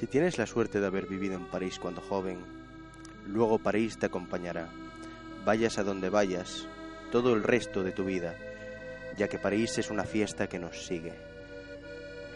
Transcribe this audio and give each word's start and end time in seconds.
Si 0.00 0.06
tienes 0.06 0.38
la 0.38 0.46
suerte 0.46 0.80
de 0.80 0.86
haber 0.86 1.04
vivido 1.04 1.34
en 1.34 1.44
París 1.44 1.78
cuando 1.78 2.00
joven, 2.00 2.38
luego 3.26 3.58
París 3.58 3.98
te 3.98 4.06
acompañará, 4.06 4.70
vayas 5.44 5.76
a 5.76 5.82
donde 5.82 6.08
vayas, 6.08 6.66
todo 7.12 7.34
el 7.34 7.42
resto 7.42 7.82
de 7.82 7.92
tu 7.92 8.06
vida, 8.06 8.34
ya 9.18 9.28
que 9.28 9.38
París 9.38 9.76
es 9.76 9.90
una 9.90 10.04
fiesta 10.04 10.46
que 10.46 10.58
nos 10.58 10.86
sigue. 10.86 11.12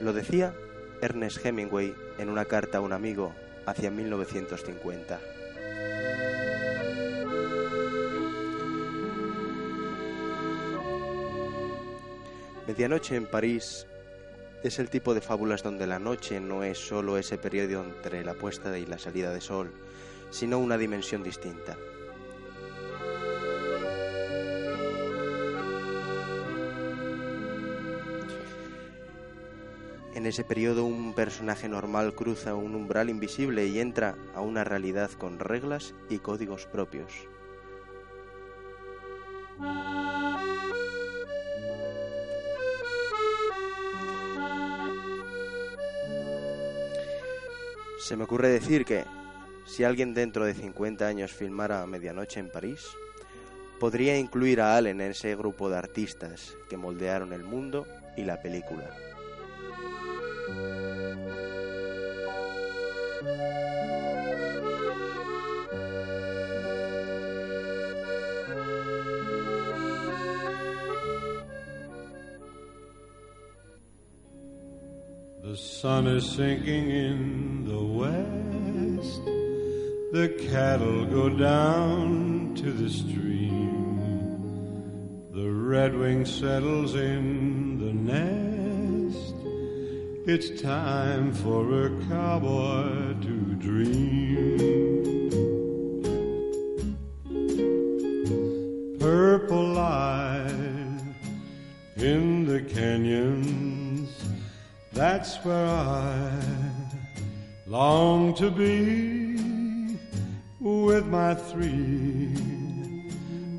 Lo 0.03 0.13
decía 0.13 0.55
Ernest 1.01 1.43
Hemingway 1.43 1.95
en 2.19 2.29
una 2.29 2.45
carta 2.45 2.77
a 2.77 2.81
un 2.83 2.93
amigo 2.93 3.35
hacia 3.65 3.91
1950. 3.91 5.19
Medianoche 12.67 13.17
en 13.17 13.25
París 13.25 13.87
es 14.65 14.79
el 14.79 14.89
tipo 14.89 15.13
de 15.13 15.21
fábulas 15.21 15.63
donde 15.63 15.87
la 15.87 15.99
noche 15.99 16.41
no 16.41 16.65
es 16.65 16.79
solo 16.79 17.19
ese 17.19 17.37
periodo 17.37 17.85
entre 17.85 18.25
la 18.25 18.33
puesta 18.33 18.79
y 18.79 18.87
la 18.87 18.99
salida 18.99 19.31
de 19.31 19.43
sol, 19.43 19.71
sino 20.31 20.59
una 20.59 20.79
dimensión 20.79 21.23
distinta. 21.23 21.77
En 30.15 30.25
ese 30.25 30.45
periodo 30.45 30.87
un 30.87 31.13
personaje 31.13 31.69
normal 31.69 32.15
cruza 32.15 32.55
un 32.55 32.75
umbral 32.75 33.11
invisible 33.11 33.67
y 33.67 33.81
entra 33.81 34.17
a 34.35 34.41
una 34.41 34.65
realidad 34.65 35.11
con 35.11 35.39
reglas 35.39 35.95
y 36.09 36.21
códigos 36.21 36.65
propios. 36.65 37.13
Se 47.99 48.17
me 48.17 48.25
ocurre 48.25 48.49
decir 48.49 48.85
que 48.85 49.05
si 49.65 49.85
alguien 49.85 50.15
dentro 50.15 50.45
de 50.45 50.55
50 50.55 51.07
años 51.07 51.33
filmara 51.33 51.87
Medianoche 51.87 52.41
en 52.41 52.51
París, 52.51 52.87
podría 53.81 54.19
incluir 54.19 54.61
a 54.61 54.77
Allen 54.77 55.01
en 55.01 55.13
ese 55.13 55.35
grupo 55.37 55.71
de 55.71 55.79
artistas 55.79 56.57
que 56.69 56.77
moldearon 56.77 57.33
el 57.33 57.45
mundo 57.45 57.87
y 58.17 58.25
la 58.25 58.41
película. 58.41 58.91
The 75.45 75.59
sun 75.59 76.07
is 76.07 76.25
sinking 76.27 76.89
in 76.89 77.67
the 77.67 77.85
west. 77.85 79.25
The 80.11 80.35
cattle 80.49 81.05
go 81.05 81.29
down 81.29 82.55
to 82.55 82.73
the 82.73 82.89
stream. 82.89 83.99
The 85.33 85.43
redwing 85.43 86.27
settles 86.27 86.95
in 86.95 87.77
the 87.79 87.93
nest. 87.93 89.35
It's 90.27 90.63
time 90.63 91.35
for 91.35 91.89
a 91.89 91.91
cowboy 92.09 93.13
to 93.21 93.55
dream. 93.57 94.94
Where 105.45 105.67
I 105.67 106.41
long 107.67 108.35
to 108.35 108.51
be 108.51 109.37
with 110.59 111.07
my 111.07 111.35
three 111.35 112.35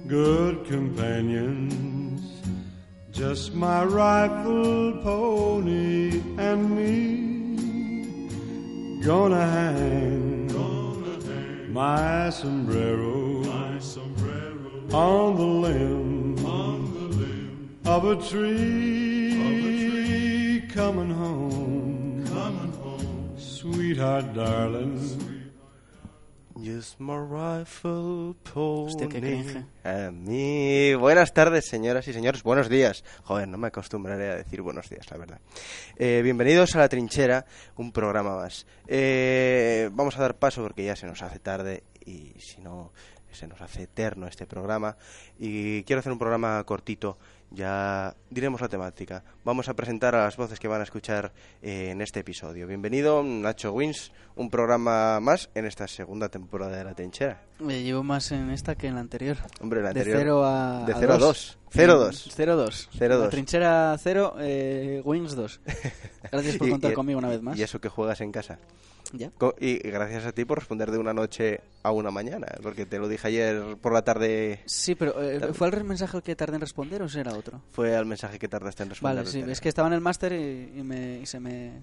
good 0.08 0.66
companions. 0.66 2.42
Just 3.12 3.54
my 3.54 3.84
rifle, 3.84 4.85
darling. 24.34 25.00
Just 26.58 27.00
my 27.00 27.18
rifle 27.18 28.34
pony. 28.44 28.88
Hostia, 28.88 29.10
qué 29.10 29.20
cringe. 29.20 29.66
A 29.84 30.10
mí. 30.12 30.96
Buenas 30.96 31.34
tardes, 31.34 31.66
señoras 31.68 32.08
y 32.08 32.14
señores. 32.14 32.44
Buenos 32.44 32.70
días. 32.70 33.04
Joder, 33.24 33.48
no 33.48 33.58
me 33.58 33.68
acostumbraré 33.68 34.32
a 34.32 34.36
decir 34.36 34.62
buenos 34.62 34.90
días, 34.90 35.10
la 35.12 35.18
verdad. 35.18 35.40
Eh, 35.98 36.22
bienvenidos 36.24 36.74
a 36.76 36.80
La 36.80 36.90
Trinchera, 36.90 37.46
un 37.76 37.92
programa 37.92 38.38
más. 38.38 38.66
Eh, 38.88 39.90
vamos 39.92 40.18
a 40.18 40.22
dar 40.22 40.38
paso 40.38 40.62
porque 40.62 40.86
ya 40.86 40.96
se 40.96 41.08
nos 41.08 41.22
hace 41.22 41.40
tarde 41.40 41.84
y 42.06 42.34
si 42.40 42.62
no, 42.62 42.94
se 43.32 43.48
nos 43.48 43.62
hace 43.62 43.84
eterno 43.84 44.28
este 44.28 44.48
programa. 44.48 44.96
Y 45.38 45.84
quiero 45.84 46.00
hacer 46.00 46.14
un 46.14 46.20
programa 46.20 46.64
cortito. 46.64 47.18
Ya 47.52 48.16
diremos 48.30 48.60
la 48.60 48.68
temática. 48.68 49.24
Vamos 49.46 49.70
a 49.70 49.74
presentar 49.76 50.14
a 50.16 50.24
las 50.26 50.36
voces 50.36 50.60
que 50.60 50.68
van 50.68 50.82
a 50.82 50.84
escuchar 50.84 51.32
eh, 51.62 51.90
en 51.92 52.02
este 52.02 52.20
episodio. 52.20 52.68
Bienvenido, 52.68 53.24
Nacho 53.24 53.72
Wins, 53.72 54.12
un 54.36 54.50
programa 54.50 55.20
más 55.22 55.50
en 55.56 55.66
esta 55.66 55.88
segunda 55.88 56.28
temporada 56.28 56.76
de 56.78 56.84
La 56.84 56.94
Trinchera. 56.94 57.42
Me 57.60 57.82
llevo 57.84 58.04
más 58.04 58.32
en 58.32 58.50
esta 58.50 58.76
que 58.76 58.88
en 58.88 58.96
la 58.96 59.02
anterior. 59.02 59.38
Hombre, 59.62 59.82
la 59.82 59.94
de 59.94 60.00
anterior. 60.02 60.20
0 60.22 60.46
a. 60.46 60.84
De 60.86 60.94
0 61.00 61.14
a 61.14 61.18
2. 61.18 61.58
0 61.70 61.98
2. 61.98 62.30
0 62.36 62.56
2. 62.58 62.90
0-2. 63.00 63.20
La 63.20 63.30
trinchera 63.30 63.98
0, 63.98 64.36
eh, 64.40 65.02
Wings 65.06 65.36
2. 65.36 65.62
Gracias 66.32 66.58
por 66.58 66.70
contar 66.70 66.92
y- 66.92 66.96
conmigo 66.96 67.20
una 67.20 67.30
vez 67.30 67.42
más. 67.42 67.58
Y 67.58 67.64
eso 67.64 67.80
que 67.80 67.90
juegas 67.90 68.20
en 68.22 68.32
casa. 68.32 68.60
Ya. 69.14 69.32
Y 69.60 69.78
gracias 69.78 70.26
a 70.26 70.32
ti 70.32 70.46
por 70.46 70.60
responder 70.60 70.92
de 70.92 70.98
una 70.98 71.14
noche 71.14 71.62
a 71.84 71.92
una 71.92 72.12
mañana, 72.12 72.48
porque 72.62 72.86
te 72.86 72.98
lo 73.00 73.08
dije 73.08 73.28
ayer 73.28 73.78
por 73.82 73.94
la 73.94 74.04
tarde. 74.04 74.62
Sí, 74.66 74.96
pero 74.96 75.22
eh. 75.22 75.54
¿fue 75.54 75.68
el 75.70 75.84
mensaje 75.84 76.22
que 76.22 76.36
tardé 76.36 76.56
en 76.56 76.62
responder 76.62 77.02
o 77.02 77.08
era 77.08 77.34
otro? 77.34 77.62
Fue 77.72 77.96
al 77.96 78.06
mensaje 78.06 78.40
que 78.40 78.48
tardaste 78.48 78.84
en 78.84 78.90
responder. 78.90 79.18
Vale, 79.26 79.30
sí, 79.30 79.44
es 79.48 79.62
que 79.62 79.70
estaba 79.70 79.88
en 79.88 79.94
el 79.94 80.02
máster 80.02 80.34
y, 80.34 80.80
y 80.80 80.84
me, 80.84 81.20
y 81.20 81.26
se 81.26 81.40
me. 81.40 81.80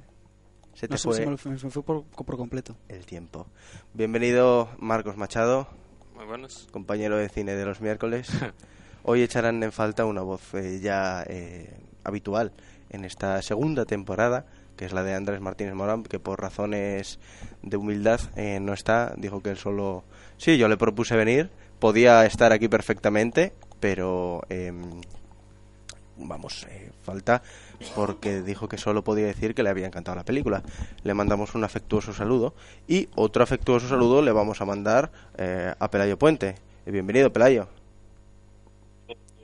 se 0.75 0.89
te 0.89 0.95
no 0.95 0.99
fue 0.99 1.17
se 1.17 1.27
me, 1.27 1.39
se 1.39 1.49
me 1.49 1.71
fue 1.71 1.83
por, 1.83 2.05
por 2.05 2.37
completo. 2.37 2.77
el 2.89 3.07
tiempo. 3.07 3.47
Bienvenido, 3.95 4.69
Marcos 4.79 5.17
Machado, 5.17 5.69
Muy 6.15 6.25
buenos. 6.27 6.69
compañero 6.73 7.17
de 7.17 7.29
cine 7.29 7.55
de 7.55 7.65
los 7.65 7.81
miércoles. 7.81 8.29
Hoy 9.05 9.23
echarán 9.23 9.63
en 9.63 9.73
falta 9.73 10.05
una 10.05 10.23
voz 10.23 10.55
eh, 10.55 10.79
ya 10.81 11.25
eh, 11.27 11.77
habitual 12.05 12.53
en 12.91 13.05
esta 13.05 13.41
segunda 13.43 13.85
temporada, 13.85 14.47
que 14.83 14.87
es 14.87 14.93
la 14.93 15.05
de 15.05 15.15
Andrés 15.15 15.41
Martínez 15.41 15.75
Morán, 15.75 16.03
que 16.03 16.19
por 16.19 16.41
razones 16.41 17.21
de 17.63 17.77
humildad 17.77 18.19
eh, 18.35 18.59
no 18.61 18.73
está. 18.73 19.15
Dijo 19.17 19.41
que 19.41 19.51
él 19.51 19.57
solo... 19.57 20.03
Sí, 20.39 20.59
yo 20.59 20.67
le 20.67 20.77
propuse 20.77 21.15
venir, 21.15 21.51
podía 21.79 22.27
estar 22.27 22.51
aquí 22.51 22.67
perfectamente, 22.67 23.53
pero... 23.79 24.43
em, 24.49 24.83
vamos, 26.17 26.67
eh, 26.69 26.91
falta 27.03 27.43
porque 27.95 28.43
dijo 28.43 28.69
que 28.69 28.77
solo 28.77 29.05
podía 29.05 29.27
decir 29.27 29.55
que 29.55 29.63
le 29.63 29.71
había 29.71 29.87
encantado 29.87 30.17
la 30.17 30.25
película. 30.25 30.65
Le 31.05 31.15
mandamos 31.15 31.55
un 31.55 31.63
afectuoso 31.63 32.13
saludo 32.13 32.53
y 32.89 33.09
otro 33.15 33.45
afectuoso 33.45 33.87
saludo 33.87 34.21
le 34.21 34.33
vamos 34.33 34.61
a 34.61 34.65
mandar 34.65 35.13
eh, 35.39 35.73
a 35.79 35.91
Pelayo 35.93 36.19
Puente. 36.19 36.57
Eh, 36.87 36.91
Bienvenido, 36.91 37.33
Pelayo. 37.33 37.69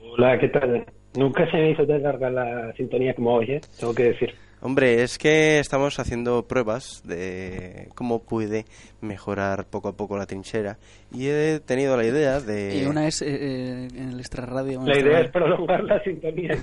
Hola, 0.03 0.37
¿qué 0.37 0.49
tal? 0.49 0.85
Nunca 1.15 1.49
se 1.49 1.55
me 1.55 1.71
hizo 1.71 1.87
tan 1.87 2.03
larga 2.03 2.29
la 2.29 2.73
sintonía 2.73 3.13
como 3.13 3.35
hoy, 3.35 3.53
¿eh? 3.53 3.61
Tengo 3.79 3.95
que 3.95 4.03
decir. 4.03 4.35
Hombre, 4.61 5.03
es 5.03 5.17
que 5.17 5.59
estamos 5.59 5.99
haciendo 5.99 6.45
pruebas 6.45 7.01
de 7.05 7.89
cómo 7.95 8.19
puede 8.23 8.65
mejorar 8.99 9.65
poco 9.65 9.87
a 9.87 9.93
poco 9.93 10.17
la 10.17 10.25
trinchera 10.25 10.77
y 11.13 11.27
he 11.27 11.61
tenido 11.61 11.95
la 11.95 12.05
idea 12.05 12.41
de... 12.41 12.77
Y 12.77 12.85
una 12.85 13.07
es 13.07 13.21
eh, 13.21 13.27
eh, 13.29 13.87
en 13.95 14.09
el 14.09 14.19
extrarradio. 14.19 14.81
La 14.85 14.99
idea 14.99 15.21
es 15.21 15.31
prolongar 15.31 15.83
la 15.85 16.03
sintonía. 16.03 16.57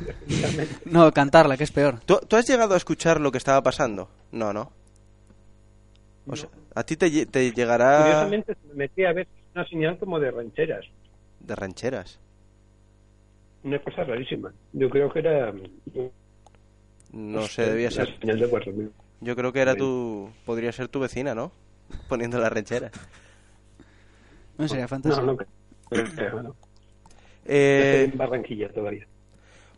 No, 0.85 1.11
cantarla, 1.13 1.57
que 1.57 1.65
es 1.65 1.73
peor. 1.73 2.01
¿Tú, 2.05 2.19
tú 2.29 2.37
has 2.37 2.47
llegado 2.47 2.75
a 2.75 2.77
escuchar 2.77 3.19
lo 3.19 3.33
que 3.33 3.39
estaba 3.39 3.63
pasando? 3.63 4.11
No, 4.31 4.53
no. 4.53 4.71
O 6.29 6.37
sea, 6.37 6.51
a 6.75 6.83
ti 6.85 6.97
te, 6.97 7.25
te 7.27 7.53
llegará 7.53 8.03
Curiosamente 8.03 8.55
se 8.55 8.69
me 8.69 8.75
metía 8.75 9.09
a 9.09 9.13
ver 9.15 9.27
una 9.55 9.67
señal 9.69 9.99
como 9.99 10.21
de 10.21 10.31
rancheras. 10.31 10.85
de 11.41 11.55
rancheras. 11.57 12.21
Una 13.65 13.79
cosa 13.79 14.05
rarísima. 14.05 14.53
Yo 14.75 14.91
creo 14.91 15.11
que 15.11 15.21
era... 15.21 15.51
No 17.17 17.43
sé, 17.49 17.63
debía 17.71 17.91
ser... 17.91 18.19
señal 18.21 18.39
de 18.39 18.49
4000. 18.49 18.93
Yo 19.21 19.35
creo 19.37 19.53
que 19.53 19.61
era 19.61 19.75
tu... 19.75 20.31
Podría 20.45 20.71
ser 20.73 20.89
tu 20.89 21.01
vecina, 21.01 21.35
¿no? 21.35 21.51
Poniendo 22.09 22.39
la 22.39 22.51
ranchera. 22.51 22.91
No 24.59 24.69
sería 24.69 24.89
fantástico. 24.89 25.27
no 25.27 26.43
no. 26.43 26.57
Eh, 27.45 28.01
Estoy 28.03 28.13
en 28.13 28.19
Barranquilla 28.19 28.69
todavía. 28.73 29.07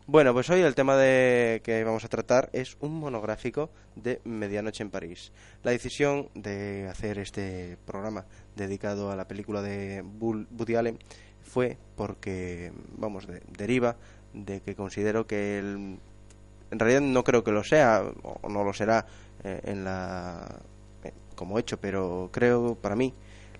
Bueno, 0.07 0.33
pues 0.33 0.49
hoy 0.49 0.61
el 0.61 0.73
tema 0.73 0.95
de 0.97 1.61
que 1.63 1.83
vamos 1.83 2.03
a 2.03 2.07
tratar 2.07 2.49
es 2.51 2.77
un 2.79 2.93
monográfico 2.99 3.69
de 3.95 4.21
Medianoche 4.23 4.81
en 4.83 4.89
París. 4.89 5.31
La 5.61 5.69
decisión 5.71 6.29
de 6.33 6.87
hacer 6.89 7.19
este 7.19 7.77
programa 7.85 8.25
dedicado 8.55 9.11
a 9.11 9.15
la 9.15 9.27
película 9.27 9.61
de 9.61 10.01
Bull- 10.03 10.47
Woody 10.57 10.75
Allen 10.75 10.97
fue 11.43 11.77
porque, 11.95 12.71
vamos, 12.97 13.27
de- 13.27 13.43
deriva 13.55 13.97
de 14.33 14.61
que 14.61 14.73
considero 14.75 15.27
que 15.27 15.59
el, 15.59 15.99
en 16.71 16.79
realidad 16.79 17.01
no 17.01 17.23
creo 17.23 17.43
que 17.43 17.51
lo 17.51 17.63
sea 17.63 18.03
o 18.23 18.49
no 18.49 18.63
lo 18.63 18.73
será 18.73 19.05
eh, 19.43 19.61
en 19.65 19.83
la 19.83 20.47
eh, 21.03 21.11
como 21.35 21.59
hecho, 21.59 21.77
pero 21.77 22.29
creo 22.31 22.75
para 22.75 22.95
mí 22.95 23.13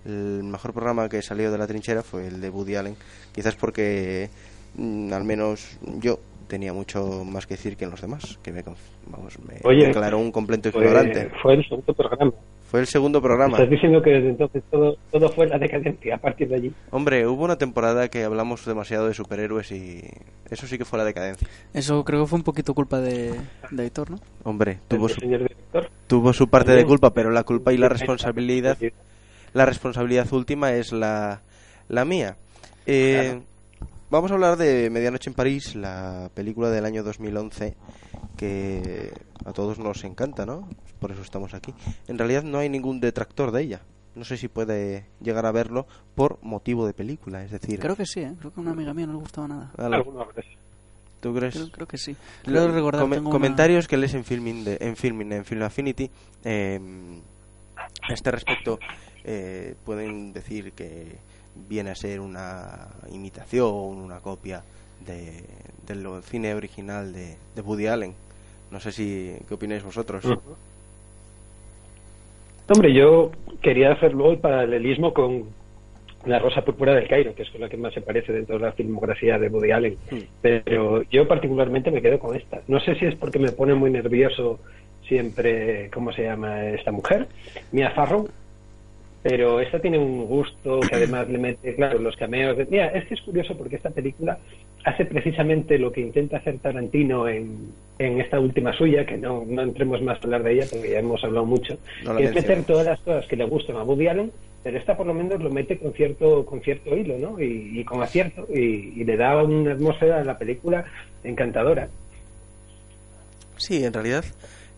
el 0.06 0.44
mejor 0.44 0.74
programa 0.74 1.10
que 1.10 1.22
salió 1.22 1.52
de 1.52 1.58
la 1.58 1.68
trinchera 1.68 2.04
fue 2.04 2.28
el 2.28 2.42
de 2.42 2.50
Woody 2.50 2.76
Allen, 2.76 2.96
quizás 3.34 3.56
porque 3.56 4.30
mm, 4.76 5.14
al 5.14 5.24
menos 5.24 5.78
yo 6.00 6.20
tenía 6.48 6.74
mucho 6.74 7.24
más 7.26 7.46
que 7.46 7.56
decir 7.56 7.78
que 7.78 7.86
en 7.86 7.92
los 7.92 8.02
demás, 8.02 8.40
que 8.42 8.52
me, 8.52 8.64
vamos, 9.08 9.38
me 9.40 9.60
Oye, 9.64 9.88
declaró 9.88 10.18
un 10.18 10.32
completo 10.32 10.72
Fue, 10.72 10.82
ignorante. 10.82 11.30
fue 11.42 11.54
el 11.54 11.64
segundo 11.64 11.94
programa. 11.94 12.34
Fue 12.69 12.81
el 12.81 12.86
segundo 12.86 13.19
programa. 13.19 13.57
Estás 13.57 13.71
diciendo 13.71 14.00
que 14.00 14.12
desde 14.12 14.30
entonces 14.30 14.63
todo, 14.69 14.95
todo 15.12 15.27
fue 15.30 15.48
la 15.48 15.57
decadencia 15.57 16.13
a 16.13 16.18
partir 16.19 16.48
de 16.50 16.56
allí. 16.56 16.74
Hombre, 16.92 17.25
hubo 17.25 17.44
una 17.44 17.57
temporada 17.57 18.10
que 18.10 18.24
hablamos 18.24 18.63
demasiado 18.63 19.07
de 19.07 19.16
superhéroes 19.16 19.71
y 19.71 20.04
eso 20.51 20.68
sí 20.68 20.77
que 20.77 20.86
fue 20.86 21.00
la 21.00 21.06
decadencia. 21.06 21.48
Eso 21.74 22.04
creo 22.06 22.21
que 22.21 22.27
fue 22.27 22.38
un 22.38 22.44
poquito 22.44 22.75
culpa 22.75 23.00
de, 23.01 23.33
de 23.71 23.83
Aitor, 23.83 24.12
¿no? 24.12 24.18
Hombre, 24.44 24.77
tuvo 24.88 25.10
su, 25.10 25.19
señor 25.19 25.39
director. 25.39 25.89
tuvo 26.06 26.31
su 26.31 26.48
parte 26.48 26.74
de 26.74 26.86
culpa, 26.86 27.12
pero 27.12 27.31
la 27.31 27.44
culpa 27.44 27.74
y 27.74 27.77
la 27.77 27.89
responsabilidad 27.89 28.77
la 29.54 29.66
responsabilidad 29.66 30.31
última 30.31 30.74
es 30.74 30.92
la, 30.92 31.42
la 31.88 32.06
mía. 32.06 32.38
Eh, 32.86 33.39
Vamos 34.12 34.31
a 34.31 34.33
hablar 34.33 34.57
de 34.57 34.89
Medianoche 34.89 35.30
en 35.30 35.36
París, 35.36 35.75
la 35.75 36.31
película 36.33 36.71
del 36.71 36.83
año 36.83 37.04
2011 37.04 37.75
que 38.40 39.12
a 39.46 39.52
todos 39.52 39.78
nos 39.80 40.04
encanta, 40.06 40.46
¿no? 40.46 40.68
Por 41.00 41.12
eso 41.12 41.22
estamos 41.22 41.54
aquí. 41.54 41.74
En 42.08 42.18
realidad 42.18 42.44
no 42.44 42.58
hay 42.60 42.70
ningún 42.70 43.02
detractor 43.02 43.52
de 43.52 43.64
ella. 43.64 43.82
No 44.16 44.24
sé 44.24 44.38
si 44.38 44.48
puede 44.48 45.06
llegar 45.22 45.46
a 45.46 45.52
verlo 45.52 45.86
por 46.16 46.40
motivo 46.42 46.88
de 46.88 46.94
película, 46.94 47.44
es 47.44 47.52
decir, 47.52 47.80
Creo 47.80 47.96
que 47.98 48.06
sí, 48.06 48.22
¿eh? 48.22 48.34
Creo 48.40 48.52
que 48.54 48.60
a 48.60 48.62
una 48.62 48.72
amiga 48.72 48.94
mía 48.94 49.06
no 49.08 49.14
le 49.14 49.20
gustaba 49.20 49.48
nada. 49.50 49.72
Ala, 49.78 49.98
Alguna 49.98 50.24
vez. 50.26 50.46
¿tú 51.20 51.34
crees? 51.36 51.54
Creo, 51.56 51.70
creo 51.72 51.88
que 51.88 51.98
sí. 51.98 52.16
Creo 52.44 52.70
recordar, 52.72 53.02
Come- 53.02 53.18
tengo 53.18 53.30
una- 53.30 53.36
comentarios 53.36 53.88
que 53.88 53.98
lees 53.98 54.14
en 54.14 54.24
Filming, 54.24 54.64
de- 54.64 54.78
en 54.80 54.96
Filming, 54.96 55.32
en 55.34 55.44
Film 55.46 55.64
Affinity, 55.64 56.10
eh, 56.46 56.80
a 58.10 58.14
este 58.14 58.32
respecto 58.32 58.80
eh, 59.26 59.76
pueden 59.86 60.32
decir 60.34 60.72
que 60.72 61.18
viene 61.68 61.90
a 61.92 61.96
ser 61.96 62.20
una 62.22 62.88
imitación, 63.12 63.70
una 63.98 64.20
copia 64.22 64.64
de, 65.06 65.44
del 65.86 66.08
cine 66.24 66.54
original 66.56 67.12
de, 67.14 67.38
de 67.56 67.62
Woody 67.62 67.88
Allen. 67.88 68.16
No 68.71 68.80
sé 68.80 68.92
si 68.92 69.36
qué 69.48 69.54
opináis 69.54 69.83
vosotros. 69.83 70.24
Ujú. 70.25 70.56
Hombre, 72.69 72.94
yo 72.94 73.31
quería 73.62 73.92
hacer 73.92 74.13
luego 74.13 74.31
el 74.33 74.39
paralelismo 74.39 75.12
con 75.12 75.45
La 76.25 76.38
Rosa 76.38 76.63
Púrpura 76.63 76.94
del 76.94 77.07
Cairo, 77.07 77.33
que 77.33 77.42
es 77.42 77.50
con 77.50 77.62
la 77.62 77.69
que 77.69 77.77
más 77.77 77.94
se 77.94 78.01
parece 78.01 78.31
dentro 78.31 78.60
de 78.60 78.66
la 78.66 78.74
filmografía 78.74 79.39
de 79.39 79.48
Woody 79.50 79.71
Allen. 79.71 79.98
Hmm. 80.12 80.19
Pero 80.42 81.01
yo 81.04 81.27
particularmente 81.27 81.89
me 81.89 82.01
quedo 82.01 82.19
con 82.19 82.36
esta. 82.36 82.62
No 82.68 82.80
sé 82.80 82.95
si 82.95 83.06
es 83.06 83.16
porque 83.16 83.39
me 83.39 83.51
pone 83.51 83.74
muy 83.74 83.89
nervioso 83.89 84.60
siempre, 85.07 85.89
¿cómo 85.92 86.13
se 86.13 86.24
llama 86.24 86.68
esta 86.68 86.92
mujer? 86.92 87.27
Mia 87.71 87.89
Farrow. 87.92 88.30
Pero 89.21 89.60
esta 89.60 89.80
tiene 89.80 89.98
un 89.98 90.25
gusto 90.27 90.80
que 90.80 90.95
además 90.95 91.27
le 91.27 91.39
mete, 91.39 91.75
claro, 91.75 92.00
los 92.00 92.16
cameos. 92.16 92.56
De... 92.56 92.66
Mira, 92.66 92.88
es 92.88 93.06
que 93.06 93.16
es 93.16 93.21
curioso 93.21 93.57
porque 93.57 93.75
esta 93.75 93.89
película 93.89 94.38
hace 94.84 95.06
precisamente 95.06 95.78
lo 95.78 95.92
que 95.92 96.02
intenta 96.02 96.38
hacer 96.38 96.58
Tarantino 96.60 97.28
en, 97.28 97.72
en 97.98 98.22
esta 98.22 98.40
última 98.40 98.74
suya, 98.74 99.06
que 99.06 99.18
no, 99.18 99.44
no 99.46 99.62
entremos 99.62 100.02
más 100.02 100.18
a 100.18 100.24
hablar 100.24 100.44
de 100.44 100.54
ella 100.54 100.66
porque 100.70 100.92
ya 100.92 101.00
hemos 101.00 101.24
hablado 101.24 101.46
mucho, 101.46 101.78
No 102.04 102.16
que 102.16 102.26
es 102.26 102.34
meter 102.34 102.64
todas 102.64 102.86
las 102.86 103.00
cosas 103.02 103.26
que 103.28 103.36
le 103.36 103.46
gustan 103.46 103.76
a 103.76 103.84
Woody 103.84 104.08
Allen, 104.08 104.31
pero 104.64 104.78
esta 104.78 104.96
por 104.96 105.06
lo 105.06 105.14
menos 105.14 105.42
lo 105.42 105.50
mete 105.50 105.78
con 105.78 105.94
cierto, 105.94 106.46
con 106.46 106.62
cierto 106.62 106.96
hilo, 106.96 107.18
¿no? 107.18 107.42
Y, 107.42 107.80
y 107.80 107.84
con 107.84 108.02
acierto, 108.02 108.48
y, 108.54 108.94
y 108.96 109.04
le 109.04 109.18
da 109.18 109.42
una 109.44 109.74
atmósfera 109.74 110.20
a 110.20 110.24
la 110.24 110.38
película 110.38 110.86
encantadora. 111.24 111.90
Sí, 113.58 113.84
en 113.84 113.94
realidad 113.94 114.24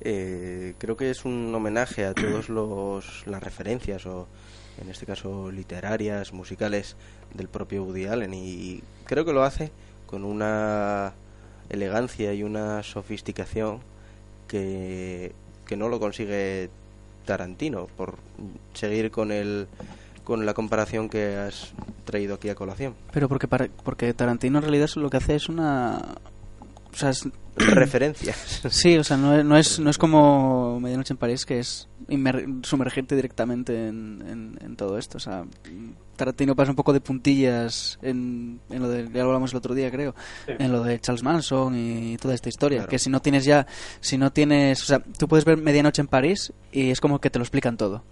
eh, 0.01 0.74
creo 0.80 0.98
que 0.98 1.12
es 1.12 1.25
un 1.25 1.53
homenaje 1.53 2.06
a 2.06 2.13
todos 2.13 2.50
los 2.50 3.27
las 3.27 3.44
referencias 3.44 4.06
o 4.07 4.27
en 4.81 4.89
este 4.89 5.06
caso 5.06 5.51
literarias, 5.51 6.33
musicales 6.33 6.95
del 7.36 7.48
propio 7.48 7.83
Woody 7.83 8.06
Allen 8.06 8.33
y 8.33 8.81
creo 9.06 9.25
que 9.25 9.33
lo 9.33 9.44
hace 9.44 9.69
con 10.12 10.24
una 10.25 11.13
elegancia 11.69 12.34
y 12.34 12.44
una 12.44 12.84
sofisticación 12.84 13.80
que, 14.48 15.31
que 15.66 15.78
no 15.78 15.90
lo 15.90 16.00
consigue 16.00 16.69
Tarantino 17.25 17.88
por 17.98 18.18
seguir 18.74 19.10
con 19.12 19.31
el 19.31 19.68
con 20.24 20.46
la 20.46 20.54
comparación 20.54 21.10
que 21.10 21.36
has 21.36 21.74
traído 22.06 22.36
aquí 22.36 22.50
a 22.50 22.56
colación. 22.56 22.94
Pero 23.12 23.28
porque, 23.28 23.48
para- 23.48 23.69
porque 23.84 24.13
Tarantino 24.13 24.60
en 24.60 24.63
realidad 24.63 24.90
lo 24.96 25.10
que 25.10 25.18
hace 25.18 25.36
es 25.36 25.50
una... 25.50 25.98
O 26.94 26.96
sea, 26.96 27.10
es- 27.10 27.28
Referencias. 27.56 28.62
Sí, 28.69 28.98
o 28.98 29.04
sea, 29.04 29.18
no 29.18 29.36
es, 29.36 29.44
no 29.44 29.58
es, 29.58 29.80
no 29.80 29.90
es 29.90 29.98
como 29.98 30.80
Medianoche 30.80 31.13
en 31.13 31.18
París, 31.18 31.46
que 31.46 31.60
es 31.60 31.88
sumergirte 32.63 33.16
directamente 33.16 33.88
en, 33.88 34.24
en- 34.27 34.60
en 34.63 34.75
todo 34.75 34.98
esto. 35.00 35.18
O 35.18 35.20
sea, 35.20 35.44
Tarantino 36.22 36.56
pasa 36.56 36.70
un 36.70 36.75
poco 36.75 36.94
de 36.94 37.01
puntillas 37.01 37.98
en, 38.04 38.60
en 38.70 38.80
lo 38.80 38.90
de, 38.90 39.10
ya 39.12 39.24
lo 39.24 39.30
hablamos 39.30 39.54
el 39.54 39.58
otro 39.58 39.74
día, 39.74 39.90
creo, 39.90 40.13
en 40.46 40.72
lo 40.72 40.84
de 40.84 41.00
Charles 41.00 41.24
Manson 41.24 41.75
y 41.75 42.16
toda 42.18 42.36
esta 42.36 42.48
historia. 42.48 42.78
Claro. 42.82 42.90
Que 42.92 43.00
si 43.00 43.10
no 43.10 43.24
tienes 43.24 43.44
ya, 43.44 43.66
si 44.01 44.20
no 44.20 44.32
tienes, 44.32 44.84
o 44.84 44.86
sea, 44.86 45.00
tú 45.00 45.28
puedes 45.28 45.46
ver 45.46 45.58
Medianoche 45.58 46.00
en 46.00 46.08
París 46.08 46.54
y 46.72 46.92
es 46.92 47.01
como 47.01 47.20
que 47.20 47.32
te 47.32 47.40
lo 47.40 47.44
explican 47.44 47.75
todo. 47.75 48.04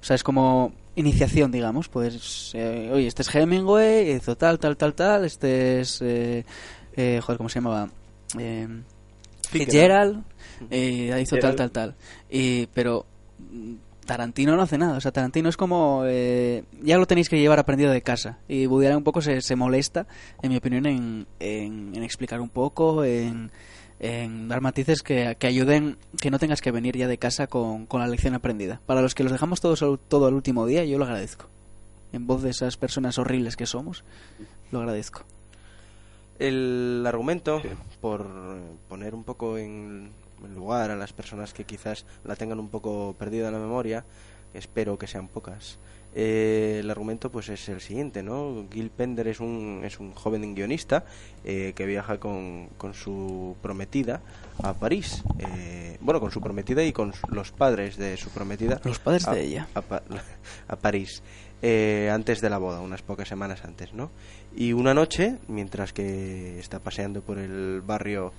O 0.00 0.04
sea, 0.04 0.16
es 0.16 0.24
como 0.24 0.72
iniciación, 0.96 1.52
digamos. 1.52 1.88
Pues, 1.88 2.50
eh, 2.54 2.90
oye, 2.92 3.06
este 3.06 3.22
es 3.22 3.32
Hemingway, 3.32 4.10
hizo 4.10 4.36
tal, 4.36 4.58
tal, 4.58 4.76
tal, 4.76 4.94
tal. 4.94 5.24
Este 5.24 5.80
es, 5.80 6.02
eh, 6.02 6.44
eh, 6.96 7.20
joder, 7.22 7.36
¿cómo 7.36 7.48
se 7.48 7.60
llamaba? 7.60 7.88
Eh, 8.40 8.66
Gerald 9.52 10.24
eh, 10.68 11.16
hizo 11.22 11.36
tal, 11.36 11.52
Gerald. 11.52 11.56
tal, 11.58 11.70
tal. 11.70 11.94
Y, 12.28 12.66
pero 12.74 13.06
Tarantino 14.16 14.56
no 14.56 14.62
hace 14.62 14.78
nada. 14.78 14.96
O 14.96 15.00
sea, 15.00 15.12
Tarantino 15.12 15.48
es 15.48 15.56
como. 15.56 16.02
eh, 16.06 16.64
ya 16.82 16.98
lo 16.98 17.06
tenéis 17.06 17.28
que 17.28 17.38
llevar 17.40 17.58
aprendido 17.58 17.90
de 17.90 18.02
casa. 18.02 18.38
Y 18.48 18.66
Woody 18.66 18.86
Allen 18.86 18.98
un 18.98 19.04
poco 19.04 19.20
se, 19.22 19.40
se 19.40 19.56
molesta, 19.56 20.06
en 20.42 20.50
mi 20.50 20.56
opinión, 20.56 20.86
en, 20.86 21.26
en, 21.40 21.92
en 21.94 22.02
explicar 22.02 22.40
un 22.40 22.48
poco, 22.48 23.04
en, 23.04 23.50
en 24.00 24.48
dar 24.48 24.60
matices 24.60 25.02
que, 25.02 25.36
que 25.38 25.46
ayuden, 25.46 25.96
que 26.20 26.30
no 26.30 26.38
tengas 26.38 26.60
que 26.60 26.70
venir 26.70 26.96
ya 26.96 27.08
de 27.08 27.18
casa 27.18 27.46
con, 27.46 27.86
con 27.86 28.00
la 28.00 28.06
lección 28.08 28.34
aprendida. 28.34 28.80
Para 28.86 29.02
los 29.02 29.14
que 29.14 29.22
los 29.22 29.32
dejamos 29.32 29.60
todos 29.60 29.82
al- 29.82 29.98
todo 29.98 30.28
el 30.28 30.34
último 30.34 30.66
día, 30.66 30.84
yo 30.84 30.98
lo 30.98 31.04
agradezco. 31.04 31.46
En 32.12 32.26
voz 32.26 32.42
de 32.42 32.50
esas 32.50 32.76
personas 32.76 33.18
horribles 33.18 33.56
que 33.56 33.64
somos, 33.66 34.04
lo 34.70 34.80
agradezco. 34.80 35.22
El 36.38 37.04
argumento, 37.06 37.62
por 38.00 38.26
poner 38.88 39.14
un 39.14 39.22
poco 39.24 39.58
en 39.58 40.10
lugar 40.54 40.90
a 40.90 40.96
las 40.96 41.12
personas 41.12 41.52
que 41.52 41.64
quizás 41.64 42.04
la 42.24 42.36
tengan 42.36 42.58
un 42.60 42.68
poco 42.68 43.14
perdida 43.18 43.48
en 43.48 43.54
la 43.54 43.60
memoria, 43.60 44.04
espero 44.54 44.98
que 44.98 45.06
sean 45.06 45.28
pocas. 45.28 45.78
eh, 46.14 46.78
el 46.80 46.90
argumento 46.90 47.30
pues 47.32 47.48
es 47.48 47.66
el 47.70 47.80
siguiente, 47.80 48.22
¿no? 48.22 48.66
Gil 48.70 48.90
Pender 48.90 49.28
es 49.28 49.40
un, 49.40 49.80
es 49.82 49.98
un 49.98 50.12
joven 50.12 50.54
guionista 50.54 51.04
eh, 51.44 51.72
que 51.74 51.86
viaja 51.86 52.18
con, 52.20 52.68
con 52.76 52.92
su 52.92 53.56
prometida 53.62 54.20
a 54.62 54.74
París. 54.74 55.22
eh, 55.38 55.96
bueno, 56.02 56.20
con 56.20 56.30
su 56.30 56.40
prometida 56.42 56.82
y 56.84 56.92
con 56.92 57.14
los 57.28 57.50
padres 57.52 57.96
de 57.96 58.16
su 58.18 58.28
prometida. 58.28 58.78
Los 58.84 58.98
padres 58.98 59.26
a- 59.26 59.32
de 59.34 59.42
ella. 59.42 59.68
a, 59.74 59.82
a 60.68 60.76
París 60.76 61.22
eh, 61.62 62.10
antes 62.12 62.40
de 62.42 62.50
la 62.50 62.58
boda, 62.58 62.80
unas 62.80 63.00
pocas 63.02 63.28
semanas 63.28 63.64
antes, 63.64 63.94
¿no? 63.94 64.10
Y 64.54 64.74
una 64.74 64.92
noche, 64.92 65.38
mientras 65.48 65.92
que 65.94 66.58
está 66.58 66.78
paseando 66.80 67.22
por 67.22 67.38
el 67.38 67.80
barrio 67.80 68.32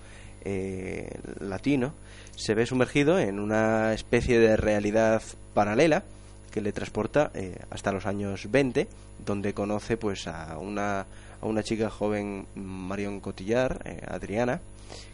eh, 0.43 1.09
latino, 1.39 1.93
se 2.35 2.53
ve 2.53 2.65
sumergido 2.65 3.19
en 3.19 3.39
una 3.39 3.93
especie 3.93 4.39
de 4.39 4.57
realidad 4.57 5.21
paralela 5.53 6.03
que 6.51 6.61
le 6.61 6.71
transporta 6.71 7.31
eh, 7.33 7.57
hasta 7.71 7.91
los 7.91 8.05
años 8.05 8.51
20, 8.51 8.87
donde 9.25 9.53
conoce 9.53 9.97
pues 9.97 10.27
a 10.27 10.57
una, 10.59 11.01
a 11.41 11.45
una 11.45 11.63
chica 11.63 11.89
joven, 11.89 12.45
Marion 12.55 13.19
Cotillar, 13.19 13.81
eh, 13.85 14.01
Adriana, 14.07 14.61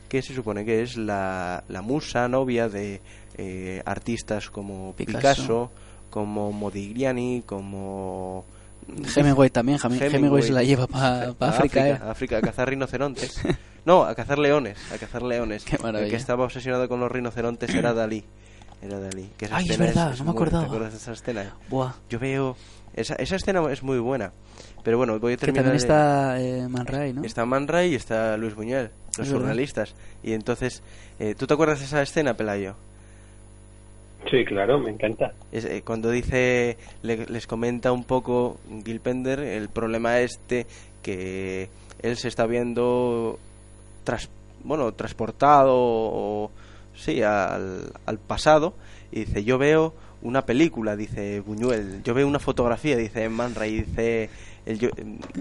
que 0.10 0.22
se 0.22 0.34
supone 0.34 0.66
que 0.66 0.82
es 0.82 0.98
la, 0.98 1.64
la 1.70 1.82
musa 1.82 2.28
novia 2.28 2.68
de 2.68 3.00
eh, 3.38 3.82
artistas 3.86 4.50
como 4.50 4.94
Picasso. 4.94 5.18
Picasso, 5.18 5.72
como 6.10 6.52
Modigliani, 6.52 7.44
como 7.46 8.44
Hemingway 9.16 9.50
también, 9.50 9.80
Hemingway, 9.82 10.16
Hemingway 10.16 10.44
se 10.44 10.52
la 10.52 10.64
lleva 10.64 10.88
para 10.88 11.36
a 11.40 11.50
África. 11.50 11.88
¿eh? 11.88 12.00
a 12.02 12.12
África, 12.12 12.38
a 12.38 12.42
cazar 12.42 12.70
rinocerontes. 12.70 13.42
No, 13.90 14.04
a 14.04 14.14
cazar 14.14 14.38
leones, 14.38 14.78
a 14.92 14.98
cazar 15.00 15.24
leones. 15.24 15.64
Qué 15.66 15.78
El 15.78 15.82
maravilla. 15.82 16.12
que 16.12 16.16
estaba 16.16 16.44
obsesionado 16.44 16.88
con 16.88 17.00
los 17.00 17.12
rinocerontes 17.12 17.74
era 17.74 17.92
Dalí. 17.94 18.24
Era 18.84 19.00
Dalí. 19.00 19.32
Que 19.36 19.46
esa 19.46 19.58
Ay, 19.58 19.66
es 19.68 19.78
verdad, 19.80 20.16
no 20.20 20.26
me 20.26 20.32
acordaba. 20.32 20.64
¿Te 20.64 20.68
acuerdas 20.68 20.92
de 20.92 20.98
esa 21.00 21.12
escena? 21.14 21.56
Buah. 21.70 21.94
Yo 22.08 22.20
veo... 22.20 22.56
Esa, 22.94 23.16
esa 23.16 23.36
escena 23.38 23.64
es 23.72 23.82
muy 23.82 23.98
buena. 23.98 24.32
Pero 24.84 24.98
bueno, 24.98 25.20
voy 25.20 25.34
a 25.34 25.38
Que 25.38 25.46
terminar... 25.48 25.64
también 25.66 25.72
de- 25.74 25.84
está 25.84 26.40
eh, 26.40 26.68
Man 26.68 26.86
Ray, 26.86 27.14
¿no? 27.14 27.24
Está 27.24 27.46
Man 27.46 27.68
Ray 27.68 27.94
y 27.94 27.96
está 27.96 28.38
Luis 28.38 28.54
Buñuel, 28.56 28.92
los 29.18 29.28
Es 29.28 29.34
verdad. 29.34 29.40
surrealistas. 29.48 29.96
Y 30.22 30.34
entonces, 30.34 30.84
eh, 31.20 31.34
¿tú 31.36 31.48
te 31.48 31.56
acuerdas 31.56 31.80
de 31.80 31.86
esa 31.86 32.02
escena, 32.04 32.36
Pelayo? 32.36 32.76
Sí, 34.30 34.46
claro, 34.46 34.80
me 34.80 34.92
encanta. 34.92 35.34
Es, 35.52 35.66
eh, 35.66 35.82
cuando 35.84 36.12
dice, 36.12 36.78
le- 37.02 37.26
les 37.26 37.48
comenta 37.48 37.92
un 37.92 38.04
poco 38.04 38.60
Gilpender 38.86 39.40
el 39.40 39.70
problema 39.70 40.20
este 40.20 40.68
que 41.02 41.70
él 42.02 42.18
se 42.18 42.28
está 42.28 42.46
viendo 42.46 43.40
tras, 44.10 44.28
bueno, 44.64 44.92
transportado 44.94 45.74
o, 45.76 46.52
sí, 46.96 47.22
al, 47.22 47.92
al 48.08 48.18
pasado 48.18 48.74
y 49.12 49.26
dice, 49.26 49.44
yo 49.44 49.60
veo 49.60 49.94
una 50.24 50.46
película, 50.48 50.96
dice 50.96 51.42
Buñuel, 51.42 52.02
yo 52.04 52.16
veo 52.16 52.28
una 52.28 52.40
fotografía, 52.40 52.98
dice 52.98 53.30
Man 53.30 53.54
Ray, 53.54 53.82
dice 53.84 54.30
el, 54.66 54.80
yo- 54.80 54.90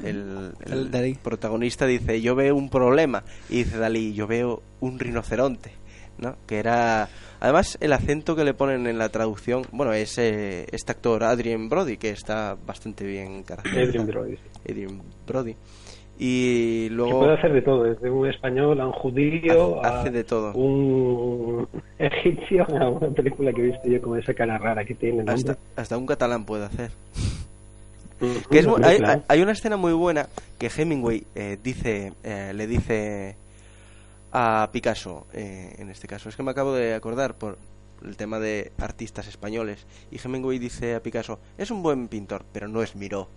el, 0.05 0.53
el 0.63 1.19
protagonista 1.23 1.87
dice, 1.87 2.21
yo 2.21 2.35
veo 2.35 2.55
un 2.55 2.69
problema 2.69 3.25
y 3.49 3.65
dice 3.65 3.79
Dalí, 3.79 4.13
yo 4.13 4.27
veo 4.27 4.63
un 4.81 4.99
rinoceronte. 4.99 5.73
¿no? 6.19 6.35
Que 6.49 6.59
era. 6.59 7.09
Además, 7.39 7.79
el 7.81 7.93
acento 7.93 8.35
que 8.35 8.43
le 8.45 8.53
ponen 8.53 8.89
en 8.89 8.99
la 8.99 9.09
traducción. 9.09 9.63
Bueno, 9.71 9.93
es 9.93 10.19
eh, 10.19 10.67
este 10.73 10.91
actor, 10.91 11.23
Adrien 11.23 11.69
Brody, 11.69 11.97
que 11.97 12.11
está 12.11 12.57
bastante 12.67 13.05
bien 13.05 13.45
caracterizado. 13.45 13.87
Adrien 13.87 14.07
Brody. 14.09 14.39
Adrien 14.69 15.03
Brody. 15.25 15.55
Y 16.21 16.89
Que 16.89 16.95
luego. 16.95 17.21
puede 17.21 17.35
hacer 17.35 17.53
de 17.53 17.63
todo, 17.63 17.85
desde 17.85 18.11
un 18.11 18.27
español 18.29 18.81
a 18.81 18.87
un 18.87 18.93
judío, 18.93 19.85
Hace- 19.85 20.09
a 20.09 20.11
de 20.11 20.25
todo. 20.25 20.53
un 20.55 21.69
egipcio, 21.99 22.65
a 22.77 22.89
una 22.89 23.11
película 23.11 23.53
que 23.53 23.61
he 23.61 23.65
visto 23.67 23.89
yo 23.89 24.03
con 24.03 24.19
esa 24.19 24.35
cara 24.35 24.59
rara 24.59 24.85
que 24.85 24.95
tiene. 24.95 25.23
Hasta, 25.31 25.57
hasta 25.77 25.97
un 25.97 26.07
catalán 26.07 26.45
puede 26.45 26.65
hacer. 26.65 26.91
Ujú, 28.21 28.49
Que 28.51 28.59
es 28.59 28.67
hay, 28.83 29.01
hay 29.29 29.43
una 29.43 29.53
escena 29.53 29.77
muy 29.77 29.93
buena 29.93 30.27
que 30.59 30.69
Hemingway 30.77 31.25
eh, 31.37 31.57
dice, 31.63 32.13
eh, 32.25 32.53
le 32.53 32.67
dice 32.67 33.37
a 34.33 34.69
Picasso, 34.73 35.27
eh, 35.33 35.77
en 35.79 35.89
este 35.89 36.09
caso. 36.09 36.29
Es 36.29 36.35
que 36.35 36.43
me 36.43 36.51
acabo 36.51 36.75
de 36.75 36.95
acordar 36.95 37.35
por 37.35 37.59
el 38.05 38.17
tema 38.17 38.41
de 38.41 38.73
artistas 38.79 39.29
españoles. 39.29 39.87
Y 40.11 40.19
Hemingway 40.23 40.59
dice 40.59 40.97
a 40.97 41.01
Picasso, 41.01 41.39
es 41.57 41.71
un 41.71 41.81
buen 41.81 42.09
pintor, 42.09 42.45
pero 42.53 42.67
no 42.67 42.83
es 42.83 42.97
Miró. 42.97 43.29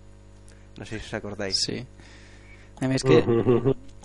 No 0.80 0.86
sé 0.86 1.00
si 1.00 1.06
os 1.06 1.14
acordáis. 1.14 1.58
Sí. 1.62 1.86
A 2.82 2.88
mí 2.88 2.96
es 2.96 3.04
que 3.04 3.24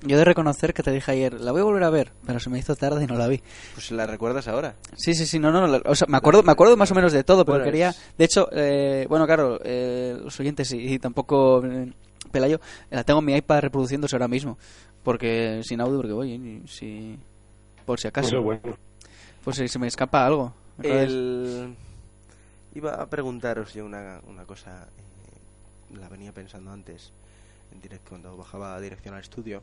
yo 0.02 0.14
he 0.16 0.18
de 0.18 0.25
reconocer 0.25 0.75
que 0.75 0.83
te 0.83 0.90
dije 0.92 1.11
ayer, 1.11 1.40
la 1.40 1.50
voy 1.52 1.62
a 1.62 1.64
volver 1.64 1.83
a 1.85 1.90
ver, 1.90 2.12
pero 2.26 2.38
se 2.38 2.50
me 2.50 2.59
hizo 2.59 2.76
tarde 2.76 3.02
y 3.04 3.06
no 3.06 3.16
la 3.16 3.26
vi. 3.26 3.42
Pues 3.75 3.90
la 3.90 4.06
recuerdas 4.06 4.47
ahora. 4.49 4.75
Sí, 4.95 5.14
sí, 5.14 5.25
sí, 5.26 5.38
no, 5.38 5.50
no, 5.50 5.66
no, 5.66 5.80
o 5.85 5.95
sea, 5.95 6.06
me 6.09 6.18
acuerdo, 6.18 6.42
me 6.42 6.52
acuerdo 6.52 6.76
más 6.76 6.90
o 6.90 6.95
menos 6.95 7.12
de 7.12 7.25
todo, 7.25 7.45
pero 7.45 7.59
Bueno, 7.59 7.64
quería, 7.64 7.95
de 8.18 8.25
hecho, 8.25 8.49
eh, 8.52 9.06
bueno, 9.09 9.26
claro, 9.26 9.59
eh, 9.64 10.16
los 10.23 10.38
oyentes 10.38 10.71
y, 10.73 10.95
y 10.95 10.99
tampoco 10.99 11.64
eh, 11.64 11.92
Pelayo, 12.30 12.61
la 12.90 13.02
tengo 13.04 13.21
en 13.21 13.25
mi 13.26 13.35
iPad 13.35 13.61
reproduciéndose 13.61 14.14
ahora 14.16 14.28
mismo, 14.28 14.59
porque 15.02 15.62
sin 15.64 15.80
audio, 15.80 15.97
porque 16.02 16.38
ni- 16.38 16.68
si, 16.68 17.18
por 17.87 17.99
si 17.99 18.09
acaso, 18.09 18.42
bueno. 18.42 18.61
pues 19.42 19.56
si 19.56 19.66
se 19.68 19.78
me 19.78 19.87
escapa 19.87 20.26
algo. 20.26 20.52
El... 20.83 21.75
Iba 22.75 22.95
a 23.00 23.06
preguntaros 23.06 23.73
yo 23.73 23.87
una, 23.87 24.21
una 24.28 24.45
cosa, 24.45 24.87
eh, 24.99 25.97
la 25.99 26.11
venía 26.11 26.33
pensando 26.33 26.71
antes, 26.71 27.12
en 27.73 27.80
direct, 27.80 28.08
cuando 28.08 28.37
bajaba 28.37 28.75
a 28.75 28.80
dirección 28.80 29.14
al 29.14 29.20
estudio, 29.20 29.62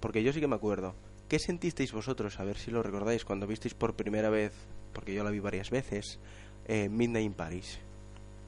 porque 0.00 0.22
yo 0.22 0.32
sí 0.32 0.40
que 0.40 0.48
me 0.48 0.56
acuerdo. 0.56 0.94
¿Qué 1.28 1.38
sentisteis 1.38 1.92
vosotros, 1.92 2.38
a 2.38 2.44
ver 2.44 2.56
si 2.56 2.70
lo 2.70 2.82
recordáis, 2.82 3.24
cuando 3.24 3.46
visteis 3.46 3.74
por 3.74 3.94
primera 3.94 4.30
vez, 4.30 4.52
porque 4.92 5.14
yo 5.14 5.24
la 5.24 5.30
vi 5.30 5.40
varias 5.40 5.70
veces, 5.70 6.20
eh, 6.68 6.88
Midnight 6.88 7.26
in 7.26 7.32
Paris? 7.32 7.80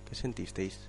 ¿Qué 0.09 0.15
sentisteis? 0.15 0.89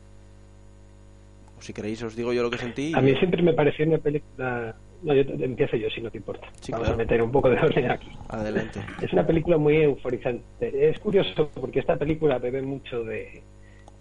O 1.58 1.62
si 1.62 1.74
queréis 1.74 2.04
os 2.04 2.16
digo 2.16 2.34
yo 2.34 2.44
lo 2.44 2.52
que 2.52 2.58
sentí. 2.58 2.92
A 2.94 3.02
mí 3.02 3.16
siempre 3.18 3.42
me 3.42 3.54
pareció 3.54 3.86
una 3.86 3.98
película... 3.98 4.76
No, 5.04 5.14
yo 5.14 5.22
empiezo 5.22 5.78
yo, 5.78 5.90
si 5.90 6.02
no 6.02 6.10
te 6.10 6.18
importa. 6.18 6.48
Sí, 6.60 6.72
Vamos 6.72 6.88
claro. 6.88 7.02
a 7.02 7.04
meter 7.04 7.22
un 7.22 7.32
poco 7.32 7.50
de 7.50 7.60
orden 7.60 7.92
aquí. 7.92 8.10
Adelante. 8.30 8.82
Es 9.02 9.14
una 9.14 9.26
película 9.26 9.58
muy 9.58 9.78
euforizante. 9.78 10.90
Es 10.90 11.00
curioso 11.00 11.50
porque 11.54 11.80
esta 11.80 11.96
película 11.98 12.40
bebe 12.40 12.62
mucho 12.64 13.04
de 13.04 13.44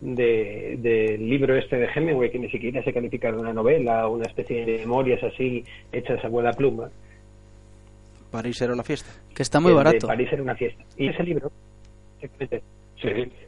de- 0.00 0.76
del 0.78 1.28
libro 1.28 1.56
este 1.56 1.76
de 1.76 1.88
Hemingway 1.94 2.30
que 2.30 2.38
ni 2.38 2.50
siquiera 2.50 2.82
se 2.84 2.92
califica 2.92 3.32
de 3.32 3.38
una 3.38 3.52
novela 3.52 4.06
o 4.08 4.14
una 4.14 4.24
especie 4.26 4.64
de 4.66 4.78
memorias 4.78 5.22
así 5.22 5.64
hechas 5.92 6.24
a 6.24 6.28
buena 6.28 6.52
pluma. 6.52 6.90
París 8.30 8.60
era 8.60 8.72
una 8.74 8.82
fiesta. 8.82 9.10
que 9.34 9.42
está 9.42 9.60
muy 9.60 9.72
barato. 9.72 10.06
París 10.06 10.28
era 10.32 10.42
una 10.42 10.54
fiesta. 10.54 10.82
Y 10.98 11.08
ese 11.08 11.22
libro 11.22 11.50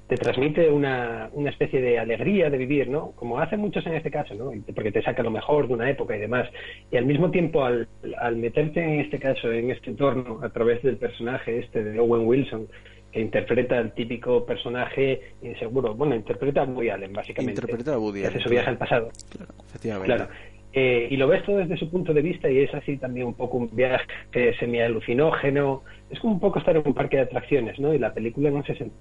te 0.09 0.17
transmite 0.17 0.71
una, 0.71 1.31
una 1.33 1.50
especie 1.50 1.81
de 1.81 1.99
alegría 1.99 2.50
de 2.50 2.59
vivir 2.59 2.88
no 2.88 3.12
como 3.12 3.40
hacen 3.40 3.61
muchos 3.61 3.85
en 3.87 3.95
este 3.95 4.11
caso 4.11 4.35
no 4.35 4.52
porque 4.75 4.93
te 4.93 5.02
saca 5.02 5.23
lo 5.23 5.31
mejor 5.31 5.67
de 5.69 5.75
una 5.75 5.90
época 5.90 6.17
y 6.17 6.21
demás. 6.21 6.49
Y 6.90 6.97
al 6.97 7.07
mismo 7.07 7.31
tiempo 7.31 7.64
al, 7.64 7.88
al 8.19 8.37
meterte 8.37 8.81
en 8.83 9.00
este 9.00 9.19
caso 9.19 9.50
en 9.50 9.71
este 9.71 9.90
entorno 9.90 10.40
a 10.43 10.50
través 10.50 10.83
del 10.83 10.97
personaje 10.97 11.59
este 11.61 11.83
de 11.83 11.99
Owen 11.99 12.26
Wilson 12.26 12.69
que 13.12 13.20
interpreta 13.20 13.78
el 13.78 13.92
típico 13.92 14.44
personaje 14.44 15.32
inseguro 15.42 15.94
bueno 15.94 16.14
interpreta 16.14 16.62
a 16.62 16.64
Woody 16.64 16.90
Allen 16.90 17.12
básicamente 17.12 17.60
Interpreta 17.60 17.94
a 17.94 17.98
Woody 17.98 18.20
que 18.20 18.26
hace 18.26 18.36
Allen, 18.36 18.44
su 18.44 18.50
viaje 18.50 18.68
al 18.68 18.78
pasado 18.78 19.10
Efectivamente. 19.68 20.14
Claro. 20.14 20.30
Eh, 20.72 21.08
y 21.10 21.16
lo 21.16 21.26
ves 21.28 21.44
todo 21.44 21.56
desde 21.56 21.76
su 21.76 21.90
punto 21.90 22.12
de 22.12 22.20
vista 22.20 22.50
y 22.50 22.58
es 22.58 22.72
así 22.74 22.98
también 22.98 23.26
un 23.26 23.34
poco 23.34 23.56
un 23.56 23.70
viaje 23.74 24.04
semi-alucinógeno. 24.58 25.82
Es 26.10 26.20
como 26.20 26.34
un 26.34 26.40
poco 26.40 26.58
estar 26.58 26.76
en 26.76 26.82
un 26.86 26.94
parque 26.94 27.16
de 27.16 27.22
atracciones, 27.22 27.78
¿no? 27.78 27.94
Y 27.94 27.98
la 27.98 28.12
película 28.12 28.50
no 28.50 28.62
se 28.64 28.74
sentido. 28.74 29.00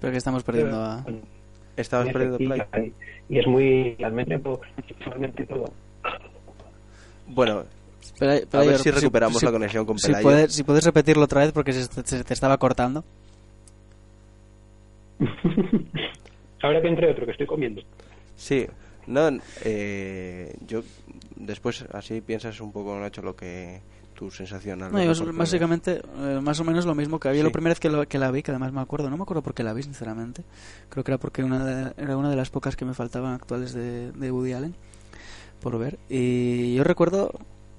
Pero 0.00 0.12
que 0.12 0.18
estamos 0.18 0.42
perdiendo 0.44 0.76
a... 0.76 1.04
Estabas 1.76 2.08
perdiendo 2.12 2.38
play. 2.38 2.92
Y 3.28 3.38
es 3.38 3.46
muy, 3.46 3.96
realmente 3.96 5.46
todo. 5.46 5.72
Bueno, 7.28 7.64
A 8.20 8.58
ver 8.60 8.78
si 8.78 8.90
recuperamos 8.90 9.38
si- 9.38 9.46
la 9.46 9.52
conexión 9.52 9.84
con 9.86 9.98
si 9.98 10.06
Pelayo. 10.08 10.22
puedes, 10.22 10.52
si 10.54 10.62
puedes 10.64 10.84
repetirlo 10.84 11.24
otra 11.24 11.40
vez 11.42 11.52
porque 11.52 11.72
se, 11.72 11.84
se 11.84 12.24
te 12.24 12.34
estaba 12.34 12.56
cortando. 12.58 13.04
Ahora 16.62 16.80
que 16.82 16.88
entre 16.88 17.10
otro 17.10 17.24
que 17.26 17.32
estoy 17.32 17.46
comiendo. 17.46 17.82
Sí, 18.36 18.66
no, 19.06 19.30
eh, 19.64 20.56
yo 20.66 20.82
después 21.36 21.84
así 21.92 22.20
piensas 22.20 22.60
un 22.60 22.72
poco, 22.72 22.98
Nacho, 22.98 23.22
lo 23.22 23.34
que 23.36 23.80
tu 24.14 24.30
sensación 24.32 24.82
al 24.82 24.92
No, 24.92 25.00
yo 25.02 25.32
básicamente 25.32 26.00
eh, 26.18 26.40
más 26.42 26.58
o 26.58 26.64
menos 26.64 26.84
lo 26.84 26.94
mismo 26.96 27.20
que 27.20 27.28
había 27.28 27.42
Sí. 27.42 27.46
la 27.46 27.52
primera 27.52 27.70
vez 27.72 27.80
que, 27.80 27.88
lo- 27.88 28.06
que 28.08 28.18
la 28.18 28.30
vi, 28.32 28.42
que 28.42 28.50
además 28.50 28.72
me 28.72 28.80
acuerdo, 28.80 29.08
no 29.10 29.16
me 29.16 29.22
acuerdo 29.22 29.42
por 29.42 29.54
qué 29.54 29.62
la 29.62 29.72
vi 29.72 29.82
sinceramente. 29.84 30.42
Creo 30.88 31.04
que 31.04 31.12
era 31.12 31.18
porque 31.18 31.44
una 31.44 31.64
de- 31.64 31.92
era 32.02 32.16
una 32.16 32.28
de 32.30 32.36
las 32.36 32.50
pocas 32.50 32.74
que 32.74 32.84
me 32.84 32.94
faltaban 32.94 33.32
actuales 33.34 33.72
de, 33.74 34.10
de 34.12 34.30
Woody 34.32 34.52
Allen 34.54 34.74
por 35.60 35.78
ver. 35.78 35.98
Y 36.08 36.74
yo 36.74 36.82
recuerdo, 36.84 37.30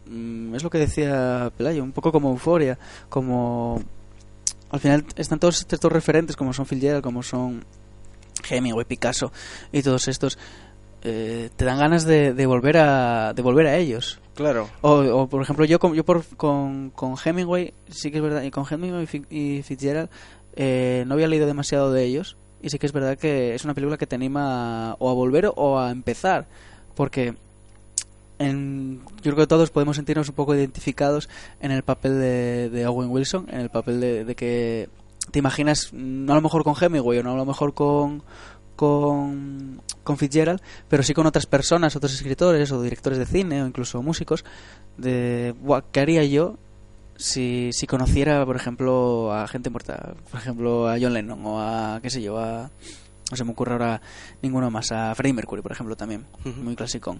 mm, 0.09 0.55
es 0.55 0.63
lo 0.63 0.69
que 0.69 0.77
decía 0.79 1.51
Pelayo, 1.57 1.83
un 1.83 1.91
poco 1.91 2.11
como 2.11 2.29
euforia, 2.31 2.77
como 3.09 3.81
al 4.71 4.79
final 4.79 5.05
están 5.15 5.39
todos 5.39 5.65
estos 5.69 5.91
referentes 5.91 6.35
como 6.35 6.53
son 6.53 6.65
Phil 6.65 6.79
Gerald, 6.81 7.03
como 7.03 7.23
son 7.23 7.63
Hemingway, 8.49 8.85
Picasso 8.85 9.31
y 9.71 9.81
todos 9.81 10.07
estos. 10.07 10.37
eh, 11.03 11.49
te 11.55 11.63
dan 11.65 11.77
ganas 11.79 12.03
de, 12.05 12.33
de 12.33 12.45
volver 12.45 12.77
a 12.77 13.33
de 13.33 13.41
volver 13.41 13.67
a 13.67 13.77
ellos 13.77 14.19
Claro, 14.35 14.69
o, 14.81 14.91
o, 14.99 15.27
por 15.27 15.41
ejemplo, 15.41 15.65
yo, 15.65 15.79
con, 15.79 15.93
yo 15.93 16.03
por, 16.05 16.23
con, 16.37 16.91
con 16.91 17.15
Hemingway, 17.23 17.73
sí 17.89 18.09
que 18.09 18.17
es 18.17 18.23
verdad, 18.23 18.41
y 18.43 18.51
con 18.51 18.65
Hemingway 18.69 19.05
y 19.29 19.61
Fitzgerald 19.63 20.09
eh, 20.55 21.03
no 21.07 21.15
había 21.15 21.27
leído 21.27 21.45
demasiado 21.45 21.91
de 21.91 22.05
ellos, 22.05 22.37
y 22.61 22.69
sí 22.69 22.79
que 22.79 22.85
es 22.85 22.93
verdad 22.93 23.17
que 23.17 23.53
es 23.53 23.65
una 23.65 23.73
película 23.73 23.97
que 23.97 24.07
te 24.07 24.15
anima 24.15 24.91
a- 24.91 24.95
o 24.99 25.09
a 25.09 25.13
volver 25.13 25.51
o 25.53 25.77
a 25.79 25.91
empezar, 25.91 26.47
porque 26.95 27.35
en, 28.39 29.01
yo 29.17 29.33
creo 29.33 29.35
que 29.35 29.47
todos 29.47 29.69
podemos 29.69 29.97
sentirnos 29.97 30.29
un 30.29 30.35
poco 30.35 30.55
identificados 30.55 31.29
en 31.59 31.71
el 31.71 31.83
papel 31.83 32.19
de, 32.19 32.69
de 32.69 32.87
Owen 32.87 33.09
Wilson, 33.09 33.47
en 33.51 33.59
el 33.59 33.69
papel 33.69 33.99
de, 33.99 34.25
de 34.25 34.35
que 34.35 34.89
te 35.31 35.39
imaginas, 35.39 35.93
no 35.93 36.33
a 36.33 36.35
lo 36.35 36.41
mejor 36.41 36.63
con 36.63 36.73
Hemingway 36.79 37.19
o 37.19 37.23
no 37.23 37.33
a 37.33 37.37
lo 37.37 37.45
mejor 37.45 37.73
con 37.73 38.23
con, 38.75 39.81
con 40.05 40.17
Fitzgerald, 40.17 40.61
pero 40.87 41.03
sí 41.03 41.13
con 41.13 41.27
otras 41.27 41.45
personas, 41.45 41.97
otros 41.97 42.13
escritores 42.13 42.71
o 42.71 42.81
directores 42.81 43.19
de 43.19 43.25
cine 43.25 43.61
o 43.61 43.67
incluso 43.67 44.01
músicos, 44.01 44.45
de 44.95 45.53
"Buah, 45.61 45.81
¿qué 45.91 45.99
haría 45.99 46.23
yo 46.23 46.55
si, 47.17 47.71
si 47.73 47.87
conociera, 47.87 48.45
por 48.45 48.55
ejemplo, 48.55 49.33
a 49.33 49.45
gente 49.49 49.69
muerta? 49.69 50.13
Por 50.31 50.39
ejemplo, 50.39 50.87
a 50.87 50.97
John 50.97 51.13
Lennon 51.13 51.45
o 51.45 51.59
a, 51.59 51.99
qué 52.01 52.09
sé 52.09 52.21
yo, 52.21 52.39
a... 52.39 52.71
No 53.29 53.37
se 53.37 53.43
me 53.43 53.51
ocurre 53.51 53.73
ahora 53.73 54.01
ninguno 54.41 54.71
más, 54.71 54.93
a 54.93 55.13
Freddie 55.13 55.33
Mercury, 55.33 55.61
por 55.61 55.73
ejemplo, 55.73 55.97
también, 55.97 56.25
muy 56.63 56.77
clasicón. 56.77 57.19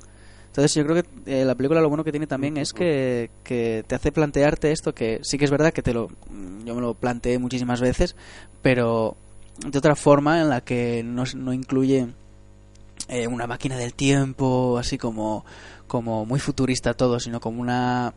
Entonces 0.60 0.76
yo 0.76 0.86
creo 0.86 1.02
que 1.02 1.42
eh, 1.42 1.46
la 1.46 1.56
película 1.56 1.80
lo 1.80 1.88
bueno 1.88 2.04
que 2.04 2.12
tiene 2.12 2.28
también 2.28 2.58
es 2.58 2.74
que, 2.74 3.30
que 3.46 3.86
te 3.88 3.96
hace 3.96 4.12
plantearte 4.12 4.74
esto, 4.74 4.94
que 4.94 5.20
sí 5.24 5.38
que 5.38 5.46
es 5.46 5.52
verdad 5.52 5.72
que 5.72 5.82
te 5.82 5.94
lo 5.94 6.10
mm, 6.30 6.66
yo 6.66 6.76
me 6.76 6.82
lo 6.82 6.96
planteé 6.96 7.40
muchísimas 7.40 7.80
veces, 7.80 8.18
pero 8.62 9.16
de 9.66 9.78
otra 9.78 9.96
forma 9.96 10.42
en 10.42 10.50
la 10.50 10.60
que 10.60 11.02
no, 11.02 11.24
no 11.38 11.54
incluye 11.54 12.08
eh, 13.08 13.28
una 13.28 13.48
máquina 13.48 13.78
del 13.78 13.94
tiempo, 13.94 14.78
así 14.78 14.98
como, 14.98 15.46
como 15.88 16.26
muy 16.26 16.42
futurista 16.42 16.94
todo, 16.94 17.22
sino 17.22 17.40
como 17.40 17.62
una, 17.62 18.14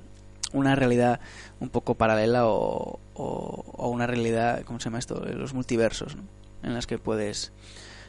una 0.53 0.75
realidad 0.75 1.21
un 1.61 1.69
poco 1.69 1.95
paralela 1.95 2.49
o, 2.49 2.99
o, 3.15 3.65
o 3.77 3.89
una 3.89 4.09
realidad, 4.09 4.63
¿cómo 4.65 4.81
se 4.81 4.87
llama 4.87 4.99
esto? 4.99 5.25
Los 5.25 5.55
multiversos, 5.55 6.17
¿no? 6.17 6.25
En 6.65 6.75
las 6.75 6.89
que 6.89 6.99
puedes... 6.99 7.53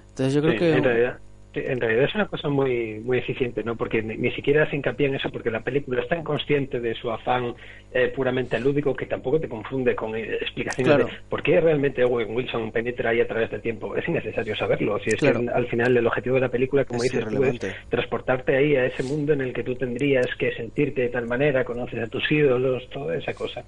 Entonces 0.10 0.34
yo 0.34 0.42
creo 0.42 0.54
Sí, 0.54 0.58
que... 0.60 0.74
en 0.74 0.84
realidad 0.84 1.20
sí, 1.20 1.33
en 1.56 1.80
realidad 1.80 2.06
es 2.06 2.16
una 2.16 2.28
cosa 2.28 2.50
muy 2.50 3.00
muy 3.00 3.18
eficiente 3.20 3.64
no 3.64 3.76
porque 3.76 4.02
ni, 4.02 4.18
ni 4.18 4.32
siquiera 4.32 4.70
se 4.70 4.76
hincapié 4.76 5.08
en 5.08 5.16
eso 5.16 5.30
porque 5.30 5.52
la 5.52 5.62
película 5.62 6.02
es 6.02 6.08
tan 6.08 6.24
consciente 6.24 6.80
de 6.80 6.96
su 6.96 7.12
afán 7.12 7.54
eh, 7.94 8.12
puramente 8.16 8.60
lúdico 8.60 8.96
que 8.96 9.06
tampoco 9.06 9.40
te 9.40 9.48
confunde 9.48 9.96
con 9.96 10.16
eh, 10.16 10.36
explicaciones 10.42 10.94
Claro. 10.96 11.06
de 11.08 11.14
por 11.30 11.44
qué 11.44 11.60
realmente 11.62 12.04
Owen 12.04 12.36
Wilson 12.36 12.72
penetra 12.72 13.12
ahí 13.12 13.22
a 13.22 13.28
través 13.28 13.52
del 13.52 13.62
tiempo. 13.62 13.96
Es 13.96 14.08
innecesario 14.08 14.56
saberlo. 14.56 14.98
Si 15.00 15.10
es 15.10 15.16
Claro. 15.18 15.42
que 15.42 15.50
al 15.50 15.68
final 15.68 15.96
el 15.96 16.08
objetivo 16.08 16.36
de 16.36 16.42
la 16.42 16.50
película 16.50 16.86
como 16.86 17.04
Es 17.04 17.12
dices 17.12 17.26
tú 17.28 17.44
es 17.44 17.60
transportarte 17.90 18.56
ahí 18.56 18.76
a 18.76 18.86
ese 18.86 19.04
mundo 19.04 19.34
en 19.34 19.42
el 19.42 19.54
que 19.54 19.64
tú 19.64 19.76
tendrías 19.76 20.26
que 20.40 20.52
sentirte 20.56 21.02
de 21.02 21.10
tal 21.10 21.28
manera 21.28 21.64
conoces 21.64 22.04
a 22.04 22.08
tus 22.08 22.30
ídolos 22.32 22.90
toda 22.90 23.16
esa 23.16 23.34
cosa. 23.34 23.64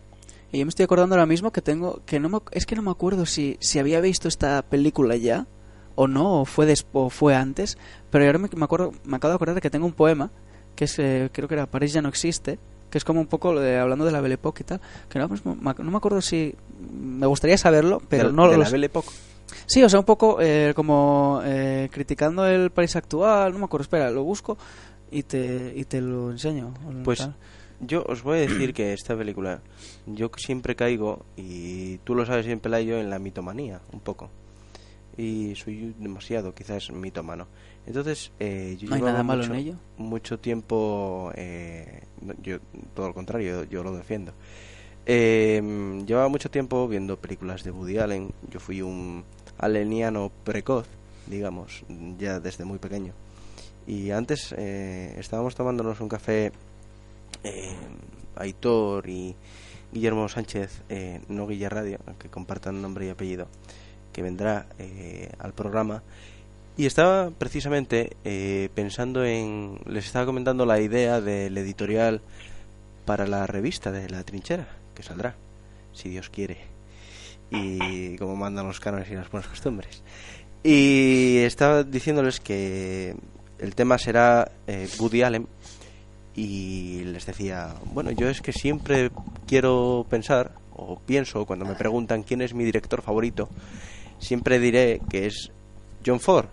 Y 0.51 0.59
yo 0.59 0.65
me 0.65 0.69
estoy 0.69 0.83
acordando 0.85 1.15
ahora 1.15 1.25
mismo 1.25 1.51
que 1.51 1.61
tengo 1.61 2.01
que 2.05 2.19
no 2.19 2.29
me, 2.29 2.37
es 2.51 2.65
que 2.65 2.75
no 2.75 2.81
me 2.81 2.91
acuerdo 2.91 3.25
si, 3.25 3.57
si 3.59 3.79
había 3.79 3.99
visto 4.01 4.27
esta 4.27 4.61
película 4.63 5.15
ya 5.15 5.45
o 5.95 6.07
no 6.07 6.41
o 6.41 6.45
fue 6.45 6.65
des- 6.65 6.85
o 6.93 7.09
fue 7.09 7.35
antes, 7.35 7.77
pero 8.11 8.25
ahora 8.25 8.37
me, 8.39 8.49
me 8.55 8.63
acuerdo 8.65 8.91
me 9.05 9.15
acabo 9.17 9.31
de 9.31 9.35
acordar 9.35 9.55
de 9.55 9.61
que 9.61 9.69
tengo 9.69 9.85
un 9.85 9.93
poema 9.93 10.31
que 10.75 10.85
es 10.85 10.99
eh, 10.99 11.29
creo 11.31 11.47
que 11.47 11.53
era 11.55 11.65
París 11.67 11.93
ya 11.93 12.01
no 12.01 12.09
existe, 12.09 12.59
que 12.89 12.97
es 12.97 13.03
como 13.05 13.19
un 13.21 13.27
poco 13.27 13.53
lo 13.53 13.61
de- 13.61 13.77
hablando 13.79 14.03
de 14.05 14.11
la 14.11 14.21
Belle 14.21 14.35
Époque 14.35 14.63
y 14.63 14.65
tal, 14.65 14.81
que 15.09 15.19
no, 15.19 15.27
pues, 15.29 15.45
me- 15.45 15.55
no 15.55 15.91
me 15.91 15.97
acuerdo 15.97 16.21
si 16.21 16.53
me 16.91 17.25
gustaría 17.27 17.57
saberlo, 17.57 18.01
pero 18.09 18.25
de, 18.29 18.33
no 18.33 18.49
de 18.49 18.57
la 18.57 18.69
Belle 18.73 18.85
Époque. 18.87 19.09
Sí, 19.67 19.81
o 19.83 19.89
sea, 19.89 19.99
un 19.99 20.05
poco 20.05 20.37
eh, 20.41 20.73
como 20.75 21.39
eh, 21.45 21.87
criticando 21.91 22.45
el 22.45 22.71
país 22.71 22.95
actual, 22.95 23.53
no 23.53 23.59
me 23.59 23.65
acuerdo, 23.65 23.83
espera, 23.83 24.09
lo 24.11 24.23
busco 24.23 24.57
y 25.11 25.23
te, 25.23 25.71
y 25.75 25.85
te 25.85 26.01
lo 26.01 26.31
enseño. 26.31 26.73
Pues 27.03 27.19
tal. 27.19 27.35
yo 27.79 28.03
os 28.07 28.21
voy 28.23 28.39
a 28.39 28.41
decir 28.41 28.73
que 28.73 28.91
esta 28.93 29.15
película, 29.15 29.61
yo 30.07 30.29
siempre 30.37 30.75
caigo, 30.75 31.25
y 31.37 31.99
tú 31.99 32.15
lo 32.15 32.25
sabes 32.25 32.45
bien, 32.45 32.59
Pelayo, 32.59 32.97
en 32.99 33.09
la 33.09 33.19
mitomanía, 33.19 33.79
un 33.93 33.99
poco. 34.01 34.29
Y 35.17 35.55
soy 35.55 35.95
demasiado, 35.97 36.53
quizás, 36.53 36.91
mitómano. 36.91 37.47
Entonces, 37.85 38.31
eh, 38.39 38.75
yo 38.79 38.89
No 38.89 38.95
hay 38.95 39.01
llevaba 39.01 39.11
nada 39.11 39.23
malo 39.23 39.41
mucho, 39.43 39.53
en 39.53 39.59
ello. 39.59 39.75
mucho 39.97 40.39
tiempo, 40.39 41.31
eh, 41.35 42.03
yo, 42.41 42.57
todo 42.93 43.07
lo 43.07 43.13
contrario, 43.13 43.63
yo, 43.63 43.69
yo 43.69 43.83
lo 43.83 43.95
defiendo. 43.95 44.33
Eh, 45.05 45.61
llevaba 46.05 46.27
mucho 46.27 46.49
tiempo 46.49 46.87
viendo 46.87 47.17
películas 47.17 47.63
de 47.63 47.71
Woody 47.71 47.97
Allen. 47.99 48.31
Yo 48.49 48.59
fui 48.59 48.81
un 48.81 49.23
aleniano 49.57 50.31
precoz, 50.43 50.87
digamos, 51.27 51.83
ya 52.17 52.39
desde 52.39 52.65
muy 52.65 52.79
pequeño. 52.79 53.13
Y 53.87 54.11
antes 54.11 54.53
eh, 54.57 55.15
estábamos 55.19 55.55
tomándonos 55.55 55.99
un 56.01 56.09
café, 56.09 56.51
eh, 57.43 57.75
Aitor 58.35 59.07
y 59.07 59.35
Guillermo 59.93 60.27
Sánchez, 60.27 60.81
eh, 60.89 61.21
no 61.29 61.47
Guilla 61.47 61.69
Radio, 61.69 61.99
que 62.17 62.29
compartan 62.29 62.81
nombre 62.81 63.05
y 63.05 63.09
apellido, 63.09 63.47
que 64.15 64.21
vendrá 64.21 64.67
eh, 64.79 65.29
al 65.39 65.51
programa. 65.51 66.01
Y 66.77 66.85
estaba 66.85 67.31
precisamente 67.31 68.15
eh, 68.23 68.69
pensando 68.73 69.25
en. 69.25 69.77
Les 69.85 70.05
estaba 70.05 70.25
comentando 70.25 70.65
la 70.65 70.79
idea 70.79 71.19
del 71.19 71.57
editorial 71.57 72.21
para 73.03 73.27
la 73.27 73.45
revista 73.45 73.91
de 73.91 74.09
La 74.09 74.23
Trinchera, 74.23 74.69
que 74.93 75.03
saldrá, 75.03 75.35
si 75.91 76.07
Dios 76.07 76.29
quiere. 76.29 76.59
Y 77.51 78.15
como 78.15 78.37
mandan 78.37 78.67
los 78.67 78.79
cánones 78.79 79.11
y 79.11 79.15
las 79.15 79.29
buenas 79.29 79.49
costumbres. 79.49 80.01
Y 80.63 81.39
estaba 81.39 81.83
diciéndoles 81.83 82.39
que 82.39 83.15
el 83.59 83.75
tema 83.75 83.97
será 83.97 84.49
eh, 84.65 84.87
Woody 84.97 85.23
Allen. 85.23 85.47
Y 86.35 87.03
les 87.03 87.25
decía, 87.25 87.75
bueno, 87.93 88.11
yo 88.11 88.29
es 88.29 88.41
que 88.41 88.53
siempre 88.53 89.11
quiero 89.45 90.05
pensar, 90.09 90.53
o 90.73 90.99
pienso 90.99 91.45
cuando 91.45 91.65
me 91.65 91.75
preguntan 91.75 92.23
quién 92.23 92.41
es 92.41 92.53
mi 92.53 92.63
director 92.63 93.01
favorito, 93.01 93.49
siempre 94.19 94.59
diré 94.59 95.01
que 95.09 95.25
es 95.27 95.51
John 96.05 96.19
Ford. 96.19 96.47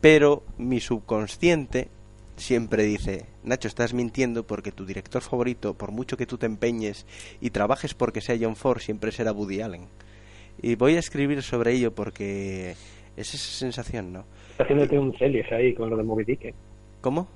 Pero 0.00 0.42
mi 0.58 0.80
subconsciente 0.80 1.88
siempre 2.36 2.84
dice, 2.84 3.26
Nacho, 3.42 3.66
estás 3.66 3.94
mintiendo 3.94 4.46
porque 4.46 4.70
tu 4.70 4.86
director 4.86 5.22
favorito, 5.22 5.74
por 5.74 5.90
mucho 5.90 6.16
que 6.16 6.26
tú 6.26 6.38
te 6.38 6.46
empeñes 6.46 7.04
y 7.40 7.50
trabajes 7.50 7.94
porque 7.94 8.20
sea 8.20 8.36
John 8.40 8.54
Ford, 8.54 8.78
siempre 8.80 9.10
será 9.10 9.32
Woody 9.32 9.60
Allen. 9.60 9.86
Y 10.62 10.76
voy 10.76 10.94
a 10.96 11.00
escribir 11.00 11.42
sobre 11.42 11.72
ello 11.72 11.92
porque 11.94 12.76
es 13.16 13.34
esa 13.34 13.58
sensación, 13.58 14.12
¿no? 14.12 14.24
Está 14.52 14.64
haciéndote 14.64 14.98
un 14.98 15.16
celis 15.18 15.46
ahí 15.50 15.74
con 15.74 15.90
lo 15.90 15.96
de 15.96 16.02
Moby 16.04 16.24
Dick. 16.24 16.54
¿Cómo? 17.00 17.26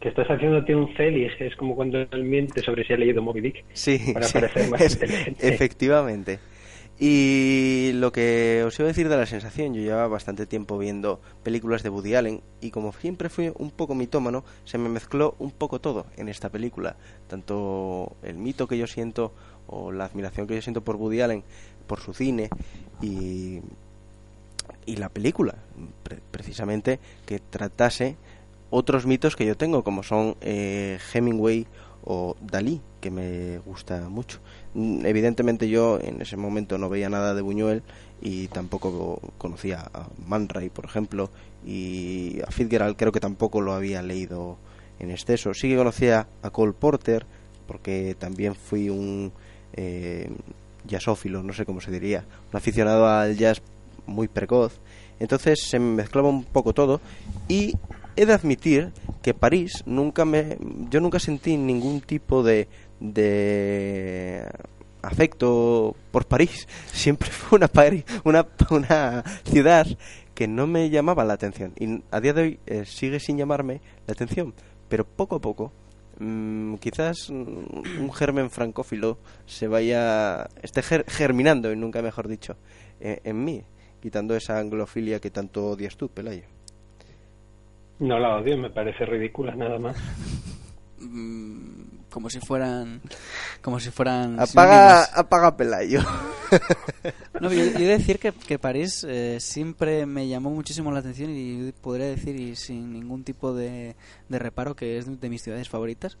Que 0.00 0.08
estás 0.10 0.26
haciéndote 0.28 0.74
un 0.74 0.94
celis, 0.96 1.32
es 1.40 1.54
como 1.56 1.74
cuando 1.74 1.98
él 2.00 2.24
miente 2.24 2.60
sobre 2.60 2.84
si 2.84 2.92
ha 2.92 2.96
leído 2.96 3.22
Moby 3.22 3.40
Dick. 3.40 3.64
Sí, 3.72 3.98
Para 4.12 4.26
sí, 4.26 4.32
parecer 4.34 4.68
más 4.70 4.80
es- 4.82 4.92
inteligente. 4.94 5.48
efectivamente. 5.48 6.38
Y 6.98 7.90
lo 7.94 8.12
que 8.12 8.62
os 8.64 8.78
iba 8.78 8.86
a 8.86 8.92
decir 8.92 9.08
de 9.08 9.16
la 9.16 9.26
sensación, 9.26 9.74
yo 9.74 9.82
llevaba 9.82 10.06
bastante 10.06 10.46
tiempo 10.46 10.78
viendo 10.78 11.20
películas 11.42 11.82
de 11.82 11.88
Woody 11.88 12.14
Allen 12.14 12.40
y 12.60 12.70
como 12.70 12.92
siempre 12.92 13.28
fui 13.28 13.52
un 13.58 13.72
poco 13.72 13.96
mitómano, 13.96 14.44
se 14.64 14.78
me 14.78 14.88
mezcló 14.88 15.34
un 15.40 15.50
poco 15.50 15.80
todo 15.80 16.06
en 16.16 16.28
esta 16.28 16.50
película, 16.50 16.94
tanto 17.26 18.12
el 18.22 18.36
mito 18.36 18.68
que 18.68 18.78
yo 18.78 18.86
siento 18.86 19.32
o 19.66 19.90
la 19.90 20.04
admiración 20.04 20.46
que 20.46 20.54
yo 20.54 20.62
siento 20.62 20.82
por 20.84 20.94
Woody 20.94 21.20
Allen, 21.20 21.42
por 21.88 21.98
su 21.98 22.14
cine 22.14 22.48
y, 23.02 23.60
y 24.86 24.96
la 24.96 25.08
película, 25.08 25.56
pre- 26.04 26.20
precisamente 26.30 27.00
que 27.26 27.40
tratase 27.40 28.16
otros 28.70 29.04
mitos 29.04 29.34
que 29.34 29.46
yo 29.46 29.56
tengo, 29.56 29.82
como 29.82 30.04
son 30.04 30.36
eh, 30.40 30.98
Hemingway 31.12 31.66
o 32.04 32.36
Dalí, 32.40 32.80
que 33.00 33.10
me 33.10 33.58
gusta 33.58 34.08
mucho. 34.08 34.38
Mm, 34.74 35.06
Evidentemente 35.06 35.68
yo 35.68 35.98
en 36.00 36.20
ese 36.20 36.36
momento 36.36 36.78
no 36.78 36.88
veía 36.88 37.08
nada 37.08 37.34
de 37.34 37.42
Buñuel 37.42 37.82
y 38.20 38.48
tampoco 38.48 39.20
conocía 39.38 39.88
a 39.92 40.08
Man 40.26 40.48
Ray, 40.48 40.70
por 40.70 40.84
ejemplo, 40.84 41.30
y 41.64 42.40
a 42.46 42.50
Fitzgerald 42.50 42.96
creo 42.96 43.12
que 43.12 43.20
tampoco 43.20 43.60
lo 43.60 43.72
había 43.72 44.02
leído 44.02 44.56
en 44.98 45.10
exceso. 45.10 45.54
Sí 45.54 45.68
que 45.68 45.76
conocía 45.76 46.26
a 46.42 46.50
Cole 46.50 46.72
Porter, 46.72 47.26
porque 47.66 48.16
también 48.18 48.54
fui 48.54 48.90
un 48.90 49.32
eh, 49.74 50.30
jazzófilo, 50.86 51.42
no 51.42 51.52
sé 51.52 51.64
cómo 51.64 51.80
se 51.80 51.90
diría, 51.90 52.24
un 52.52 52.56
aficionado 52.56 53.08
al 53.08 53.36
jazz 53.36 53.62
muy 54.06 54.28
precoz. 54.28 54.80
Entonces 55.20 55.60
se 55.68 55.78
me 55.78 55.94
mezclaba 55.94 56.28
un 56.28 56.44
poco 56.44 56.72
todo 56.72 57.00
y 57.48 57.74
he 58.16 58.26
de 58.26 58.32
admitir 58.32 58.92
que 59.22 59.34
París 59.34 59.82
nunca 59.86 60.24
me 60.24 60.58
yo 60.90 61.00
nunca 61.00 61.18
sentí 61.18 61.56
ningún 61.56 62.00
tipo 62.00 62.42
de 62.42 62.68
de 63.00 64.46
afecto 65.02 65.94
por 66.10 66.26
París. 66.26 66.66
Siempre 66.92 67.30
fue 67.30 67.56
una 67.58 67.68
Pari- 67.68 68.04
una 68.24 68.46
una 68.70 69.22
ciudad 69.44 69.86
que 70.34 70.48
no 70.48 70.66
me 70.66 70.90
llamaba 70.90 71.24
la 71.24 71.34
atención. 71.34 71.72
Y 71.78 72.02
a 72.10 72.20
día 72.20 72.32
de 72.32 72.42
hoy 72.42 72.58
eh, 72.66 72.84
sigue 72.84 73.20
sin 73.20 73.38
llamarme 73.38 73.80
la 74.06 74.12
atención. 74.12 74.52
Pero 74.88 75.04
poco 75.04 75.36
a 75.36 75.40
poco 75.40 75.72
mm, 76.18 76.74
quizás 76.76 77.30
mm, 77.30 78.00
un 78.02 78.12
germen 78.12 78.50
francófilo 78.50 79.18
se 79.46 79.68
vaya 79.68 80.48
esté 80.62 80.82
ger- 80.82 81.04
germinando 81.08 81.72
y 81.72 81.76
nunca 81.76 82.02
mejor 82.02 82.28
dicho 82.28 82.56
eh, 83.00 83.20
en 83.24 83.44
mí 83.44 83.62
quitando 84.02 84.34
esa 84.36 84.58
anglofilia 84.58 85.18
que 85.20 85.30
tanto 85.30 85.66
odias 85.68 85.96
tú 85.96 86.08
Pelayo. 86.08 86.42
No 88.00 88.18
la 88.18 88.36
odio, 88.36 88.58
me 88.58 88.70
parece 88.70 89.06
ridícula 89.06 89.54
nada 89.54 89.78
más. 89.78 89.96
Como 92.14 92.30
si 92.30 92.38
fueran 92.38 93.00
como 93.60 93.80
si 93.80 93.90
fueran 93.90 94.38
Apaga, 94.38 95.02
apaga 95.02 95.56
Pelayo. 95.56 96.00
No, 97.40 97.52
yo, 97.52 97.64
yo 97.64 97.78
he 97.80 97.86
de 97.86 97.98
decir 97.98 98.20
que, 98.20 98.30
que 98.30 98.60
París 98.60 99.04
eh, 99.08 99.38
siempre 99.40 100.06
me 100.06 100.28
llamó 100.28 100.50
muchísimo 100.50 100.92
la 100.92 101.00
atención 101.00 101.30
y 101.34 101.72
podría 101.80 102.06
decir 102.06 102.36
y 102.38 102.54
sin 102.54 102.92
ningún 102.92 103.24
tipo 103.24 103.52
de, 103.52 103.96
de 104.28 104.38
reparo 104.38 104.76
que 104.76 104.96
es 104.98 105.20
de 105.20 105.28
mis 105.28 105.42
ciudades 105.42 105.68
favoritas 105.68 106.16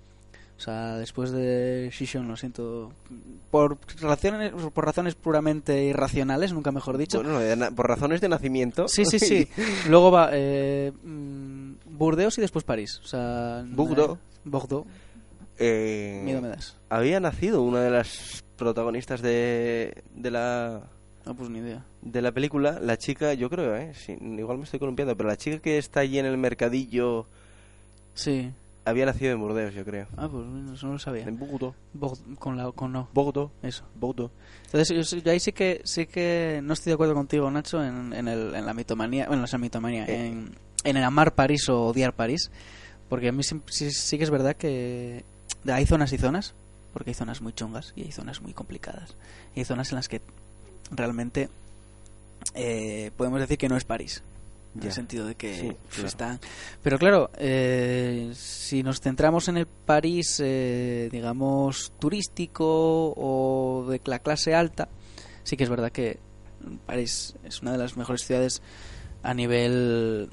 O 0.56 0.60
sea, 0.60 0.96
después 0.96 1.30
de 1.30 1.88
Shishon, 1.92 2.26
lo 2.26 2.36
siento. 2.36 2.90
Por 3.52 3.78
razones, 4.00 4.52
por 4.74 4.84
razones 4.84 5.14
puramente 5.14 5.84
irracionales, 5.84 6.52
nunca 6.52 6.72
mejor 6.72 6.98
dicho. 6.98 7.22
Bueno, 7.22 7.38
por 7.76 7.86
razones 7.86 8.20
de 8.20 8.28
nacimiento. 8.28 8.88
Sí, 8.88 9.04
sí, 9.04 9.20
sí. 9.20 9.48
Luego 9.88 10.10
va 10.10 10.30
eh, 10.32 10.90
mm, 11.04 11.74
Burdeos 11.96 12.36
y 12.38 12.40
después 12.40 12.64
París. 12.64 13.00
O 13.04 13.06
sea, 13.06 13.64
Bordeaux. 13.68 14.16
eh, 14.18 14.40
Bordeaux. 14.44 14.86
Eh, 15.58 16.20
Miedo 16.24 16.40
me 16.42 16.48
das. 16.48 16.76
había 16.88 17.20
nacido 17.20 17.62
una 17.62 17.80
de 17.80 17.90
las 17.90 18.42
protagonistas 18.56 19.22
de, 19.22 20.02
de 20.14 20.30
la 20.30 20.82
No, 21.26 21.34
pues 21.36 21.48
ni 21.50 21.60
idea. 21.60 21.84
de 22.02 22.22
la 22.22 22.32
película, 22.32 22.78
la 22.80 22.96
chica, 22.96 23.34
yo 23.34 23.48
creo, 23.50 23.76
¿eh? 23.76 23.92
Sí, 23.94 24.16
igual 24.20 24.58
me 24.58 24.64
estoy 24.64 24.80
columpiando, 24.80 25.16
pero 25.16 25.28
la 25.28 25.36
chica 25.36 25.58
que 25.60 25.78
está 25.78 26.00
allí 26.00 26.18
en 26.18 26.26
el 26.26 26.36
mercadillo 26.38 27.26
Sí. 28.14 28.52
había 28.84 29.06
nacido 29.06 29.32
en 29.32 29.40
Burdeos, 29.40 29.74
yo 29.74 29.84
creo. 29.84 30.06
Ah, 30.16 30.28
pues 30.30 30.44
no, 30.46 30.92
lo 30.92 30.98
sabía. 30.98 31.22
En. 31.24 31.38
Bord- 31.38 31.74
con 32.38 32.56
la 32.56 32.70
con 32.72 32.92
no. 32.92 33.08
Bordeaux. 33.12 33.50
Eso. 33.62 33.84
Bordeaux. 33.94 34.32
Entonces, 34.66 35.10
yo, 35.10 35.18
yo 35.18 35.30
ahí 35.32 35.40
sí 35.40 35.52
que 35.52 35.80
sí 35.84 36.06
que 36.06 36.60
no 36.62 36.72
estoy 36.74 36.90
de 36.90 36.94
acuerdo 36.94 37.14
contigo, 37.14 37.50
Nacho, 37.50 37.82
en, 37.82 38.12
en, 38.12 38.28
el, 38.28 38.54
en 38.54 38.66
la 38.66 38.74
mitomanía, 38.74 39.26
bueno, 39.26 39.40
no 39.42 39.44
es 39.46 39.52
la 39.52 39.58
mitomanía, 39.58 40.04
Eh. 40.06 40.26
en, 40.26 40.54
en 40.84 40.96
el 40.96 41.02
amar 41.04 41.34
París 41.34 41.68
o 41.68 41.86
odiar 41.86 42.12
París, 42.14 42.50
porque 43.08 43.28
a 43.28 43.32
mí 43.32 43.42
sí, 43.42 43.60
sí, 43.66 43.90
sí 43.90 44.18
que 44.18 44.24
es 44.24 44.30
verdad 44.30 44.54
que 44.56 45.24
hay 45.66 45.86
zonas 45.86 46.12
y 46.12 46.18
zonas, 46.18 46.54
porque 46.92 47.10
hay 47.10 47.14
zonas 47.14 47.40
muy 47.40 47.52
chungas 47.52 47.92
y 47.96 48.02
hay 48.02 48.12
zonas 48.12 48.40
muy 48.42 48.52
complicadas, 48.52 49.14
y 49.54 49.60
hay 49.60 49.64
zonas 49.64 49.90
en 49.92 49.96
las 49.96 50.08
que 50.08 50.20
realmente 50.90 51.48
eh, 52.54 53.10
podemos 53.16 53.40
decir 53.40 53.58
que 53.58 53.68
no 53.68 53.76
es 53.76 53.84
París. 53.84 54.22
En 54.76 54.82
el 54.82 54.92
sentido 54.92 55.24
de 55.24 55.36
que 55.36 55.54
Sí, 55.54 55.72
claro. 55.92 56.08
están 56.08 56.40
pero 56.82 56.98
claro 56.98 57.30
eh, 57.38 58.32
si 58.34 58.82
nos 58.82 59.00
centramos 59.00 59.46
en 59.46 59.56
el 59.58 59.66
París 59.66 60.40
eh, 60.42 61.08
digamos 61.12 61.92
turístico 62.00 63.14
o 63.16 63.86
de 63.88 64.00
la 64.04 64.18
clase 64.18 64.52
alta 64.52 64.88
sí 65.44 65.56
que 65.56 65.62
es 65.62 65.70
verdad 65.70 65.92
que 65.92 66.18
París 66.86 67.36
es 67.44 67.62
una 67.62 67.70
de 67.70 67.78
las 67.78 67.96
mejores 67.96 68.22
ciudades 68.26 68.62
a 69.22 69.32
nivel 69.32 70.28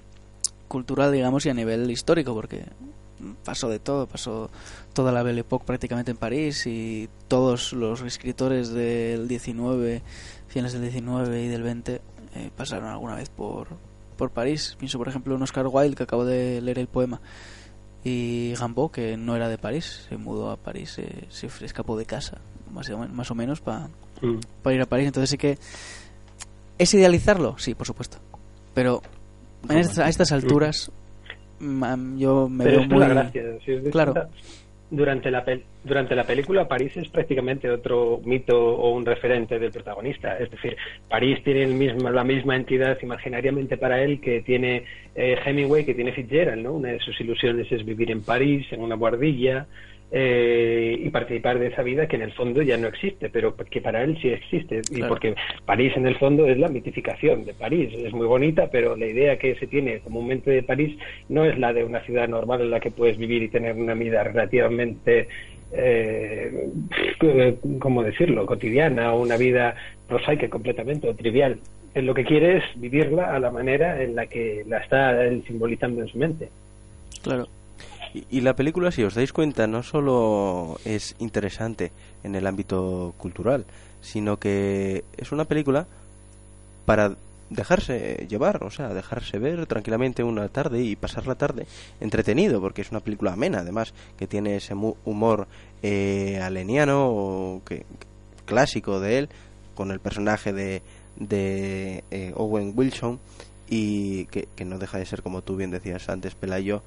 cultural 0.67 1.11
digamos 1.11 1.45
y 1.45 1.49
a 1.49 1.53
nivel 1.53 1.91
histórico 1.91 2.33
porque 2.33 2.65
pasó 3.43 3.69
de 3.69 3.79
todo 3.79 4.07
pasó 4.07 4.49
toda 4.93 5.12
la 5.12 5.23
Belle 5.23 5.41
Époque 5.41 5.65
prácticamente 5.65 6.12
en 6.12 6.17
París 6.17 6.65
y 6.67 7.10
todos 7.27 7.73
los 7.73 8.01
escritores 8.01 8.69
del 8.69 9.27
19 9.27 10.01
finales 10.47 10.73
del 10.73 10.81
19 10.84 11.43
y 11.43 11.47
del 11.47 11.63
20 11.63 12.01
eh, 12.36 12.49
pasaron 12.55 12.89
alguna 12.89 13.15
vez 13.15 13.29
por 13.29 13.67
por 14.17 14.29
París. 14.29 14.75
Pienso, 14.77 14.99
por 14.99 15.07
ejemplo, 15.07 15.36
en 15.36 15.41
Oscar 15.41 15.65
Wilde, 15.67 15.95
que 15.95 16.03
acabo 16.03 16.25
de 16.25 16.62
leer 16.62 16.77
el 16.77 16.88
poema, 16.88 17.19
y 18.03 18.53
Gambo, 18.53 18.91
que 18.91 19.17
no 19.17 19.36
era 19.36 19.49
de 19.49 19.57
París, 19.57 20.05
se 20.10 20.15
mudó 20.17 20.51
a 20.51 20.57
París, 20.57 20.97
eh, 20.99 21.25
se 21.29 21.47
escapó 21.65 21.97
de 21.97 22.05
casa, 22.05 22.38
más 22.71 22.88
o, 22.91 22.99
men- 22.99 23.15
más 23.15 23.31
o 23.31 23.36
menos, 23.36 23.62
para 23.62 23.89
Mm. 24.21 24.69
ir 24.69 24.81
a 24.81 24.86
París. 24.86 25.07
Entonces 25.07 25.29
sí 25.31 25.38
que... 25.39 25.57
¿Es 26.77 26.93
idealizarlo? 26.93 27.57
Sí, 27.57 27.73
por 27.73 27.88
supuesto. 27.88 28.17
Pero 28.75 29.01
a 29.69 29.79
estas 30.10 30.31
alturas 30.31 30.91
yo 32.17 32.50
me 32.50 32.63
Pero 32.63 32.80
veo 32.80 32.88
muy... 32.89 33.08
gracia. 33.08 33.43
si 33.65 33.89
Claro. 33.91 34.13
cuenta, 34.13 34.30
durante 34.89 35.32
la, 35.32 35.45
pel- 35.45 35.63
durante 35.86 36.15
la 36.15 36.26
película, 36.26 36.67
París 36.67 36.91
es 36.97 37.08
prácticamente 37.08 37.69
otro 37.69 38.19
mito 38.26 38.60
o 38.76 38.91
un 38.93 39.06
referente 39.06 39.58
del 39.58 39.71
protagonista. 39.71 40.38
Es 40.38 40.52
decir, 40.52 40.76
París 41.10 41.41
tiene 41.43 41.63
el 41.63 41.74
mismo, 41.74 42.10
la 42.10 42.24
misma 42.26 42.58
entidad 42.58 42.97
imaginariamente 43.02 43.78
para 43.78 44.04
él 44.04 44.19
que 44.19 44.41
tiene 44.41 44.84
eh, 45.15 45.38
Hemingway, 45.45 45.86
que 45.86 45.93
tiene 45.93 46.12
Fitzgerald. 46.12 46.62
¿no? 46.62 46.74
Una 46.74 46.89
de 46.89 47.00
sus 47.00 47.19
ilusiones 47.21 47.71
es 47.71 47.86
vivir 47.86 48.12
en 48.12 48.21
París, 48.21 48.67
en 48.71 48.82
una 48.82 48.95
guardilla, 48.95 49.65
eh, 50.13 51.00
y 51.06 51.10
participar 51.10 51.58
de 51.58 51.67
esa 51.67 51.84
vida 51.84 52.06
que 52.06 52.17
en 52.17 52.24
el 52.24 52.34
fondo 52.34 52.62
ya 52.62 52.76
no 52.76 52.89
existe, 52.89 53.30
pero 53.30 53.56
que 53.56 53.80
para 53.80 54.04
él 54.04 54.17
sí 54.21 54.28
existe. 54.28 54.82
Y 54.91 55.04
porque 55.04 55.36
París 55.65 55.93
en 55.95 56.06
el 56.06 56.17
fondo 56.17 56.45
es 56.47 56.58
la 56.58 56.67
mitificación 56.67 57.45
de 57.45 57.54
París. 57.54 57.93
Es 57.97 58.12
muy 58.12 58.28
bonita, 58.28 58.69
pero 58.69 58.97
la 58.97 59.06
idea 59.06 59.39
que 59.39 59.56
se 59.56 59.67
tiene 59.67 60.00
comúnmente 60.00 60.52
de 60.52 60.63
París 60.63 60.97
no 61.30 61.45
es 61.45 61.58
la 61.58 61.71
de 61.71 61.86
una 61.86 62.02
ciudad 62.02 62.28
normal 62.28 62.60
en 62.60 62.71
la 62.71 62.82
que 62.82 62.91
puedes 62.91 63.17
vivir 63.17 63.41
y 63.41 63.47
tener 63.47 63.76
una 63.78 63.93
vida 63.93 64.21
relativamente, 64.21 65.30
eh, 65.71 66.67
¿cómo 67.80 68.04
decirlo?, 68.04 68.45
cotidiana, 68.45 69.13
o 69.13 69.21
una 69.21 69.38
vida 69.38 69.76
prosaica 70.10 70.50
completamente 70.50 71.08
o 71.08 71.15
trivial. 71.15 71.58
Él 71.93 72.06
lo 72.06 72.13
que 72.13 72.26
quiere 72.26 72.58
es 72.58 72.63
vivirla 72.76 73.34
a 73.34 73.39
la 73.39 73.50
manera 73.50 74.04
en 74.04 74.15
la 74.15 74.26
que 74.26 74.65
la 74.67 74.80
está 74.80 75.24
él 75.24 75.41
simbolizando 75.47 76.02
en 76.02 76.08
su 76.10 76.17
mente. 76.17 76.50
Claro. 77.24 77.47
Y, 78.13 78.41
la 78.41 78.56
película, 78.56 78.91
si 78.91 79.04
os 79.04 79.15
dais 79.15 79.32
cuenta, 79.32 79.67
no 79.67 79.84
solo 79.84 80.80
es 80.84 81.15
interesante 81.19 81.93
en 82.24 82.36
el 82.36 82.45
ámbito 82.45 83.13
cultural, 83.17 83.65
sino 84.02 84.38
que 84.38 85.06
es 85.15 85.32
una 85.32 85.45
película 85.45 85.88
para 86.86 87.15
dejarse 87.50 88.26
llevar, 88.30 88.63
o 88.63 88.69
sea, 88.69 88.93
dejarse 88.93 89.38
ver 89.38 89.65
tranquilamente 89.65 90.24
una 90.24 90.50
tarde 90.50 90.84
y 90.84 90.95
pasar 90.95 91.28
la 91.28 91.36
tarde 91.36 91.67
entretenido, 92.00 92.60
porque 92.60 92.82
es 92.82 92.91
una 92.91 93.00
película 93.00 93.34
amena, 93.34 93.60
además, 93.60 93.93
que 94.17 94.28
tiene 94.28 94.58
ese 94.58 94.74
humor 94.74 95.47
eh, 95.82 96.39
aleniano 96.41 97.08
o 97.10 97.62
que, 97.65 97.86
clásico 98.45 99.00
de 99.00 99.19
él, 99.19 99.30
con 99.76 99.91
el 99.91 100.00
personaje 100.00 100.52
de, 100.52 100.82
de 101.15 102.04
eh, 102.12 102.34
Owen 102.36 102.74
Wilson, 102.76 103.19
y 103.69 104.26
que, 104.26 104.50
que 104.54 104.65
no 104.65 104.80
deja 104.80 104.97
de 104.97 105.06
ser, 105.06 105.21
como 105.21 105.43
tú 105.43 105.56
bien 105.56 105.71
decías 105.71 106.10
antes, 106.10 106.36
Pelayo, 106.36 106.84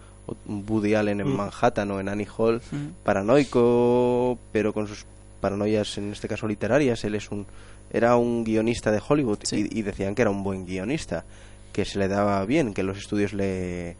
Woody 0.46 0.94
Allen 0.94 1.20
en 1.20 1.28
Mm. 1.28 1.36
Manhattan 1.36 1.90
o 1.90 2.00
en 2.00 2.08
Annie 2.08 2.28
Hall, 2.36 2.60
Mm. 2.70 3.02
paranoico, 3.04 4.38
pero 4.52 4.72
con 4.72 4.86
sus 4.88 5.04
paranoias, 5.40 5.98
en 5.98 6.12
este 6.12 6.28
caso 6.28 6.46
literarias. 6.48 7.04
Él 7.04 7.14
es 7.14 7.30
un 7.30 7.46
era 7.92 8.16
un 8.16 8.42
guionista 8.44 8.90
de 8.90 9.00
Hollywood 9.06 9.38
Sí. 9.44 9.68
y, 9.70 9.78
y 9.78 9.82
decían 9.82 10.14
que 10.14 10.22
era 10.22 10.30
un 10.30 10.42
buen 10.42 10.64
guionista, 10.66 11.24
que 11.72 11.84
se 11.84 11.98
le 11.98 12.08
daba 12.08 12.44
bien, 12.46 12.72
que 12.74 12.82
los 12.82 12.98
estudios 12.98 13.32
le 13.32 13.96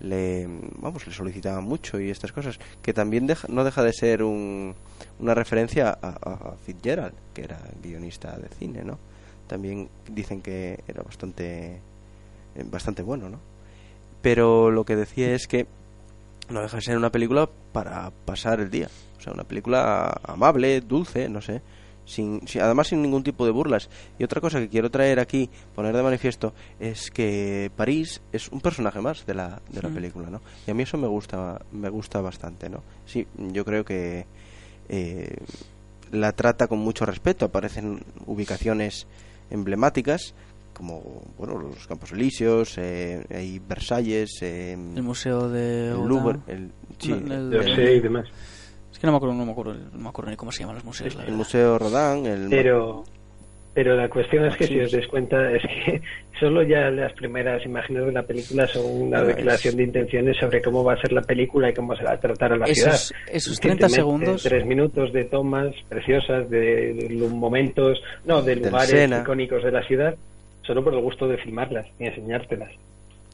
le 0.00 0.46
vamos 0.80 1.06
le 1.06 1.12
solicitaban 1.14 1.64
mucho 1.64 2.00
y 2.00 2.10
estas 2.10 2.32
cosas 2.32 2.58
que 2.82 2.92
también 2.92 3.26
deja- 3.26 3.46
no 3.48 3.62
deja 3.64 3.82
de 3.82 3.92
ser 3.92 4.22
un, 4.24 4.74
una 5.20 5.34
referencia 5.34 5.88
a, 6.02 6.08
a- 6.08 6.50
a 6.52 6.56
Fitzgerald 6.66 7.14
que 7.32 7.42
era 7.44 7.58
guionista 7.82 8.36
de 8.36 8.48
cine 8.48 8.82
no 8.84 8.98
también 9.46 9.88
dicen 10.10 10.42
que 10.42 10.80
era 10.88 11.02
bastante 11.02 11.76
eh, 12.56 12.64
bastante 12.70 13.02
bueno 13.02 13.28
no 13.30 13.38
pero 14.24 14.70
lo 14.70 14.84
que 14.84 14.96
decía 14.96 15.34
es 15.34 15.46
que 15.46 15.66
no 16.48 16.62
deja 16.62 16.76
de 16.78 16.82
ser 16.82 16.96
una 16.96 17.12
película 17.12 17.46
para 17.72 18.10
pasar 18.24 18.58
el 18.60 18.70
día. 18.70 18.88
O 19.18 19.20
sea, 19.20 19.34
una 19.34 19.44
película 19.44 20.18
amable, 20.24 20.80
dulce, 20.80 21.28
no 21.28 21.40
sé. 21.42 21.60
Sin, 22.06 22.46
sin- 22.48 22.62
además 22.62 22.88
sin 22.88 23.02
ningún 23.02 23.22
tipo 23.22 23.44
de 23.44 23.50
burlas. 23.52 23.88
Y 24.18 24.24
otra 24.24 24.40
cosa 24.40 24.60
que 24.60 24.68
quiero 24.70 24.90
traer 24.90 25.20
aquí, 25.20 25.48
poner 25.74 25.94
de 25.94 26.02
manifiesto, 26.02 26.54
es 26.80 27.10
que 27.10 27.70
París 27.76 28.22
es 28.32 28.48
un 28.48 28.60
personaje 28.62 29.00
más 29.02 29.24
de 29.26 29.34
la, 29.34 29.60
de 29.70 29.82
la 29.82 29.88
película, 29.90 30.28
¿no? 30.30 30.40
Y 30.66 30.70
a 30.70 30.74
mí 30.74 30.82
eso 30.84 30.96
me 30.98 31.06
gusta, 31.06 31.60
me 31.72 31.88
gusta 31.90 32.20
bastante, 32.22 32.68
¿no? 32.70 32.82
Sí, 33.06 33.26
yo 33.36 33.64
creo 33.64 33.84
que 33.84 34.26
eh, 34.88 35.36
la 36.12 36.32
trata 36.32 36.66
con 36.66 36.78
mucho 36.78 37.04
respeto. 37.06 37.44
Aparecen 37.46 38.02
ubicaciones 38.26 39.06
emblemáticas 39.50 40.34
como 40.74 41.22
bueno 41.38 41.58
los 41.58 41.86
Campos 41.86 42.12
Elíseos, 42.12 42.76
eh, 42.78 43.24
hay 43.30 43.58
Versalles, 43.60 44.42
eh, 44.42 44.72
El 44.72 45.02
museo 45.02 45.48
de... 45.48 45.88
el. 45.90 46.06
Louvre, 46.06 46.38
el, 46.48 46.70
sí, 46.98 47.10
No, 47.12 47.34
el- 47.34 47.54
el, 47.54 47.96
y 47.96 48.00
demás. 48.00 48.26
Es 48.92 48.98
que 48.98 49.06
no 49.06 49.12
me 49.12 49.16
acuerdo, 49.16 49.34
no 49.34 49.46
me 49.46 49.52
acuerdo, 49.52 49.74
no 49.74 49.98
me 49.98 50.08
acuerdo 50.08 50.30
ni 50.30 50.36
cómo 50.36 50.52
se 50.52 50.60
llaman 50.60 50.76
los 50.76 50.84
museos. 50.84 51.14
la 51.14 51.20
el 51.22 51.26
verdad. 51.26 51.36
Museo 51.38 51.78
Rodin, 51.78 52.26
el 52.26 52.48
Pero, 52.48 53.04
pero 53.74 53.96
la 53.96 54.08
cuestión 54.08 54.44
es 54.46 54.56
que 54.56 54.66
Sí, 54.68 54.74
si 54.74 54.80
os 54.80 54.92
dais 54.92 55.06
cuenta 55.08 55.50
es 55.50 55.62
que 55.62 56.00
solo 56.40 56.62
ya 56.62 56.90
las 56.90 57.12
primeras 57.14 57.64
imágenes 57.66 58.06
de 58.06 58.12
la 58.12 58.22
película 58.22 58.66
son 58.68 58.84
una 58.86 59.22
declaración 59.22 59.72
es- 59.72 59.76
de 59.78 59.82
intenciones 59.84 60.36
sobre 60.38 60.62
cómo 60.62 60.84
va 60.84 60.92
a 60.94 61.00
ser 61.00 61.12
la 61.12 61.22
película 61.22 61.70
y 61.70 61.74
cómo 61.74 61.96
se 61.96 62.04
va 62.04 62.12
a 62.12 62.20
tratar 62.20 62.52
a 62.52 62.56
la 62.56 62.66
Esos- 62.66 63.08
ciudad. 63.08 63.22
esos 63.32 63.58
Que 63.58 63.68
30 63.68 63.78
te 63.78 63.84
mete 63.90 63.94
segundos. 63.96 64.42
Tres 64.44 64.64
minutos 64.64 65.12
de 65.12 65.24
tomas 65.24 65.74
preciosas, 65.88 66.48
de, 66.48 66.94
de 66.94 67.28
momentos, 67.28 68.00
no, 68.24 68.42
de 68.42 68.56
lugares 68.56 69.10
icónicos 69.22 69.62
de 69.64 69.72
la 69.72 69.82
ciudad, 69.86 70.14
solo 70.66 70.82
por 70.84 70.94
el 70.94 71.00
gusto 71.00 71.26
de 71.28 71.36
filmarlas 71.38 71.86
y 71.98 72.04
enseñártelas. 72.06 72.72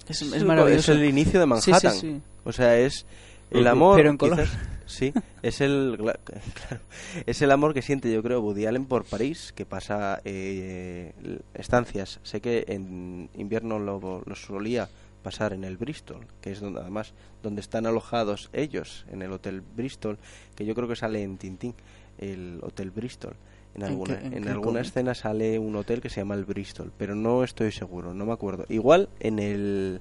Es, 0.08 0.44
maravilloso. 0.44 0.92
es 0.92 0.98
el 0.98 1.04
inicio 1.04 1.38
de 1.40 1.46
Sí, 1.56 1.62
sí, 1.62 1.70
Manhattan. 1.70 1.92
sí. 1.94 2.20
O 2.44 2.52
sea, 2.52 2.78
es 2.78 3.06
el 3.50 3.66
amor. 3.66 3.96
Pero 3.96 4.10
en 4.10 4.16
color. 4.16 4.38
quizás- 4.40 4.58
sí, 4.86 5.12
es 5.42 5.60
el, 5.60 5.96
claro, 6.24 6.82
es 7.26 7.42
el 7.42 7.50
amor 7.52 7.74
que 7.74 7.82
siente, 7.82 8.12
yo 8.12 8.22
creo, 8.22 8.40
Woody 8.40 8.66
Allen 8.66 8.86
por 8.86 9.04
París, 9.04 9.52
que 9.54 9.64
pasa 9.66 10.20
eh, 10.24 11.12
estancias. 11.54 12.18
Sé 12.24 12.40
que 12.40 12.64
en 12.68 13.28
invierno 13.36 13.78
lo, 13.78 14.22
lo 14.26 14.34
solía 14.34 14.88
pasar 15.22 15.52
en 15.52 15.64
el 15.64 15.76
Bristol, 15.76 16.26
que 16.40 16.50
es 16.52 16.60
donde 16.60 16.80
además 16.80 17.12
donde 17.42 17.60
están 17.60 17.86
alojados 17.86 18.48
ellos, 18.52 19.04
en 19.12 19.22
el 19.22 19.30
Hotel 19.32 19.60
Bristol, 19.60 20.18
que 20.56 20.64
yo 20.64 20.74
creo 20.74 20.88
que 20.88 20.96
sale 20.96 21.22
en 21.22 21.36
Tintín, 21.36 21.74
el 22.18 22.58
Hotel 22.62 22.90
Bristol. 22.90 23.34
En 23.74 23.82
¿En 23.82 23.88
alguna, 23.88 24.18
qué- 24.18 24.36
en 24.36 24.48
alguna 24.48 24.80
escena 24.80 25.14
sale 25.14 25.58
un 25.58 25.76
hotel 25.76 26.00
que 26.00 26.08
se 26.10 26.20
llama 26.20 26.34
el 26.34 26.44
Bristol, 26.44 26.92
pero 26.98 27.14
no 27.14 27.44
estoy 27.44 27.70
seguro, 27.72 28.12
no 28.14 28.26
me 28.26 28.32
acuerdo. 28.32 28.64
Igual 28.68 29.08
en 29.20 29.38
el 29.38 30.00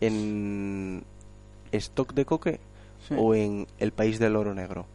en 0.00 1.04
Stock 1.72 2.12
de 2.14 2.24
Coque 2.24 2.60
Sí. 3.08 3.14
o 3.16 3.34
en 3.34 3.66
El 3.78 3.92
País 3.92 4.18
del 4.18 4.36
Oro 4.36 4.54
Negro. 4.54 4.86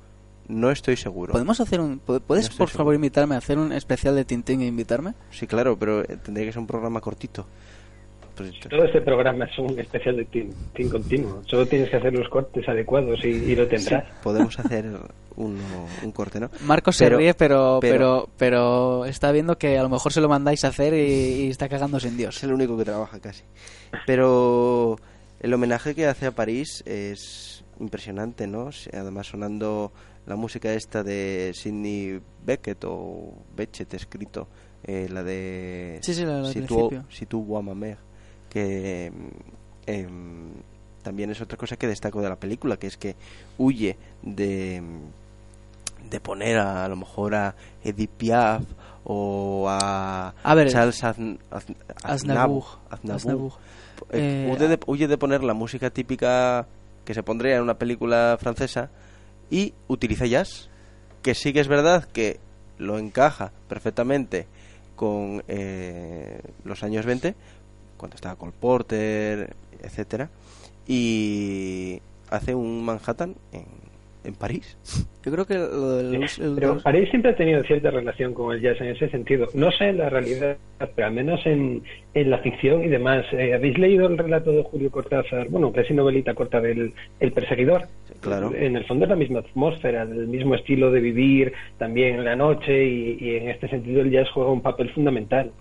No 0.50 0.70
estoy 0.72 0.98
seguro. 0.98 1.32
¿Podemos 1.32 1.60
hacer 1.62 1.80
un... 1.80 2.02
pu- 2.06 2.20
¿Puedes, 2.22 2.52
No 2.52 2.58
por 2.58 2.68
seguro. 2.68 2.78
favor, 2.78 2.96
invitarme 2.96 3.36
a 3.36 3.38
hacer 3.38 3.58
un 3.58 3.72
especial 3.72 4.16
de 4.16 4.26
Tintín 4.26 4.62
e 4.62 4.68
invitarme? 4.68 5.13
Sí, 5.32 5.48
claro, 5.48 5.78
pero 5.80 6.02
eh, 6.02 6.18
tendría 6.22 6.46
que 6.46 6.52
ser 6.52 6.60
un 6.60 6.68
programa 6.68 7.00
cortito. 7.00 7.46
Pues, 8.36 8.52
Todo 8.69 8.84
este 8.86 9.02
programa 9.02 9.46
es 9.46 9.58
un 9.60 9.78
especial 9.80 10.17
de 10.17 10.26
team, 10.26 10.50
team 10.74 10.89
continuo. 10.89 11.41
Solo 11.46 11.65
tienes 11.67 11.89
que 11.89 11.98
hacer 11.98 12.13
los 12.13 12.28
cortes 12.30 12.67
adecuados 12.67 13.24
y, 13.24 13.28
y 13.30 13.56
lo 13.56 13.67
tendrás. 13.67 14.06
podemos 14.24 14.58
hacer 14.60 14.86
uno- 15.36 15.88
un 16.04 16.12
corte, 16.12 16.39
¿no? 16.39 16.50
Marcos 16.65 16.96
se 16.96 17.10
ríe, 17.10 17.34
pero, 17.36 17.78
pero, 17.82 18.28
pero- 18.28 18.30
pero, 18.38 19.06
está 19.06 19.32
viendo 19.32 19.58
que 19.58 19.78
a 19.78 19.84
lo 19.84 19.89
mejor 19.89 20.12
se 20.13 20.22
lo 20.22 20.30
mandáis 20.30 20.63
a 20.65 20.69
hacer 20.69 20.93
y, 20.96 21.43
y 21.46 21.50
está 21.50 21.69
cagándose 21.69 22.08
en 22.08 22.17
Dios. 22.17 22.38
Es 22.38 22.43
el 22.43 22.54
único 22.54 22.76
que 22.78 22.86
trabaja 22.86 23.19
casi. 23.19 23.43
Pero 24.06 24.98
el 25.39 25.54
homenaje 25.54 25.93
que 25.96 26.06
hace 26.08 26.26
a 26.28 26.32
París 26.32 26.84
es 26.86 27.63
impresionante, 27.80 28.48
¿no? 28.48 28.69
Además 28.93 29.28
sonando 29.28 29.91
la 30.26 30.36
música 30.36 30.74
esta 30.74 31.04
de 31.04 31.52
Sidney 31.54 32.19
Beckett 32.46 32.84
o 32.86 33.34
Beckett 33.56 33.93
escrito, 33.93 34.48
eh, 34.84 35.08
la 35.12 35.24
de 35.24 36.00
Sí, 36.02 36.13
sí, 36.13 36.26
la 36.26 36.38
del 36.41 36.46
Si 36.54 36.62
tu, 36.62 36.89
si 37.10 37.26
tu 37.26 37.46
que 38.54 39.12
em, 39.88 40.52
también 41.02 41.32
es 41.32 41.42
otra 41.42 41.58
cosa 41.58 41.76
que 41.76 41.88
destaco 41.88 42.22
de 42.22 42.30
la 42.30 42.36
película, 42.38 42.78
que 42.78 42.88
es 42.88 42.98
que 42.98 43.16
huye 43.58 43.98
de 44.22 44.82
de 46.10 46.20
poner 46.20 46.58
a, 46.60 46.86
a 46.86 46.88
lo 46.89 46.96
mejor 46.96 47.34
a 47.34 47.56
Edith 47.84 48.10
Piaf 48.12 48.63
o 49.06 49.66
a, 49.70 50.34
A 50.44 50.56
ver, 50.56 50.70
Charles 50.70 51.04
Azn- 51.04 51.39
Azn- 51.50 51.76
Aznavour. 52.04 52.66
Aznavour. 52.89 53.16
Aznavour. 53.16 53.54
Eh, 54.12 54.50
huye, 54.54 54.68
de, 54.68 54.80
huye 54.86 55.08
de 55.08 55.18
poner 55.18 55.44
la 55.44 55.54
música 55.54 55.89
típica 55.89 56.68
que 57.06 57.13
se 57.13 57.24
pondría 57.24 57.56
en 57.56 57.63
una 57.63 57.78
película 57.78 58.38
francesa 58.39 58.89
y 59.50 59.74
utiliza 59.88 60.26
jazz, 60.26 60.70
que 61.22 61.36
sí 61.36 61.52
que 61.54 61.60
es 61.62 61.68
verdad 61.68 62.04
que 62.06 62.39
lo 62.78 62.98
encaja 62.98 63.52
perfectamente 63.68 64.46
con 64.96 65.44
eh, 65.48 66.39
los 66.66 66.84
años 66.84 67.06
20, 67.06 67.36
cuando 67.97 68.15
estaba 68.15 68.36
Cole 68.36 68.53
Porter, 68.60 69.53
etcétera, 69.82 70.29
y 70.88 71.99
hace 72.29 72.56
un 72.56 72.84
Manhattan 72.86 73.36
en, 73.51 73.63
en 74.23 74.34
París. 74.36 74.77
Yo 75.25 75.32
creo 75.32 75.45
que 75.45 75.53
lo 75.56 75.91
del... 75.97 76.15
el- 76.15 76.56
Pero 76.56 76.77
París 76.79 77.10
siempre 77.10 77.32
ha 77.32 77.36
tenido 77.36 77.63
cierta 77.63 77.91
relación 77.91 78.34
con 78.34 78.53
el 78.53 78.62
jazz 78.62 78.79
en 78.82 78.88
ese 78.88 79.08
sentido. 79.10 79.47
No 79.53 79.71
sé 79.71 79.86
en 79.89 79.97
la 79.99 80.10
realidad, 80.10 80.58
pero 80.95 81.08
al 81.08 81.13
menos 81.13 81.39
en, 81.45 81.82
en 82.13 82.29
la 82.29 82.39
ficción 82.39 82.84
y 82.84 82.89
demás. 82.89 83.25
Eh, 83.32 83.53
¿Habéis 83.53 83.77
leído 83.77 84.08
el 84.08 84.17
relato 84.17 84.51
de 84.51 84.63
Julio 84.63 84.91
Cortázar? 84.91 85.47
Bueno, 85.49 85.71
casi 85.71 85.93
novelita 85.93 86.34
corta 86.34 86.60
del 86.60 86.93
El 87.21 87.32
Perseguidor. 87.32 87.84
Claro. 88.19 88.53
En 88.53 88.75
el 88.75 88.86
fondo 88.86 89.06
es 89.06 89.10
la 89.10 89.15
misma 89.15 89.39
atmósfera, 89.39 90.01
el 90.03 90.27
mismo 90.27 90.56
estilo 90.56 90.91
de 90.91 90.99
vivir, 90.99 91.53
también 91.77 92.15
en 92.15 92.25
la 92.25 92.36
noche, 92.36 92.86
y, 92.86 93.17
y 93.21 93.36
en 93.38 93.49
este 93.49 93.69
sentido 93.69 94.01
el 94.01 94.12
jazz 94.12 94.29
juega 94.34 94.51
un 94.51 94.62
papel 94.62 94.89
fundamental. 94.91 95.51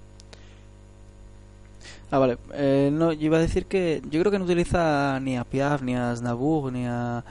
Ah, 2.12 2.18
vale. 2.18 2.37
Eh, 2.53 2.90
no, 2.92 3.11
yo 3.14 3.25
iba 3.25 3.38
a 3.38 3.40
decir 3.40 3.64
que 3.64 4.03
yo 4.11 4.20
creo 4.20 4.31
que 4.31 4.38
no 4.38 4.44
utiliza 4.44 5.18
ni 5.20 5.38
a 5.38 5.44
Piaf, 5.44 5.81
ni 5.81 5.96
a 5.96 6.11
Aznavour, 6.11 6.70
ni 6.70 6.87
a, 6.87 7.25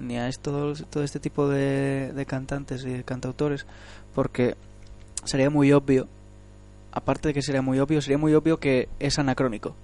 ni 0.00 0.16
a 0.16 0.26
esto, 0.26 0.72
todo 0.88 1.02
este 1.02 1.20
tipo 1.20 1.48
de, 1.50 2.14
de 2.14 2.24
cantantes 2.24 2.82
y 2.86 2.92
de 2.92 3.04
cantautores, 3.04 3.66
porque 4.14 4.56
sería 5.24 5.50
muy 5.50 5.70
obvio, 5.74 6.08
aparte 6.92 7.28
de 7.28 7.34
que 7.34 7.42
sería 7.42 7.60
muy 7.60 7.78
obvio, 7.78 8.00
sería 8.00 8.16
muy 8.16 8.32
obvio 8.32 8.58
que 8.58 8.88
es 9.00 9.18
anacrónico. 9.18 9.76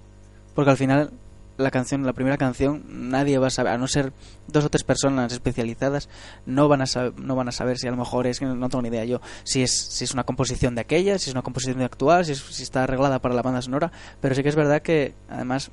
Porque 0.55 0.71
al 0.71 0.77
final 0.77 1.11
la 1.59 1.71
canción, 1.71 2.05
la 2.05 2.13
primera 2.13 2.37
canción, 2.37 2.83
nadie 2.89 3.37
va 3.37 3.47
a 3.47 3.49
saber, 3.49 3.73
a 3.73 3.77
no 3.77 3.87
ser 3.87 4.13
dos 4.47 4.65
o 4.65 4.69
tres 4.69 4.83
personas 4.83 5.31
especializadas, 5.33 6.09
no 6.45 6.67
van 6.67 6.81
a 6.81 6.85
saber, 6.85 7.19
no 7.19 7.35
van 7.35 7.47
a 7.49 7.51
saber 7.51 7.77
si 7.77 7.87
a 7.87 7.91
lo 7.91 7.97
mejor 7.97 8.27
es 8.27 8.39
que 8.39 8.45
no 8.45 8.69
tengo 8.69 8.81
ni 8.81 8.87
idea 8.89 9.05
yo, 9.05 9.21
si 9.43 9.61
es 9.61 9.71
si 9.71 10.03
es 10.05 10.13
una 10.13 10.23
composición 10.23 10.75
de 10.75 10.81
aquella, 10.81 11.19
si 11.19 11.29
es 11.29 11.33
una 11.35 11.41
composición 11.43 11.77
de 11.79 11.85
actual, 11.85 12.25
si, 12.25 12.31
es- 12.31 12.39
si 12.39 12.63
está 12.63 12.83
arreglada 12.83 13.19
para 13.19 13.35
la 13.35 13.41
banda 13.41 13.61
sonora, 13.61 13.91
pero 14.21 14.33
sí 14.35 14.41
que 14.43 14.49
es 14.49 14.55
verdad 14.55 14.81
que 14.81 15.13
además 15.29 15.69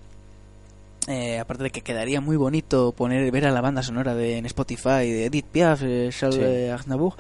eh, 1.09 1.39
aparte 1.39 1.63
de 1.63 1.71
que 1.71 1.83
quedaría 1.83 2.21
muy 2.21 2.37
bonito 2.37 2.91
poner 2.93 3.31
ver 3.31 3.47
a 3.47 3.53
la 3.53 3.61
banda 3.61 3.83
sonora 3.85 4.15
de 4.17 4.39
en 4.39 4.47
Spotify 4.47 5.09
de 5.09 5.27
Edith 5.27 5.47
Piaf, 5.47 5.83
eh, 5.85 6.11
Charles 6.13 6.37
Sí. 6.37 6.69
Aznavour, 6.71 7.15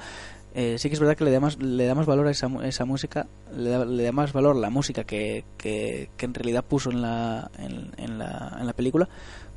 eh, 0.59 0.79
sí 0.79 0.88
que 0.88 0.95
es 0.95 1.01
verdad 1.01 1.19
que 1.19 1.25
le 1.25 1.31
da 1.31 1.38
más, 1.38 1.59
le 1.59 1.85
da 1.85 1.95
más 1.95 2.07
valor 2.07 2.27
a 2.27 2.31
esa, 2.31 2.49
esa 2.64 2.87
música, 2.87 3.27
le 3.55 3.69
da, 3.69 3.85
le 3.85 4.03
da 4.05 4.11
más 4.11 4.33
valor 4.33 4.57
la 4.57 4.71
música 4.71 5.05
que, 5.05 5.45
que, 5.59 6.09
que 6.16 6.25
en 6.25 6.33
realidad 6.33 6.64
puso 6.64 6.90
en 6.90 7.03
la, 7.03 7.51
en, 7.59 7.92
en 7.99 8.19
la, 8.19 8.57
en 8.59 8.66
la 8.66 8.73
película. 8.73 9.07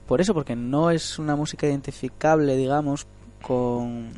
Por 0.05 0.19
eso, 0.19 0.33
porque 0.33 0.57
no 0.57 0.91
es 0.91 1.17
una 1.17 1.37
música 1.37 1.67
identificable, 1.67 2.57
digamos, 2.57 3.07
con... 3.41 4.09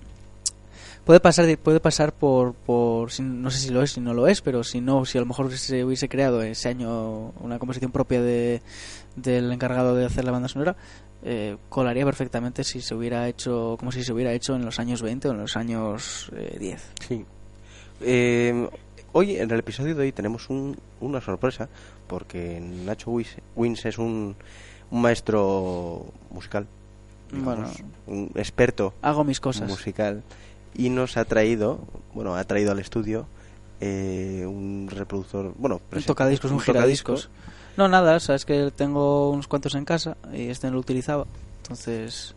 Puede 1.05 1.19
pasar, 1.19 1.55
puede 1.59 1.79
pasar 1.79 2.13
por, 2.13 2.55
por, 2.55 3.09
no 3.21 3.51
sé 3.51 3.59
si 3.59 3.69
lo 3.69 3.83
es, 3.83 3.91
si 3.91 4.01
no 4.01 4.15
lo 4.15 4.27
es, 4.27 4.41
pero 4.41 4.63
si 4.63 4.81
no, 4.81 5.05
si 5.05 5.19
a 5.19 5.21
lo 5.21 5.27
mejor 5.27 5.51
se 5.51 5.85
hubiese 5.85 6.09
creado 6.09 6.41
ese 6.41 6.69
año 6.69 7.29
una 7.41 7.59
composición 7.59 7.91
propia 7.91 8.23
de, 8.23 8.63
del 9.15 9.51
encargado 9.51 9.95
de 9.95 10.05
hacer 10.05 10.23
la 10.25 10.31
banda 10.31 10.47
sonora, 10.47 10.75
eh, 11.23 11.57
colaría 11.69 12.05
perfectamente 12.05 12.63
si 12.63 12.81
se 12.81 12.95
hubiera 12.95 13.27
hecho, 13.27 13.75
como 13.79 13.91
si 13.91 14.03
se 14.03 14.11
hubiera 14.13 14.33
hecho 14.33 14.55
en 14.55 14.65
los 14.65 14.79
años 14.79 15.01
20 15.01 15.27
o 15.29 15.31
en 15.31 15.37
los 15.39 15.55
años 15.57 16.31
eh, 16.35 16.57
10. 16.59 16.83
Sí. 17.07 17.25
Eh, 18.01 18.67
hoy, 19.11 19.35
en 19.37 19.51
el 19.51 19.59
episodio 19.59 19.93
de 19.95 20.01
hoy, 20.03 20.11
tenemos 20.11 20.49
un- 20.49 20.77
una 20.99 21.21
sorpresa, 21.21 21.69
porque 22.07 22.59
Nacho 22.59 23.11
Wins, 23.55 23.85
es 23.85 23.97
un, 23.97 24.35
un 24.89 25.01
maestro 25.01 26.05
musical, 26.31 26.65
digamos, 27.31 27.71
Bueno. 27.71 27.91
un 28.07 28.31
experto 28.35 28.93
Hago 29.01 29.23
mis 29.23 29.39
cosas. 29.39 29.69
musical, 29.69 30.23
y 30.73 30.89
nos 30.89 31.17
ha 31.17 31.25
traído, 31.25 31.79
bueno, 32.13 32.35
ha 32.35 32.43
traído 32.45 32.71
al 32.71 32.79
estudio 32.79 33.27
eh, 33.83 34.45
un 34.47 34.87
reproductor, 34.91 35.53
bueno, 35.57 35.81
Un 35.91 36.03
tocadiscos, 36.03 36.51
un, 36.51 36.59
giradiscos. 36.59 37.29
No, 37.77 37.87
nada, 37.87 38.19
sabes 38.19 38.45
que 38.45 38.71
tengo 38.75 39.29
unos 39.29 39.47
cuantos 39.47 39.75
en 39.75 39.85
casa 39.85 40.17
y 40.33 40.49
este 40.49 40.67
no 40.67 40.73
lo 40.73 40.79
utilizaba. 40.79 41.25
Entonces, 41.63 42.35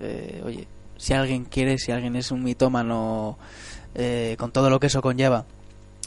eh, 0.00 0.42
oye, 0.44 0.66
si 0.96 1.12
alguien 1.12 1.44
quiere, 1.44 1.78
si 1.78 1.92
alguien 1.92 2.16
es 2.16 2.30
un 2.30 2.42
mitómano 2.42 3.38
eh, 3.94 4.36
con 4.38 4.50
todo 4.50 4.70
lo 4.70 4.80
que 4.80 4.86
eso 4.86 5.02
conlleva 5.02 5.44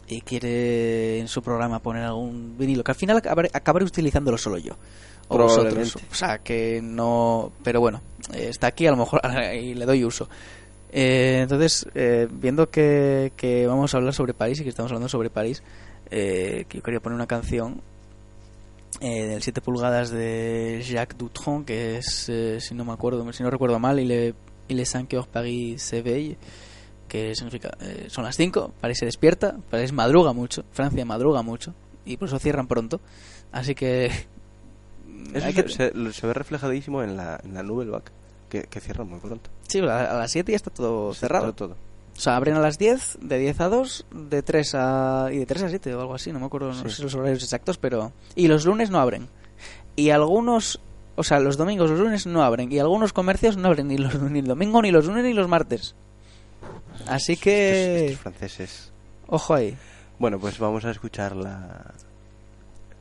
y 0.07 0.21
quiere 0.21 1.19
en 1.19 1.27
su 1.27 1.41
programa 1.41 1.79
poner 1.79 2.03
algún 2.03 2.57
vinilo, 2.57 2.83
que 2.83 2.91
al 2.91 2.97
final 2.97 3.17
acabaré, 3.17 3.49
acabaré 3.53 3.85
utilizándolo 3.85 4.37
solo 4.37 4.57
yo. 4.57 4.73
O 5.27 5.37
vosotros. 5.37 5.95
O 6.11 6.15
sea, 6.15 6.39
que 6.39 6.81
no. 6.83 7.51
Pero 7.63 7.79
bueno, 7.79 8.01
eh, 8.33 8.47
está 8.49 8.67
aquí, 8.67 8.85
a 8.85 8.91
lo 8.91 8.97
mejor 8.97 9.21
y 9.59 9.73
le 9.73 9.85
doy 9.85 10.03
uso. 10.03 10.29
Eh, 10.91 11.39
entonces, 11.41 11.85
eh, 11.93 12.27
viendo 12.31 12.69
que, 12.69 13.33
que 13.35 13.67
vamos 13.67 13.93
a 13.93 13.97
hablar 13.97 14.13
sobre 14.13 14.33
París 14.33 14.59
y 14.61 14.63
que 14.63 14.69
estamos 14.69 14.91
hablando 14.91 15.09
sobre 15.09 15.29
París, 15.29 15.61
eh, 16.09 16.65
que 16.69 16.77
yo 16.77 16.83
quería 16.83 17.01
poner 17.01 17.15
una 17.15 17.27
canción 17.27 17.81
eh, 19.01 19.25
del 19.25 19.41
7 19.41 19.61
pulgadas 19.61 20.09
de 20.11 20.81
Jacques 20.85 21.17
Dutronc, 21.17 21.65
que 21.65 21.97
es, 21.97 22.29
eh, 22.29 22.59
si 22.59 22.73
no 22.75 22.85
me 22.85 22.93
acuerdo, 22.93 23.31
si 23.33 23.43
no 23.43 23.49
recuerdo 23.49 23.79
mal, 23.79 23.99
il 23.99 24.11
est, 24.11 24.35
il 24.67 24.79
est 24.79 24.85
5 24.91 25.13
heures 25.15 25.27
Paris 25.27 25.77
s'éveille, 25.79 26.37
que 27.07 27.35
significa, 27.35 27.71
eh, 27.81 28.05
son 28.09 28.23
las 28.23 28.35
5, 28.35 28.71
París 28.81 28.97
se 28.99 29.05
despierta, 29.05 29.57
París 29.69 29.91
madruga 29.91 30.33
mucho, 30.33 30.63
Francia 30.71 31.05
madruga 31.05 31.41
mucho, 31.41 31.73
y 32.05 32.17
por 32.17 32.27
eso 32.27 32.39
cierran 32.39 32.67
pronto. 32.67 32.99
Así 33.51 33.75
que... 33.75 34.09
Eso 35.33 35.47
se, 35.47 35.53
que- 35.63 35.69
se- 35.69 36.13
se 36.13 36.27
ve 36.27 36.33
reflejadísimo 36.33 37.01
en 37.03 37.17
la, 37.17 37.39
en 37.43 37.53
la 37.53 37.63
Vague, 37.63 38.05
que, 38.49 38.63
que 38.63 38.79
cierra 38.79 39.03
muy 39.03 39.19
pronto. 39.19 39.49
Sí, 39.67 39.79
a, 39.79 40.15
a 40.15 40.17
las 40.19 40.31
7 40.31 40.51
ya 40.51 40.55
está 40.55 40.69
todo 40.71 41.13
cerrado. 41.13 41.53
Todo, 41.53 41.69
todo. 41.69 41.77
O 42.15 42.19
sea, 42.19 42.37
abren 42.37 42.55
a 42.55 42.59
las 42.59 42.77
10, 42.77 43.17
de 43.21 43.37
10 43.39 43.59
a 43.59 43.67
2, 43.69 44.05
de 44.29 44.41
3 44.41 44.71
a... 44.75 45.27
y 45.33 45.37
de 45.39 45.45
3 45.45 45.63
a 45.63 45.69
7 45.69 45.95
o 45.95 45.99
algo 46.01 46.15
así, 46.15 46.31
no 46.31 46.39
me 46.39 46.45
acuerdo, 46.45 46.69
no 46.73 46.89
Sí. 46.89 46.89
sé 46.95 47.03
los 47.03 47.13
horarios 47.15 47.43
exactos, 47.43 47.77
pero... 47.77 48.13
Y 48.35 48.47
los 48.47 48.65
lunes 48.65 48.89
no 48.89 48.99
abren. 48.99 49.27
Y 49.97 50.11
algunos... 50.11 50.79
O 51.17 51.23
sea, 51.23 51.39
los 51.39 51.57
domingos, 51.57 51.89
los 51.89 51.99
lunes 51.99 52.25
no 52.25 52.41
abren. 52.43 52.71
Y 52.71 52.79
algunos 52.79 53.11
comercios 53.13 53.57
no 53.57 53.67
abren 53.67 53.87
ni, 53.89 53.97
los, 53.97 54.19
ni 54.21 54.39
el 54.39 54.47
domingo, 54.47 54.81
ni 54.81 54.91
los 54.91 55.05
lunes, 55.05 55.23
ni 55.25 55.33
los 55.33 55.47
martes. 55.49 55.95
Así 57.07 57.33
Estos, 57.33 57.43
que... 57.43 58.05
estos 58.05 58.19
franceses. 58.21 58.91
Ojo 59.27 59.53
ahí. 59.53 59.77
Bueno, 60.17 60.39
pues 60.39 60.57
vamos 60.59 60.85
a 60.85 60.91
escuchar 60.91 61.35
la 61.35 61.93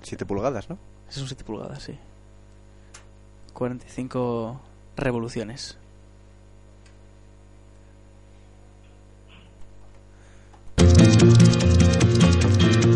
7 0.03 0.27
pulgadas, 0.27 0.69
¿no? 0.69 0.77
Son 1.09 1.27
7 1.29 1.45
pulgadas, 1.45 1.83
sí. 1.85 1.97
45 3.53 4.61
revoluciones. 4.97 5.79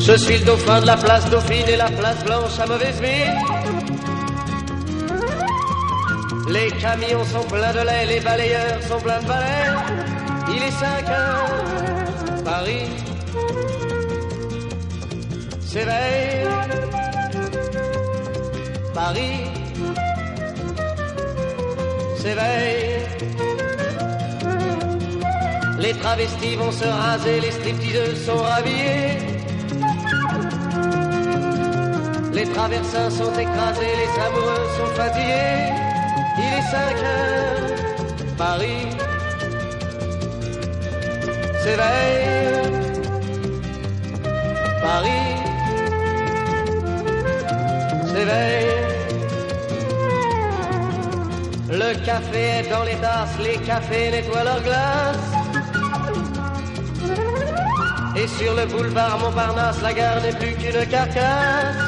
Je 0.09 0.17
suis 0.17 0.39
le 0.39 0.45
dauphin 0.47 0.81
de 0.81 0.87
la 0.87 0.97
place 0.97 1.29
Dauphine 1.29 1.69
et 1.69 1.77
la 1.77 1.91
place 1.91 2.25
Blanche 2.25 2.59
à 2.59 2.67
mauvaise 2.67 2.99
mine. 2.99 3.37
Les 6.49 6.71
camions 6.81 7.25
sont 7.25 7.47
pleins 7.47 7.75
de 7.75 7.81
lait, 7.81 8.07
les 8.07 8.21
balayeurs 8.21 8.83
sont 8.89 9.01
pleins 9.01 9.21
de 9.21 9.27
balais. 9.27 9.69
Il 10.49 10.63
est 10.63 10.71
5 10.71 11.09
heures, 11.11 12.43
Paris 12.43 12.89
s'éveille. 15.61 16.49
Paris 18.95 19.45
s'éveille. 22.17 23.03
Les 25.79 25.93
travestis 25.93 26.57
vont 26.57 26.73
se 26.73 26.87
raser, 26.87 27.41
les 27.41 27.51
stripteaseuses 27.51 28.25
sont 28.25 28.39
rhabillées. 28.39 29.38
Les 32.39 32.45
traversins 32.45 33.11
sont 33.11 33.33
écrasés, 33.33 33.95
les 34.03 34.13
amoureux 34.27 34.69
sont 34.77 34.93
fatigués. 34.95 35.73
Il 36.39 36.51
est 36.59 36.67
5 36.71 36.79
heures, 37.03 37.67
Paris 38.37 38.87
s'éveille. 41.65 42.69
Paris 44.81 45.35
s'éveille. 48.07 48.77
Le 51.71 52.07
café 52.07 52.43
est 52.61 52.71
dans 52.71 52.85
les 52.85 52.99
tasses, 53.05 53.39
les 53.43 53.57
cafés 53.67 54.13
nettoient 54.13 54.45
leurs 54.45 54.63
glaces. 54.63 55.33
Et 58.15 58.29
sur 58.29 58.55
le 58.55 58.65
boulevard 58.67 59.19
Montparnasse, 59.19 59.83
la 59.83 59.93
gare 59.93 60.23
n'est 60.23 60.37
plus 60.39 60.55
qu'une 60.55 60.87
carcasse. 60.87 61.88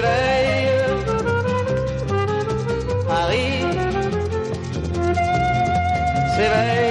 s'éveille. 0.00 0.68
Paris 3.08 3.64
s'éveille. 6.34 6.90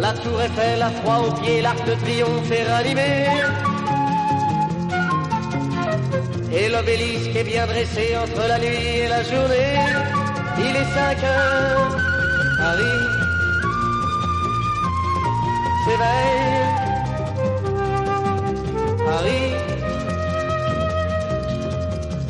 La 0.00 0.12
tour 0.12 0.42
Eiffel 0.42 0.82
a 0.82 0.90
froid 0.90 1.18
aux 1.26 1.32
pieds, 1.40 1.62
l'arc 1.62 1.84
de 1.86 1.94
triomphe 1.94 2.50
est 2.50 2.64
rallumé. 2.64 3.26
Et 6.52 6.68
l'obélisque 6.68 7.34
est 7.34 7.44
bien 7.44 7.66
dressé 7.66 8.16
entre 8.22 8.46
la 8.48 8.58
nuit 8.58 8.98
et 9.04 9.08
la 9.08 9.22
journée. 9.22 9.78
Il 10.58 10.76
est 10.76 10.90
5 10.94 11.24
heures, 11.24 11.96
Paris 12.58 13.00
s'éveille. 15.84 16.74
Paris 19.04 19.53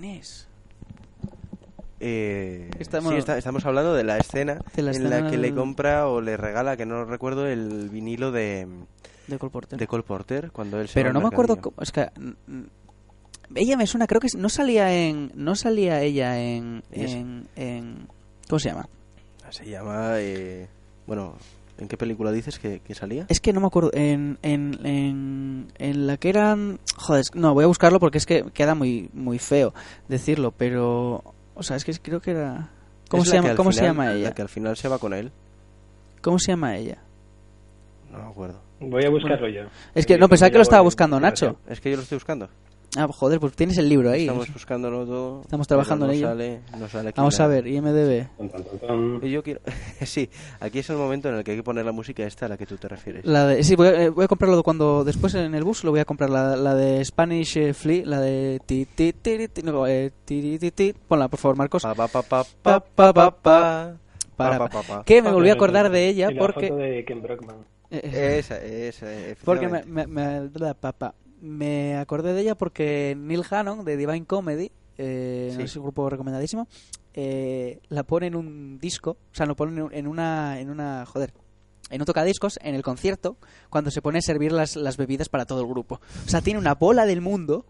Quién 0.00 0.04
es. 0.16 0.46
Eh, 1.98 2.68
Estamos- 2.78 3.12
sí, 3.12 3.18
está- 3.18 3.38
estamos 3.38 3.64
hablando 3.64 3.94
de 3.94 4.04
la 4.04 4.18
escena 4.18 4.60
De 4.74 4.82
la 4.82 4.90
en 4.90 4.96
escena 4.96 5.20
la 5.20 5.30
que 5.30 5.38
le 5.38 5.48
del- 5.48 5.54
compra 5.56 6.08
o 6.08 6.20
le 6.20 6.36
regala, 6.36 6.76
que 6.76 6.84
no 6.84 7.04
recuerdo, 7.06 7.46
el 7.46 7.88
vinilo 7.88 8.32
de, 8.32 8.68
De 9.28 9.38
Cole 9.38 9.50
Porter. 9.50 9.78
de 9.78 9.86
Cole 9.86 10.02
Porter 10.02 10.50
cuando 10.52 10.78
él 10.80 10.88
se 10.88 10.94
Pero 10.94 11.12
no 11.14 11.20
me 11.22 11.28
acuerdo. 11.28 11.56
cómo- 11.60 11.76
es 11.80 11.92
que. 11.92 12.08
mm, 12.18 12.28
mm, 12.52 12.66
Ella 13.54 13.76
me 13.76 13.86
suena, 13.86 14.06
creo 14.08 14.20
que 14.20 14.26
no 14.36 14.48
salía 14.48 14.92
en. 14.92 15.30
No 15.36 15.54
salía 15.54 16.02
ella 16.02 16.38
en. 16.38 16.82
En, 16.90 17.48
en- 17.54 18.08
¿Cómo 18.48 18.58
se 18.58 18.68
llama? 18.70 18.88
Se 19.50 19.64
llama... 19.64 20.14
eh, 20.18 20.68
bueno, 21.06 21.36
¿en 21.78 21.88
qué 21.88 21.96
película 21.96 22.32
dices 22.32 22.58
que, 22.58 22.80
que 22.80 22.94
salía? 22.94 23.26
Es 23.28 23.40
que 23.40 23.52
no 23.52 23.60
me 23.60 23.66
acuerdo. 23.66 23.90
En, 23.92 24.38
en, 24.42 24.78
en, 24.86 25.72
en 25.78 26.06
la 26.06 26.16
que 26.16 26.28
eran. 26.28 26.78
Joder, 26.96 27.24
no, 27.34 27.54
voy 27.54 27.64
a 27.64 27.66
buscarlo 27.68 28.00
porque 28.00 28.18
es 28.18 28.26
que 28.26 28.44
queda 28.52 28.74
muy, 28.74 29.10
muy 29.12 29.38
feo 29.38 29.74
decirlo, 30.08 30.52
pero. 30.52 31.22
O 31.54 31.62
sea, 31.62 31.76
es 31.76 31.84
que 31.84 31.92
creo 31.94 32.20
que 32.20 32.32
era. 32.32 32.70
¿Cómo, 33.08 33.24
se 33.24 33.36
llama, 33.36 33.50
al 33.50 33.56
¿cómo 33.56 33.70
se 33.72 33.80
final- 33.80 33.90
llama 33.96 34.12
ella? 34.14 34.28
La 34.30 34.34
que 34.34 34.42
al 34.42 34.48
final 34.48 34.76
se 34.76 34.88
va 34.88 34.98
con 34.98 35.14
él. 35.14 35.30
¿Cómo 36.22 36.38
se 36.38 36.52
llama 36.52 36.76
ella? 36.76 36.98
No 38.10 38.18
me 38.18 38.24
acuerdo. 38.30 38.60
Voy 38.80 39.04
a 39.04 39.10
buscarlo 39.10 39.48
yo. 39.48 39.62
Es 39.94 40.04
que 40.06 40.18
no, 40.18 40.28
pensaba 40.28 40.50
que 40.50 40.56
lo 40.56 40.62
estaba 40.62 40.82
buscando 40.82 41.18
Nacho. 41.20 41.56
Es 41.68 41.80
que 41.80 41.90
yo 41.90 41.96
lo 41.96 42.02
estoy 42.02 42.16
buscando. 42.16 42.48
Ah, 42.96 43.06
joder, 43.08 43.38
pues 43.40 43.54
tienes 43.54 43.76
el 43.78 43.88
libro 43.88 44.10
ahí. 44.10 44.22
Estamos 44.22 44.52
buscándolo 44.52 45.04
todo. 45.04 45.40
Estamos 45.42 45.66
trabajando 45.68 46.06
en 46.06 46.12
ello. 46.12 46.28
Sale, 46.28 46.60
no 46.78 46.88
sale 46.88 47.08
aquí 47.10 47.16
Vamos 47.18 47.38
a 47.40 47.46
ver, 47.46 47.66
IMDB. 47.66 48.26
Y 49.22 49.30
Yo 49.30 49.42
quiero... 49.42 49.60
sí, 50.02 50.28
aquí 50.60 50.78
es 50.78 50.90
el 50.90 50.96
momento 50.96 51.28
en 51.28 51.36
el 51.36 51.44
que 51.44 51.52
hay 51.52 51.56
que 51.58 51.62
poner 51.62 51.84
la 51.84 51.92
música 51.92 52.24
esta 52.24 52.46
a 52.46 52.48
la 52.48 52.56
que 52.56 52.66
tú 52.66 52.76
te 52.76 52.88
refieres. 52.88 53.24
La 53.24 53.46
de, 53.46 53.62
sí, 53.64 53.76
voy 53.76 53.88
a, 53.88 54.02
eh, 54.04 54.08
voy 54.08 54.24
a 54.24 54.28
comprarlo 54.28 54.62
cuando 54.62 55.04
después 55.04 55.34
en 55.34 55.54
el 55.54 55.64
bus 55.64 55.84
lo 55.84 55.90
voy 55.90 56.00
a 56.00 56.04
comprar 56.04 56.30
la, 56.30 56.56
la 56.56 56.74
de 56.74 57.04
Spanish 57.04 57.56
eh, 57.58 57.74
Flea, 57.74 58.04
la 58.06 58.20
de 58.20 58.60
ti 58.64 58.86
ti 58.86 59.12
ti 59.12 59.48
ti, 59.48 59.62
no, 59.62 59.86
eh, 59.86 60.10
ti, 60.24 60.40
ti, 60.40 60.58
ti, 60.58 60.70
ti. 60.70 60.94
Ponla 61.06 61.28
por 61.28 61.38
favor, 61.38 61.56
Marcos. 61.56 61.82
Pa, 61.82 61.94
pa, 61.94 62.08
pa, 62.08 62.22
pa, 62.22 62.44
Pa, 62.62 62.80
pa, 62.80 62.80
pa, 62.80 63.12
pa, 63.12 63.30
pa, 63.30 63.40
pa. 63.42 63.96
Para- 64.36 64.58
Pa, 64.58 64.68
pa, 64.68 64.82
pa, 64.82 64.96
pa. 64.98 65.04
Que 65.04 65.22
me 65.22 65.32
volví 65.32 65.48
a 65.48 65.54
acordar 65.54 65.90
de 65.90 66.08
ella 66.08 66.30
Y 66.30 66.34
la 66.34 66.40
porque 66.40 66.68
foto 66.68 66.76
de 66.80 67.04
Ken 67.04 67.22
Brockman. 67.22 67.56
eh, 67.90 68.36
Esa, 68.38 68.62
esa, 68.62 69.06
porque 69.44 69.66
me, 69.68 69.82
me, 69.84 70.06
me, 70.06 70.74
papa. 70.74 71.14
Me 71.46 71.96
acordé 71.96 72.32
de 72.34 72.40
ella 72.42 72.54
porque 72.54 73.14
Neil 73.18 73.42
Hannon 73.48 73.84
de 73.84 73.96
Divine 73.96 74.26
Comedy, 74.26 74.70
eh, 74.98 75.52
Sí. 75.56 75.62
es 75.62 75.76
un 75.76 75.82
grupo 75.84 76.08
recomendadísimo, 76.10 76.68
eh, 77.14 77.80
la 77.88 78.02
pone 78.02 78.26
en 78.26 78.36
un 78.36 78.78
disco, 78.78 79.10
o 79.12 79.34
sea, 79.34 79.46
lo 79.46 79.56
pone 79.56 79.86
en- 79.92 80.06
una, 80.06 80.60
en 80.60 80.70
una, 80.70 81.06
joder, 81.06 81.32
en 81.90 82.00
un 82.02 82.06
tocadiscos, 82.06 82.58
en 82.62 82.74
el 82.74 82.82
concierto, 82.82 83.36
cuando 83.70 83.90
se 83.90 84.02
pone 84.02 84.18
a 84.18 84.22
servir 84.22 84.52
las, 84.52 84.76
las 84.76 84.96
bebidas 84.96 85.28
para 85.28 85.46
todo 85.46 85.60
el 85.60 85.66
grupo. 85.68 86.00
O 86.26 86.28
sea, 86.28 86.40
tiene 86.40 86.58
una 86.58 86.74
bola 86.74 87.06
del 87.06 87.20
mundo 87.20 87.64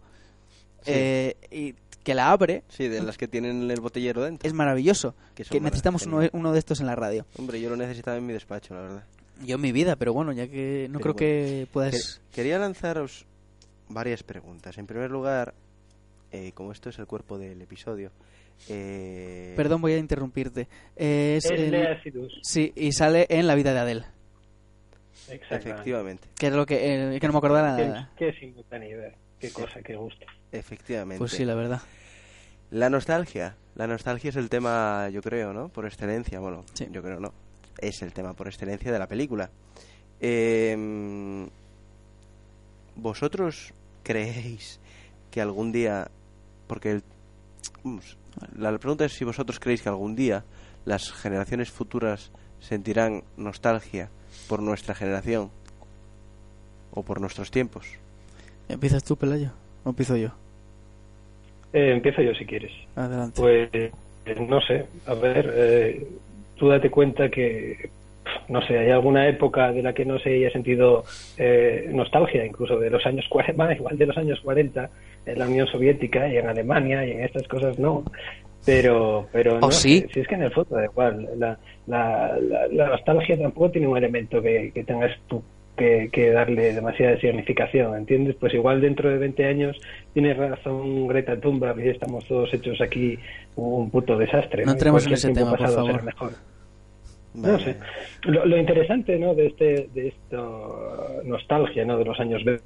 Sí. 0.83 0.91
eh, 0.93 1.35
y 1.51 1.75
que 2.03 2.15
la 2.15 2.31
abre, 2.31 2.63
Sí, 2.69 2.87
de 2.87 3.01
las 3.03 3.17
que 3.17 3.27
tienen 3.27 3.69
el 3.69 3.81
botellero 3.81 4.23
dentro. 4.23 4.47
es 4.47 4.53
maravilloso. 4.53 5.13
Que 5.35 5.59
necesitamos 5.59 6.05
uno, 6.05 6.21
uno 6.31 6.51
de 6.53 6.59
estos 6.59 6.79
en 6.79 6.85
la 6.87 6.95
radio. 6.95 7.25
Hombre, 7.37 7.59
yo 7.59 7.69
lo 7.69 7.75
necesitaba 7.75 8.15
en 8.17 8.25
mi 8.25 8.31
despacho, 8.33 8.73
la 8.73 8.81
verdad. 8.81 9.03
Yo 9.43 9.55
en 9.55 9.61
mi 9.61 9.71
vida, 9.71 9.97
pero 9.97 10.13
bueno, 10.13 10.31
ya 10.31 10.47
que 10.47 10.87
no 10.89 10.99
Pero 10.99 11.13
creo 11.13 11.15
que 11.15 11.67
puedas... 11.71 12.21
Que- 12.31 12.35
Quería 12.37 12.57
lanzaros 12.59 13.25
varias 13.89 14.23
preguntas. 14.23 14.77
En 14.77 14.87
primer 14.87 15.11
lugar, 15.11 15.53
eh, 16.31 16.51
como 16.53 16.71
esto 16.71 16.89
es 16.89 16.99
el 16.99 17.05
cuerpo 17.07 17.37
del 17.37 17.61
episodio, 17.61 18.11
eh, 18.69 19.53
Perdón, 19.55 19.81
voy 19.81 19.93
a 19.93 19.97
interrumpirte. 19.97 20.67
Eh, 20.95 21.35
es 21.37 21.45
Es 21.45 21.51
el-. 21.51 22.29
Sí, 22.41 22.73
y 22.75 22.91
sale 22.91 23.27
en 23.29 23.45
La 23.47 23.55
vida 23.55 23.73
de 23.73 23.79
Adele. 23.79 24.05
Exactamente. 25.29 25.69
Efectivamente, 25.71 26.27
Que 26.39 26.47
es 26.47 26.53
lo 26.53 26.65
que, 26.65 27.15
eh, 27.15 27.19
que 27.19 27.27
no 27.27 27.33
me 27.33 27.37
acordaba 27.39 27.75
Qué, 27.75 27.85
nada. 27.87 28.11
qué 28.17 28.31
simultaneidad. 28.33 29.11
Qué 29.39 29.51
cosa, 29.51 29.81
qué 29.81 29.95
gusto. 29.95 30.25
efectivamente. 30.51 31.19
Pues 31.19 31.31
sí, 31.33 31.45
la 31.45 31.53
verdad. 31.53 31.81
La 32.71 32.89
nostalgia. 32.89 33.55
La 33.75 33.85
nostalgia 33.87 34.29
es 34.29 34.35
el 34.37 34.49
tema, 34.49 35.09
yo 35.09 35.21
creo, 35.21 35.53
¿no? 35.53 35.69
Por 35.69 35.85
excelencia. 35.85 36.39
Bueno, 36.39 36.63
Sí. 36.73 36.87
yo 36.91 37.01
creo 37.03 37.19
no. 37.19 37.33
Es 37.79 38.01
el 38.01 38.11
tema 38.13 38.33
por 38.33 38.47
excelencia 38.47 38.91
de 38.91 38.97
la 38.99 39.07
película. 39.07 39.51
Eh, 40.19 41.45
¿Vosotros 42.95 43.73
creéis 44.07 44.79
que 45.31 45.41
algún 45.41 45.71
día... 45.73 46.07
Porque 46.67 46.91
el- 46.91 47.03
la 48.57 48.77
pregunta 48.77 49.05
es 49.05 49.13
si 49.13 49.25
vosotros 49.25 49.59
creéis 49.59 49.81
que 49.81 49.89
algún 49.89 50.15
día 50.15 50.43
las 50.85 51.11
generaciones 51.11 51.69
futuras 51.71 52.31
sentirán 52.59 53.23
nostalgia 53.35 54.09
por 54.47 54.61
nuestra 54.61 54.95
generación 54.95 55.49
o 56.91 57.03
por 57.03 57.19
nuestros 57.19 57.51
tiempos. 57.51 57.87
¿Empiezas 58.69 59.03
tú, 59.03 59.15
Pelayo? 59.17 59.51
¿O 59.83 59.89
empiezo 59.89 60.15
yo? 60.17 60.29
Eh, 61.73 61.91
empiezo 61.93 62.21
yo 62.21 62.33
si 62.33 62.45
quieres. 62.45 62.71
Adelante. 62.95 63.39
Pues 63.41 63.69
eh, 63.73 63.91
no 64.47 64.61
sé, 64.61 64.85
a 65.05 65.13
ver, 65.13 65.51
eh, 65.55 66.07
tú 66.57 66.69
date 66.69 66.89
cuenta 66.89 67.29
que 67.29 67.89
no 68.49 68.61
sé, 68.65 68.77
¿hay 68.77 68.89
alguna 68.91 69.27
época 69.27 69.71
de 69.71 69.81
la 69.81 69.93
que 69.93 70.05
no 70.05 70.19
se 70.19 70.33
haya 70.33 70.51
sentido 70.51 71.03
eh, 71.37 71.89
nostalgia, 71.91 72.45
incluso 72.45 72.79
de 72.79 72.89
los 72.89 73.05
años 73.05 73.25
40, 73.29 73.73
igual 73.75 73.97
de 73.97 74.05
los 74.05 74.17
años 74.17 74.39
40, 74.41 74.89
en 75.25 75.39
la 75.39 75.47
Unión 75.47 75.67
Soviética 75.67 76.27
y 76.27 76.37
en 76.37 76.47
Alemania 76.47 77.05
y 77.05 77.11
en 77.11 77.23
estas 77.23 77.47
cosas 77.47 77.77
no? 77.79 78.03
Pero, 78.65 79.27
pero 79.31 79.59
no, 79.59 79.71
sí? 79.71 80.05
si 80.13 80.19
es 80.19 80.27
que 80.27 80.35
en 80.35 80.43
el 80.43 80.51
fondo 80.51 80.75
da 80.75 80.85
igual, 80.85 81.27
la, 81.37 81.57
la, 81.85 82.37
la, 82.37 82.67
la 82.67 82.87
nostalgia 82.89 83.37
tampoco 83.37 83.71
tiene 83.71 83.87
un 83.87 83.97
elemento 83.97 84.41
que, 84.41 84.71
que 84.73 84.83
tengas 84.83 85.11
tú 85.27 85.41
que, 85.77 86.09
que, 86.11 86.31
darle 86.31 86.73
demasiada 86.73 87.17
significación, 87.19 87.95
¿entiendes? 87.95 88.35
Pues 88.39 88.53
igual 88.53 88.81
dentro 88.81 89.09
de 89.09 89.19
20 89.19 89.45
años 89.45 89.77
tiene 90.13 90.33
razón 90.33 91.07
Greta 91.07 91.39
Thunberg 91.39 91.79
y 91.79 91.89
estamos 91.89 92.25
todos 92.25 92.51
hechos 92.53 92.81
aquí 92.81 93.17
un 93.55 93.89
puto 93.91 94.17
desastre. 94.17 94.63
No, 94.63 94.67
¿no? 94.67 94.71
entremos 94.73 95.05
en 95.05 95.13
ese 95.13 95.31
tema, 95.31 95.51
por 95.55 95.71
favor. 95.71 96.03
Mejor. 96.03 96.31
Vale. 97.37 97.53
No 97.53 97.59
sé. 97.59 97.77
Lo, 98.23 98.45
lo, 98.45 98.57
interesante, 98.57 99.17
¿no? 99.17 99.33
De 99.33 99.47
este, 99.47 99.89
de 99.93 100.07
esto 100.09 101.21
nostalgia, 101.23 101.85
¿no? 101.85 101.97
De 101.97 102.05
los 102.05 102.19
años 102.19 102.43
20 102.43 102.63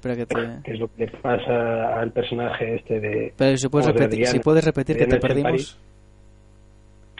Espera 0.00 0.16
que, 0.16 0.24
te... 0.24 0.34
que, 0.64 0.72
es 0.72 0.80
lo 0.80 0.88
que 0.88 1.04
le 1.04 1.10
pasa 1.10 2.00
al 2.00 2.10
personaje 2.10 2.76
este 2.76 3.00
de. 3.00 3.34
Pero 3.36 3.56
si 3.58 3.68
puedes, 3.68 3.86
repetir, 3.86 4.06
Adrián, 4.06 4.32
si 4.32 4.38
puedes 4.38 4.64
repetir 4.64 4.96
que 4.96 5.06
te 5.06 5.18
perdimos. 5.18 5.78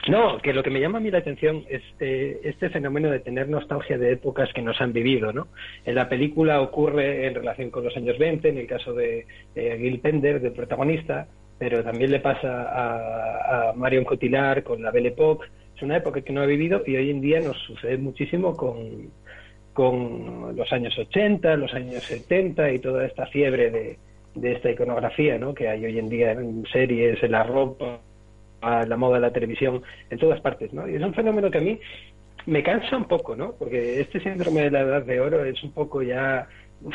No, 0.09 0.39
que 0.39 0.51
lo 0.51 0.63
que 0.63 0.71
me 0.71 0.79
llama 0.79 0.97
a 0.97 1.01
mí 1.01 1.11
la 1.11 1.19
atención 1.19 1.63
es 1.69 1.83
eh, 1.99 2.39
este 2.43 2.71
fenómeno 2.71 3.11
de 3.11 3.19
tener 3.19 3.47
nostalgia 3.47 3.99
de 3.99 4.13
épocas 4.13 4.49
que 4.51 4.63
nos 4.63 4.81
han 4.81 4.93
vivido, 4.93 5.31
¿no? 5.31 5.49
En 5.85 5.93
la 5.93 6.09
película 6.09 6.59
ocurre 6.59 7.27
en 7.27 7.35
relación 7.35 7.69
con 7.69 7.83
los 7.83 7.95
años 7.95 8.17
20, 8.17 8.49
en 8.49 8.57
el 8.57 8.65
caso 8.65 8.93
de 8.93 9.27
eh, 9.53 9.77
Gil 9.79 9.99
Pender, 9.99 10.41
del 10.41 10.53
protagonista, 10.53 11.27
pero 11.59 11.83
también 11.83 12.09
le 12.09 12.19
pasa 12.19 12.63
a, 12.63 13.69
a 13.69 13.73
Marion 13.73 14.05
Cotillard 14.05 14.63
con 14.63 14.81
la 14.81 14.89
Belle 14.89 15.09
Époque. 15.09 15.45
Es 15.81 15.85
una 15.85 15.97
época 15.97 16.21
que 16.21 16.31
no 16.31 16.41
ha 16.41 16.45
vivido 16.45 16.83
y 16.85 16.95
hoy 16.95 17.09
en 17.09 17.21
día 17.21 17.39
nos 17.39 17.57
sucede 17.57 17.97
muchísimo 17.97 18.55
con, 18.55 19.09
con 19.73 20.55
los 20.55 20.71
años 20.71 20.95
80, 20.95 21.55
los 21.55 21.73
años 21.73 22.03
70 22.03 22.71
y 22.73 22.77
toda 22.77 23.03
esta 23.03 23.25
fiebre 23.25 23.71
de, 23.71 23.97
de 24.35 24.51
esta 24.51 24.69
iconografía, 24.69 25.39
¿no? 25.39 25.55
Que 25.55 25.69
hay 25.69 25.83
hoy 25.83 25.97
en 25.97 26.07
día 26.07 26.33
en 26.33 26.67
series, 26.71 27.23
en 27.23 27.31
la 27.31 27.41
ropa, 27.41 27.99
a 28.61 28.85
la 28.85 28.95
moda 28.95 29.17
la 29.17 29.33
televisión, 29.33 29.81
en 30.11 30.19
todas 30.19 30.39
partes, 30.39 30.71
¿no? 30.71 30.87
Y 30.87 30.97
es 30.97 31.01
un 31.01 31.15
fenómeno 31.15 31.49
que 31.49 31.57
a 31.57 31.61
mí 31.61 31.79
me 32.45 32.61
cansa 32.61 32.95
un 32.95 33.05
poco, 33.05 33.35
¿no? 33.35 33.53
Porque 33.53 34.01
este 34.01 34.19
síndrome 34.19 34.61
de 34.61 34.69
la 34.69 34.81
edad 34.81 35.01
de 35.03 35.19
oro 35.19 35.43
es 35.43 35.63
un 35.63 35.71
poco 35.71 36.03
ya, 36.03 36.47
uf, 36.83 36.93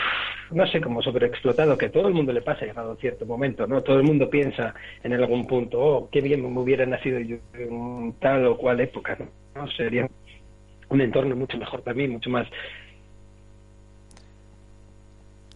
no 0.51 0.67
sé, 0.67 0.81
como 0.81 1.03
sobreexplotado, 1.03 1.77
que 1.77 1.89
todo 1.89 2.09
el 2.09 2.15
mundo 2.15 2.33
le 2.33 2.43
pasa 2.43 2.67
llegado 2.67 2.93
a 2.93 2.97
cierto 2.97 3.27
momento, 3.27 3.67
¿no? 3.67 3.83
Todo 3.83 3.97
el 3.97 4.05
mundo 4.05 4.29
piensa 4.29 4.75
en 5.03 5.13
algún 5.13 5.47
punto, 5.47 5.81
oh, 5.81 6.09
qué 6.11 6.21
bien 6.21 6.43
me 6.43 6.61
hubiera 6.61 6.87
nacido 6.87 7.19
yo 7.21 7.37
en 7.55 8.15
tal 8.21 8.47
o 8.47 8.57
cual 8.57 8.81
época, 8.81 9.17
¿no? 9.19 9.27
¿No? 9.55 9.71
Sería 9.73 10.09
un 10.89 11.01
entorno 11.01 11.35
mucho 11.35 11.57
mejor 11.59 11.83
para 11.83 11.97
mí, 11.97 12.07
mucho 12.09 12.31
más 12.31 12.47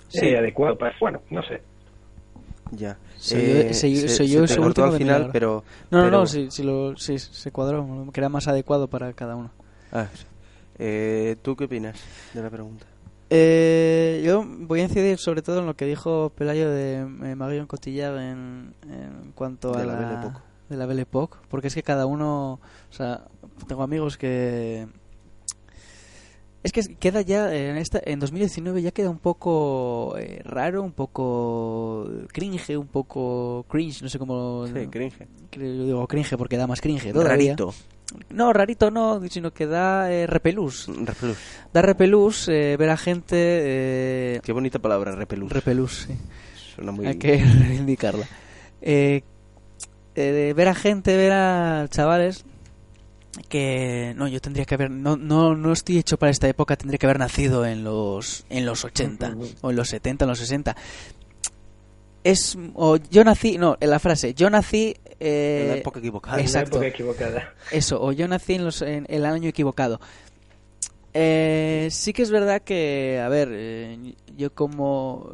sí. 0.09 0.26
eh, 0.26 0.39
adecuado 0.39 0.76
para, 0.76 0.95
bueno, 1.01 1.20
no 1.31 1.43
sé. 1.43 1.61
Ya. 2.72 2.97
Soy 3.16 3.41
eh, 3.41 3.74
se, 3.74 3.93
yo 3.93 4.47
se 4.47 4.55
ese 4.55 4.61
último 4.61 4.87
al 4.87 4.97
final, 4.97 5.31
pero... 5.33 5.64
No, 5.91 5.99
no, 5.99 6.05
pero... 6.05 6.18
no, 6.18 6.26
si, 6.26 6.51
si, 6.51 6.62
lo, 6.62 6.97
si 6.97 7.18
se 7.18 7.51
cuadró, 7.51 8.09
que 8.12 8.20
era 8.20 8.28
más 8.28 8.49
adecuado 8.49 8.89
para 8.89 9.12
cada 9.12 9.37
uno. 9.37 9.51
Ah, 9.93 10.07
eh, 10.78 11.37
¿Tú 11.43 11.57
qué 11.57 11.64
opinas 11.64 12.01
de 12.33 12.43
la 12.43 12.49
pregunta? 12.49 12.87
Eh, 13.33 14.22
yo 14.24 14.45
voy 14.45 14.81
a 14.81 14.83
incidir 14.83 15.18
sobre 15.18 15.41
todo 15.43 15.61
en 15.61 15.66
lo 15.66 15.74
que 15.76 15.87
dijo 15.87 16.33
Pelayo 16.35 16.68
de 16.68 16.97
eh, 16.97 17.35
Marion 17.37 17.66
Cotillard 17.66 18.18
en, 18.18 18.74
en 18.91 19.33
cuanto 19.37 19.70
de 19.70 19.83
a 19.83 19.85
la, 19.85 19.93
la, 19.93 19.99
Belle 20.01 20.20
Époque. 20.20 20.39
de 20.68 20.76
la 20.76 20.87
Belle 20.87 21.03
Époque, 21.03 21.39
porque 21.49 21.68
es 21.68 21.74
que 21.74 21.85
cada 21.85 22.07
uno, 22.07 22.55
o 22.55 22.93
sea, 22.93 23.28
tengo 23.68 23.85
amigos 23.85 24.18
que 24.18 24.89
es 26.62 26.72
que 26.72 26.83
queda 26.97 27.22
ya 27.22 27.55
en 27.55 27.78
esta 27.78 28.01
en 28.05 28.18
2019 28.20 28.83
ya 28.83 28.91
queda 28.91 29.09
un 29.09 29.18
poco 29.18 30.14
eh, 30.18 30.43
raro, 30.45 30.83
un 30.83 30.93
poco 30.93 32.07
cringe, 32.33 32.76
un 32.76 32.89
poco 32.89 33.64
cringe, 33.68 34.03
no 34.03 34.09
sé 34.11 34.18
cómo 34.18 34.66
Sí, 34.66 34.87
cringe. 34.89 35.26
Yo 35.53 35.87
digo 35.87 36.07
cringe 36.07 36.37
porque 36.37 36.59
da 36.59 36.66
más 36.66 36.83
cringe 36.83 37.12
todavía. 37.12 37.55
Rarito. 37.55 37.72
No, 38.30 38.52
rarito 38.52 38.90
no, 38.90 39.20
sino 39.28 39.52
que 39.52 39.66
da 39.66 40.11
eh, 40.12 40.26
repelús. 40.26 40.88
Repelús. 40.88 41.36
Da 41.72 41.82
repelús 41.82 42.48
eh, 42.48 42.76
ver 42.76 42.90
a 42.90 42.96
gente 42.96 43.36
eh, 43.36 44.40
Qué 44.42 44.52
bonita 44.52 44.78
palabra, 44.78 45.14
repelús. 45.14 45.52
repelús, 45.52 46.06
sí. 46.08 46.16
Suena 46.74 46.92
muy 46.92 47.06
Hay 47.06 47.16
que 47.16 47.36
reivindicarla. 47.61 48.26
Eh, 48.82 49.22
eh, 50.16 50.52
ver 50.56 50.68
a 50.68 50.74
gente, 50.74 51.16
ver 51.16 51.32
a 51.32 51.86
chavales 51.88 52.44
que 53.48 54.12
no 54.16 54.26
yo 54.26 54.40
tendría 54.40 54.64
que 54.64 54.74
haber 54.74 54.90
no 54.90 55.16
no 55.16 55.54
no 55.54 55.72
estoy 55.72 55.98
hecho 55.98 56.18
para 56.18 56.30
esta 56.30 56.48
época 56.48 56.76
tendría 56.76 56.98
que 56.98 57.06
haber 57.06 57.20
nacido 57.20 57.64
en 57.64 57.84
los 57.84 58.44
en 58.50 58.66
los 58.66 58.84
80 58.84 59.36
o 59.61 59.70
en 59.70 59.76
los 59.76 59.88
70 59.88 60.24
en 60.24 60.28
los 60.28 60.38
60 60.40 60.76
es 62.24 62.58
o 62.74 62.96
yo 62.96 63.22
nací 63.22 63.56
no 63.56 63.76
en 63.80 63.90
la 63.90 64.00
frase 64.00 64.34
yo 64.34 64.50
nací 64.50 64.96
eh, 65.21 65.61
En 65.62 65.68
la 65.68 65.77
época 65.77 65.99
equivocada. 66.01 66.41
exacto. 66.41 66.77
En 66.77 66.83
la 66.83 66.89
época 66.89 66.95
equivocada. 66.95 67.55
eso 67.71 68.03
o 68.03 68.12
yo 68.12 68.27
nací 68.27 68.55
en 68.55 68.64
los 68.64 68.83
en 68.83 69.07
el 69.09 69.25
año 69.25 69.49
equivocado 69.49 70.01
eh, 71.12 71.89
sí 71.91 72.12
que 72.12 72.23
es 72.23 72.31
verdad 72.31 72.62
que 72.62 73.21
a 73.23 73.29
ver 73.29 73.49
eh, 73.53 74.14
yo 74.37 74.55
como 74.55 75.33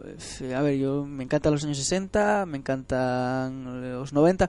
a 0.55 0.63
ver 0.63 0.77
yo 0.79 1.05
me 1.05 1.25
encantan 1.25 1.53
los 1.53 1.65
años 1.65 1.77
60 1.77 2.47
me 2.47 2.59
encantan 2.59 3.93
los 3.93 4.13
90 4.13 4.49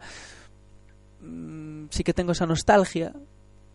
mm, 1.22 1.86
sí 1.90 2.04
que 2.04 2.14
tengo 2.14 2.32
esa 2.32 2.46
nostalgia 2.46 3.14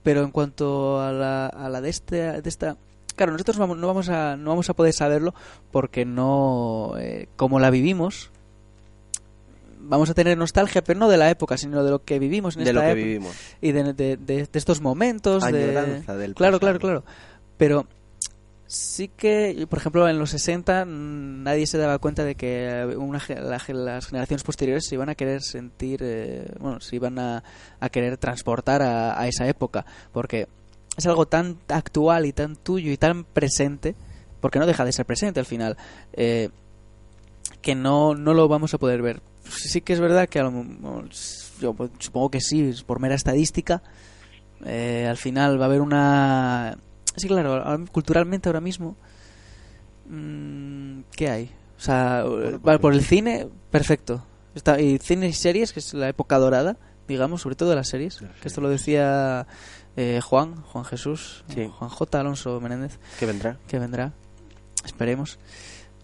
pero 0.03 0.23
en 0.23 0.31
cuanto 0.31 1.01
a 1.01 1.13
la, 1.13 1.47
a 1.47 1.69
la 1.69 1.81
de, 1.81 1.91
este, 1.91 2.41
de 2.41 2.49
esta 2.49 2.77
claro 3.17 3.33
nosotros 3.33 3.59
vamos, 3.59 3.77
no 3.77 3.87
vamos 3.87 4.09
a 4.09 4.37
no 4.37 4.51
vamos 4.51 4.71
a 4.71 4.75
poder 4.75 4.95
saberlo 4.95 5.35
porque 5.71 6.05
no 6.07 6.95
eh, 6.99 7.29
como 7.37 7.61
la 7.61 7.69
vivimos 7.71 8.31
vamos 9.83 10.09
a 10.11 10.15
tener 10.15 10.37
nostalgia 10.39 10.83
pero 10.83 10.99
no 10.99 11.09
de 11.09 11.17
la 11.17 11.31
época 11.31 11.57
sino 11.57 11.83
de 11.85 11.91
lo 11.91 12.05
que 12.05 12.19
vivimos 12.19 12.57
en 12.57 12.65
de 12.65 12.71
esta 12.71 12.81
lo 12.81 12.81
que 12.81 12.91
época 12.93 13.05
vivimos. 13.05 13.37
y 13.61 13.73
de, 13.73 13.83
de, 13.93 14.17
de, 14.17 14.17
de 14.17 14.49
estos 14.59 14.81
momentos 14.81 15.43
de 15.45 15.79
Añoranza 15.79 16.17
del 16.17 16.35
claro 16.35 16.59
pasado. 16.59 16.79
claro 16.79 17.03
claro 17.03 17.05
pero 17.57 17.87
sí 18.67 19.09
que 19.09 19.67
por 19.69 19.79
ejemplo 19.79 20.09
en 20.09 20.19
los 20.19 20.31
60 20.31 20.85
mm, 20.87 21.43
nadie 21.43 21.67
se 21.67 21.79
daba 21.79 21.99
cuenta 21.99 22.25
de 22.25 22.35
que 22.35 22.95
una, 22.97 23.21
la 23.29 23.61
las 23.69 24.07
generaciones 24.07 24.43
posteriores 24.45 24.87
se 24.87 24.95
iban 24.95 25.09
a 25.11 25.15
querer 25.15 25.43
sentir 25.43 26.01
eh, 26.03 26.51
bueno 26.59 26.81
se 26.81 26.97
iban 26.97 27.19
a, 27.19 27.43
a 27.81 27.89
querer 27.91 28.17
transportar 28.17 28.83
a, 28.83 29.21
a 29.21 29.29
esa 29.29 29.47
época 29.47 29.85
porque 30.13 30.49
es 30.97 31.07
algo 31.07 31.27
tan 31.27 31.59
actual 31.69 32.27
y 32.27 32.33
tan 32.33 32.57
tuyo 32.57 32.91
y 32.91 32.97
tan 32.97 33.25
presente 33.25 33.95
porque 34.41 34.59
no 34.59 34.67
deja 34.67 34.85
de 34.85 34.93
ser 34.93 35.07
presente 35.07 35.41
al 35.41 35.47
final 35.47 35.77
eh, 36.15 36.49
que 37.61 37.75
no, 37.75 38.15
no 38.15 38.35
lo 38.35 38.49
vamos 38.49 38.75
a 38.75 38.79
poder 38.79 39.03
ver 39.03 39.21
sí 39.57 39.81
que 39.81 39.93
es 39.93 40.01
verdad 40.01 40.29
que 40.29 40.39
a 40.41 40.45
lo- 40.45 41.05
yo 41.61 41.75
pues, 41.75 41.91
supongo 41.99 42.31
que 42.31 42.41
sí 42.41 42.73
por 42.87 43.01
mera 43.01 43.15
estadística 43.15 43.83
eh, 44.65 45.07
al 45.09 45.17
final 45.17 45.59
va 45.61 45.65
a 45.65 45.69
haber 45.69 45.81
una 45.81 46.79
sí 47.17 47.29
claro 47.29 47.85
culturalmente 47.93 48.49
ahora 48.49 48.61
mismo 48.61 48.97
mm, 50.09 51.01
¿qué 51.17 51.31
hay? 51.31 51.51
o 51.77 51.81
sea 51.81 52.25
vale, 52.63 52.79
por 52.79 52.93
el 52.95 53.03
cine 53.03 53.49
perfecto 53.71 54.25
Está, 54.55 54.79
y 54.81 54.99
cine 54.99 55.29
y 55.29 55.33
series 55.33 55.73
que 55.73 55.81
es 55.81 55.95
la 55.95 56.09
época 56.09 56.39
dorada 56.39 56.77
digamos 57.09 57.41
sobre 57.43 57.57
todo 57.57 57.71
de 57.71 57.77
las 57.77 57.89
series 57.89 58.19
que 58.41 58.49
esto 58.49 58.61
lo 58.61 58.69
decía 58.69 59.47
eh, 59.97 60.21
Juan 60.23 60.57
Juan 60.63 60.85
Jesús 60.85 61.45
Sí. 61.55 61.69
Juan 61.79 61.91
J 61.91 62.21
Alonso 62.21 62.61
Menéndez 62.61 62.99
¿Qué 63.19 63.27
vendrá? 63.27 63.57
que 63.67 63.79
vendrá 63.79 64.13
esperemos 64.85 65.39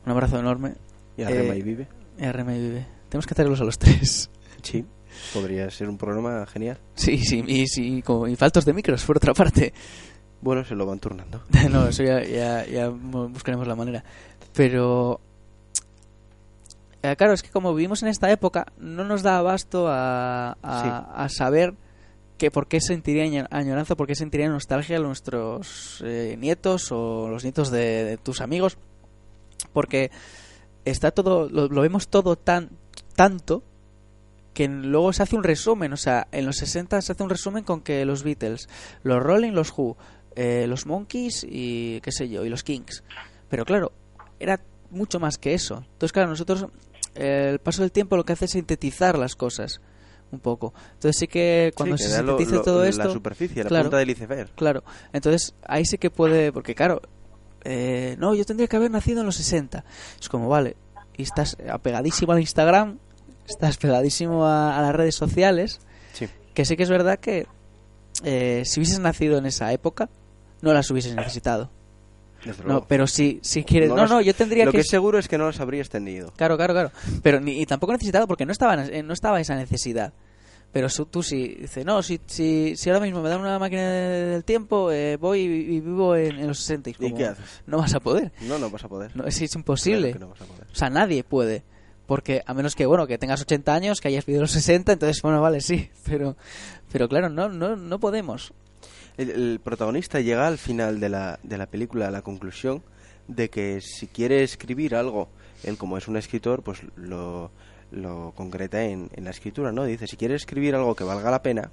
un 0.06 0.12
abrazo 0.12 0.38
enorme 0.38 0.74
Y 1.16 1.22
Arrema 1.22 1.54
Eh, 1.54 1.58
y 1.58 1.62
Vive. 1.62 1.88
y 2.18 2.24
a 2.24 2.32
Rema 2.32 2.54
y 2.54 2.60
Vive 2.60 2.86
tenemos 3.08 3.26
que 3.26 3.34
traerlos 3.34 3.60
a 3.60 3.64
los 3.64 3.78
tres 3.78 4.30
Sí. 4.62 4.84
Podría 5.34 5.70
ser 5.70 5.88
un 5.88 5.98
programa 5.98 6.46
genial. 6.46 6.78
sí 6.94 7.18
sí 7.18 7.42
y, 7.46 7.66
sí, 7.66 8.02
como, 8.02 8.28
y 8.28 8.36
faltos 8.36 8.64
de 8.64 8.72
micros 8.72 9.04
por 9.04 9.16
otra 9.16 9.34
parte 9.34 9.72
Bueno, 10.40 10.64
se 10.64 10.74
lo 10.76 10.86
van 10.86 10.98
turnando. 11.00 11.42
no, 11.70 11.88
eso 11.88 12.02
ya, 12.04 12.22
ya, 12.22 12.64
ya 12.66 12.88
bu- 12.90 13.32
buscaremos 13.32 13.66
la 13.66 13.74
manera. 13.74 14.04
Pero, 14.54 15.20
eh, 17.02 17.16
claro, 17.16 17.32
es 17.32 17.42
que 17.42 17.50
como 17.50 17.74
vivimos 17.74 18.02
en 18.02 18.08
esta 18.08 18.30
época, 18.30 18.66
no 18.78 19.04
nos 19.04 19.22
da 19.22 19.38
abasto 19.38 19.88
a, 19.88 20.52
a, 20.62 20.82
Sí. 20.82 20.88
a 21.14 21.28
saber 21.28 21.74
que 22.38 22.50
por 22.52 22.68
qué 22.68 22.80
sentiría 22.80 23.24
año- 23.24 23.46
añoranza, 23.50 23.96
por 23.96 24.06
qué 24.06 24.14
sentiría 24.14 24.48
nostalgia 24.48 24.98
nuestros 25.00 26.02
eh, 26.04 26.36
nietos 26.38 26.92
o 26.92 27.28
los 27.28 27.42
nietos 27.42 27.70
de, 27.70 28.04
de 28.04 28.16
tus 28.16 28.40
amigos. 28.40 28.78
Porque 29.72 30.10
está 30.84 31.10
todo, 31.10 31.48
lo, 31.48 31.66
lo 31.68 31.80
vemos 31.82 32.08
todo 32.08 32.36
tan 32.36 32.70
tanto 33.18 33.64
que 34.54 34.68
luego 34.68 35.12
se 35.12 35.22
hace 35.24 35.34
un 35.36 35.42
resumen, 35.42 35.92
o 35.92 35.96
sea, 35.96 36.28
en 36.32 36.46
los 36.46 36.56
60 36.56 37.02
se 37.02 37.12
hace 37.12 37.22
un 37.22 37.30
resumen 37.30 37.64
con 37.64 37.80
que 37.80 38.04
los 38.04 38.22
Beatles, 38.22 38.68
los 39.02 39.20
Rolling, 39.22 39.52
los 39.52 39.72
Who, 39.76 39.96
eh, 40.36 40.66
los 40.68 40.86
Monkeys 40.86 41.44
y 41.48 42.00
qué 42.00 42.12
sé 42.12 42.28
yo, 42.28 42.44
y 42.44 42.48
los 42.48 42.62
Kings. 42.62 43.02
Pero 43.48 43.64
claro, 43.64 43.92
era 44.40 44.60
mucho 44.90 45.18
más 45.20 45.36
que 45.38 45.54
eso. 45.54 45.78
Entonces, 45.92 46.12
claro, 46.12 46.28
nosotros 46.30 46.66
eh, 47.16 47.48
el 47.52 47.58
paso 47.58 47.82
del 47.82 47.90
tiempo 47.92 48.16
lo 48.16 48.24
que 48.24 48.32
hace 48.34 48.44
es 48.46 48.52
sintetizar 48.52 49.18
las 49.18 49.34
cosas. 49.36 49.80
un 50.30 50.40
poco. 50.40 50.74
Entonces 50.92 51.16
sí 51.18 51.26
que 51.26 51.72
cuando 51.74 51.96
Sí, 51.96 52.04
se 52.04 52.22
lo- 52.22 52.36
sintetiza 52.36 52.56
lo- 52.56 52.62
todo 52.62 52.82
la 52.82 52.88
esto... 52.90 53.10
superficie, 53.12 53.62
la 53.64 53.68
claro, 53.70 53.84
punta 53.84 53.96
del 53.96 54.10
iceberg. 54.10 54.50
Claro, 54.56 54.84
entonces 55.14 55.54
ahí 55.64 55.86
sí 55.86 55.96
que 55.98 56.10
puede, 56.10 56.52
porque 56.52 56.74
claro, 56.74 57.00
eh, 57.64 58.14
no, 58.18 58.34
yo 58.34 58.44
tendría 58.44 58.68
que 58.68 58.76
haber 58.76 58.90
nacido 58.90 59.20
en 59.20 59.26
los 59.26 59.36
60. 59.36 59.84
Es 60.20 60.28
como, 60.28 60.48
vale, 60.50 60.76
y 61.16 61.22
estás 61.22 61.56
apegadísimo 61.70 62.32
al 62.32 62.40
Instagram, 62.40 62.98
estás 63.48 63.76
pegadísimo 63.76 64.44
a, 64.46 64.78
a 64.78 64.82
las 64.82 64.94
redes 64.94 65.14
sociales, 65.14 65.80
Sí. 66.12 66.26
que 66.54 66.64
sí 66.64 66.76
que 66.76 66.82
es 66.82 66.90
verdad 66.90 67.18
que 67.18 67.46
eh, 68.24 68.62
si 68.64 68.80
hubieses 68.80 68.98
nacido 69.00 69.38
en 69.38 69.46
esa 69.46 69.72
época, 69.72 70.08
no 70.62 70.72
las 70.72 70.90
hubieses 70.90 71.14
necesitado. 71.14 71.70
No, 72.64 72.84
pero 72.86 73.06
si, 73.08 73.40
si 73.42 73.64
quieres... 73.64 73.88
No, 73.90 74.06
no, 74.06 74.16
las- 74.18 74.24
yo 74.26 74.34
tendría 74.34 74.64
Lo 74.64 74.70
que... 74.70 74.78
que 74.78 74.82
es 74.82 74.88
seguro 74.88 75.18
es 75.18 75.26
que 75.28 75.38
no 75.38 75.46
las 75.46 75.58
habrías 75.60 75.88
tenido. 75.88 76.32
Claro, 76.36 76.56
claro, 76.56 76.72
claro. 76.72 76.90
Pero 77.22 77.40
ni, 77.40 77.60
y 77.60 77.66
tampoco 77.66 77.92
necesitado 77.92 78.28
porque 78.28 78.46
no 78.46 78.52
estaba, 78.52 78.74
en- 78.84 79.06
no 79.06 79.12
estaba 79.12 79.40
esa 79.40 79.56
necesidad. 79.56 80.12
Pero 80.72 80.88
su- 80.88 81.06
tú 81.06 81.22
si 81.22 81.48
dices, 81.54 81.84
no, 81.84 82.00
si, 82.02 82.20
si, 82.26 82.76
si 82.76 82.90
ahora 82.90 83.00
mismo 83.00 83.22
me 83.22 83.28
dan 83.28 83.40
una 83.40 83.58
máquina 83.58 83.90
del 83.90 84.44
tiempo, 84.44 84.92
eh, 84.92 85.16
voy 85.16 85.40
y, 85.40 85.44
y 85.76 85.80
vivo 85.80 86.14
en, 86.14 86.38
en 86.38 86.46
los 86.46 86.58
60. 86.60 86.90
Y, 86.90 86.92
¿Y 86.92 86.96
como, 86.96 87.16
qué 87.16 87.24
haces? 87.26 87.44
No 87.66 87.78
vas 87.78 87.94
a 87.94 88.00
poder. 88.00 88.30
No, 88.42 88.58
no 88.58 88.70
vas 88.70 88.84
a 88.84 88.88
poder. 88.88 89.16
No, 89.16 89.24
es, 89.24 89.40
es 89.42 89.54
imposible. 89.56 90.12
Claro 90.12 90.18
que 90.18 90.24
no 90.26 90.28
vas 90.30 90.40
a 90.42 90.44
poder. 90.44 90.66
O 90.70 90.74
sea, 90.74 90.90
nadie 90.90 91.24
puede. 91.24 91.64
Porque 92.08 92.42
a 92.46 92.54
menos 92.54 92.74
que, 92.74 92.86
bueno, 92.86 93.06
que 93.06 93.18
tengas 93.18 93.42
80 93.42 93.74
años, 93.74 94.00
que 94.00 94.08
hayas 94.08 94.24
vivido 94.24 94.40
los 94.40 94.50
60, 94.50 94.94
entonces, 94.94 95.20
bueno, 95.22 95.42
vale, 95.42 95.60
sí. 95.60 95.90
Pero, 96.04 96.36
pero 96.90 97.06
claro, 97.06 97.28
no, 97.28 97.50
no, 97.50 97.76
no 97.76 98.00
podemos. 98.00 98.54
El, 99.18 99.60
protagonista 99.62 100.20
llega 100.20 100.46
al 100.46 100.56
final 100.56 101.00
de 101.00 101.10
la, 101.10 101.38
de 101.42 101.58
la 101.58 101.66
película 101.66 102.08
a 102.08 102.10
la 102.10 102.22
conclusión 102.22 102.82
de 103.26 103.50
que 103.50 103.82
si 103.82 104.06
quiere 104.06 104.42
escribir 104.42 104.94
algo, 104.94 105.28
él 105.64 105.76
como 105.76 105.98
es 105.98 106.08
un 106.08 106.16
escritor, 106.16 106.62
pues 106.62 106.80
lo, 106.96 107.50
lo 107.90 108.32
concreta 108.34 108.82
en, 108.82 109.10
en 109.14 109.24
la 109.24 109.30
escritura, 109.30 109.70
¿no? 109.70 109.84
Dice, 109.84 110.06
si 110.06 110.16
quiere 110.16 110.34
escribir 110.34 110.74
algo 110.74 110.94
que 110.94 111.04
valga 111.04 111.30
la 111.30 111.42
pena, 111.42 111.70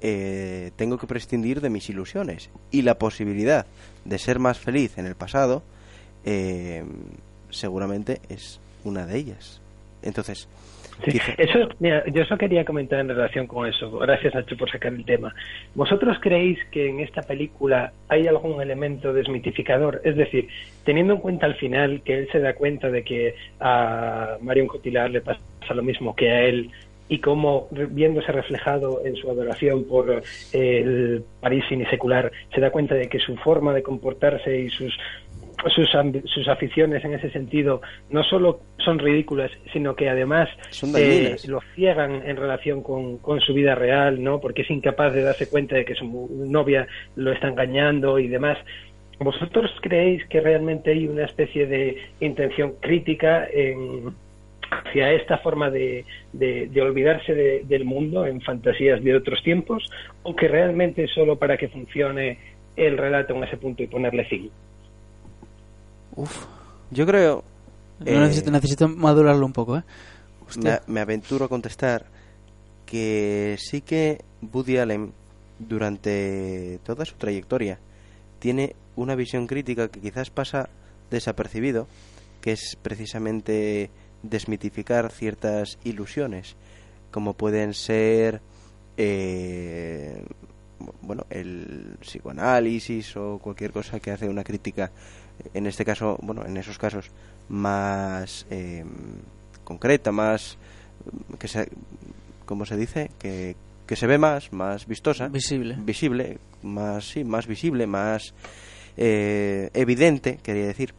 eh, 0.00 0.70
tengo 0.76 0.96
que 0.96 1.06
prescindir 1.06 1.60
de 1.60 1.68
mis 1.68 1.90
ilusiones. 1.90 2.48
Y 2.70 2.80
la 2.80 2.98
posibilidad 2.98 3.66
de 4.06 4.18
ser 4.18 4.38
más 4.38 4.58
feliz 4.58 4.96
en 4.96 5.04
el 5.04 5.16
pasado, 5.16 5.62
eh, 6.24 6.82
seguramente 7.50 8.22
es 8.30 8.58
una 8.84 9.04
de 9.04 9.18
ellas. 9.18 9.60
Entonces, 10.02 10.48
Sí, 11.04 11.18
Eso, 11.36 11.68
mira, 11.78 12.04
yo 12.06 12.22
eso 12.22 12.38
quería 12.38 12.64
comentar 12.64 13.00
en 13.00 13.08
relación 13.08 13.46
con 13.46 13.66
eso. 13.68 13.90
Gracias, 13.98 14.34
Nacho, 14.34 14.56
por 14.56 14.70
sacar 14.70 14.92
el 14.92 15.04
tema. 15.04 15.34
¿Vosotros 15.74 16.16
creéis 16.20 16.58
que 16.70 16.88
en 16.88 17.00
esta 17.00 17.22
película 17.22 17.92
hay 18.08 18.26
algún 18.26 18.62
elemento 18.62 19.12
desmitificador? 19.12 20.00
Es 20.04 20.16
decir, 20.16 20.48
teniendo 20.84 21.14
en 21.14 21.20
cuenta 21.20 21.46
al 21.46 21.54
final 21.56 22.00
que 22.02 22.18
él 22.18 22.28
se 22.32 22.40
da 22.40 22.54
cuenta 22.54 22.90
de 22.90 23.04
que 23.04 23.34
a 23.60 24.38
Marion 24.40 24.66
Cotillard 24.66 25.10
le 25.10 25.20
pasa 25.20 25.40
lo 25.74 25.82
mismo 25.82 26.14
que 26.14 26.30
a 26.30 26.42
él 26.44 26.70
y 27.08 27.20
cómo 27.20 27.68
viéndose 27.70 28.32
reflejado 28.32 29.04
en 29.04 29.14
su 29.16 29.30
adoración 29.30 29.84
por 29.84 30.10
eh, 30.10 30.22
el 30.52 31.24
París 31.40 31.64
finisecular 31.68 32.32
se 32.52 32.60
da 32.60 32.70
cuenta 32.70 32.96
de 32.96 33.08
que 33.08 33.20
su 33.20 33.36
forma 33.36 33.72
de 33.72 33.82
comportarse 33.84 34.58
y 34.58 34.70
sus 34.70 34.92
sus, 35.74 35.88
sus 36.26 36.48
aficiones 36.48 37.04
en 37.04 37.14
ese 37.14 37.30
sentido 37.30 37.80
no 38.10 38.22
solo 38.22 38.60
son 38.78 38.98
ridículas, 38.98 39.50
sino 39.72 39.96
que 39.96 40.08
además 40.08 40.48
eh, 41.02 41.36
lo 41.48 41.60
ciegan 41.74 42.22
en 42.26 42.36
relación 42.36 42.82
con, 42.82 43.18
con 43.18 43.40
su 43.40 43.52
vida 43.54 43.74
real, 43.74 44.22
¿no? 44.22 44.40
Porque 44.40 44.62
es 44.62 44.70
incapaz 44.70 45.12
de 45.12 45.22
darse 45.22 45.48
cuenta 45.48 45.74
de 45.76 45.84
que 45.84 45.94
su 45.94 46.28
novia 46.46 46.86
lo 47.16 47.32
está 47.32 47.48
engañando 47.48 48.18
y 48.18 48.28
demás. 48.28 48.58
¿Vosotros 49.18 49.70
creéis 49.80 50.24
que 50.26 50.40
realmente 50.40 50.90
hay 50.90 51.08
una 51.08 51.24
especie 51.24 51.66
de 51.66 51.96
intención 52.20 52.74
crítica 52.80 53.48
en, 53.50 54.12
hacia 54.70 55.12
esta 55.12 55.38
forma 55.38 55.70
de, 55.70 56.04
de- 56.34 56.66
de 56.66 56.82
olvidarse 56.82 57.34
de- 57.34 57.62
del 57.64 57.84
mundo 57.86 58.26
en 58.26 58.40
fantasías 58.42 59.02
de 59.02 59.16
otros 59.16 59.42
tiempos 59.42 59.90
o 60.22 60.36
que 60.36 60.48
realmente 60.48 61.04
es 61.04 61.10
solo 61.12 61.36
para 61.36 61.56
que 61.56 61.68
funcione 61.68 62.38
el 62.76 62.98
relato 62.98 63.34
en 63.34 63.44
ese 63.44 63.56
punto 63.56 63.82
y 63.82 63.86
ponerle 63.86 64.26
fin? 64.26 64.50
Uf. 66.16 66.44
yo 66.90 67.06
creo... 67.06 67.44
Yo 68.00 68.12
eh, 68.12 68.18
necesito, 68.18 68.50
necesito 68.50 68.88
madurarlo 68.88 69.46
un 69.46 69.52
poco, 69.52 69.78
¿eh? 69.78 69.84
me 70.86 71.00
aventuro 71.00 71.46
a 71.46 71.48
contestar 71.48 72.06
que 72.84 73.56
sí 73.58 73.80
que 73.80 74.22
Woody 74.52 74.78
Allen 74.78 75.12
durante 75.58 76.78
toda 76.84 77.04
su 77.04 77.14
trayectoria 77.16 77.78
tiene 78.38 78.76
una 78.94 79.14
visión 79.14 79.46
crítica 79.46 79.88
que 79.88 80.00
quizás 80.00 80.30
pasa 80.30 80.68
desapercibido, 81.10 81.86
que 82.40 82.52
es 82.52 82.76
precisamente 82.80 83.90
desmitificar 84.22 85.10
ciertas 85.10 85.78
ilusiones, 85.84 86.56
como 87.10 87.34
pueden 87.34 87.74
ser 87.74 88.40
eh, 88.96 90.24
bueno 91.02 91.26
el 91.30 91.96
psicoanálisis 92.00 93.16
o 93.16 93.38
cualquier 93.38 93.72
cosa 93.72 94.00
que 94.00 94.10
hace 94.10 94.28
una 94.28 94.44
crítica 94.44 94.90
en 95.54 95.66
este 95.66 95.84
caso 95.84 96.18
bueno 96.22 96.44
en 96.44 96.56
esos 96.56 96.78
casos 96.78 97.10
más 97.48 98.46
eh, 98.50 98.84
concreta 99.64 100.12
más 100.12 100.56
que 101.38 101.48
se 101.48 101.68
como 102.44 102.64
se 102.66 102.76
dice 102.76 103.10
que, 103.18 103.56
que 103.86 103.96
se 103.96 104.06
ve 104.06 104.18
más 104.18 104.52
más 104.52 104.86
vistosa. 104.86 105.28
Visible. 105.28 105.76
visible 105.78 106.38
más 106.62 107.08
sí 107.10 107.24
más 107.24 107.46
visible 107.46 107.86
más 107.86 108.34
eh, 108.96 109.70
evidente 109.74 110.38
quería 110.42 110.66
decir. 110.66 110.94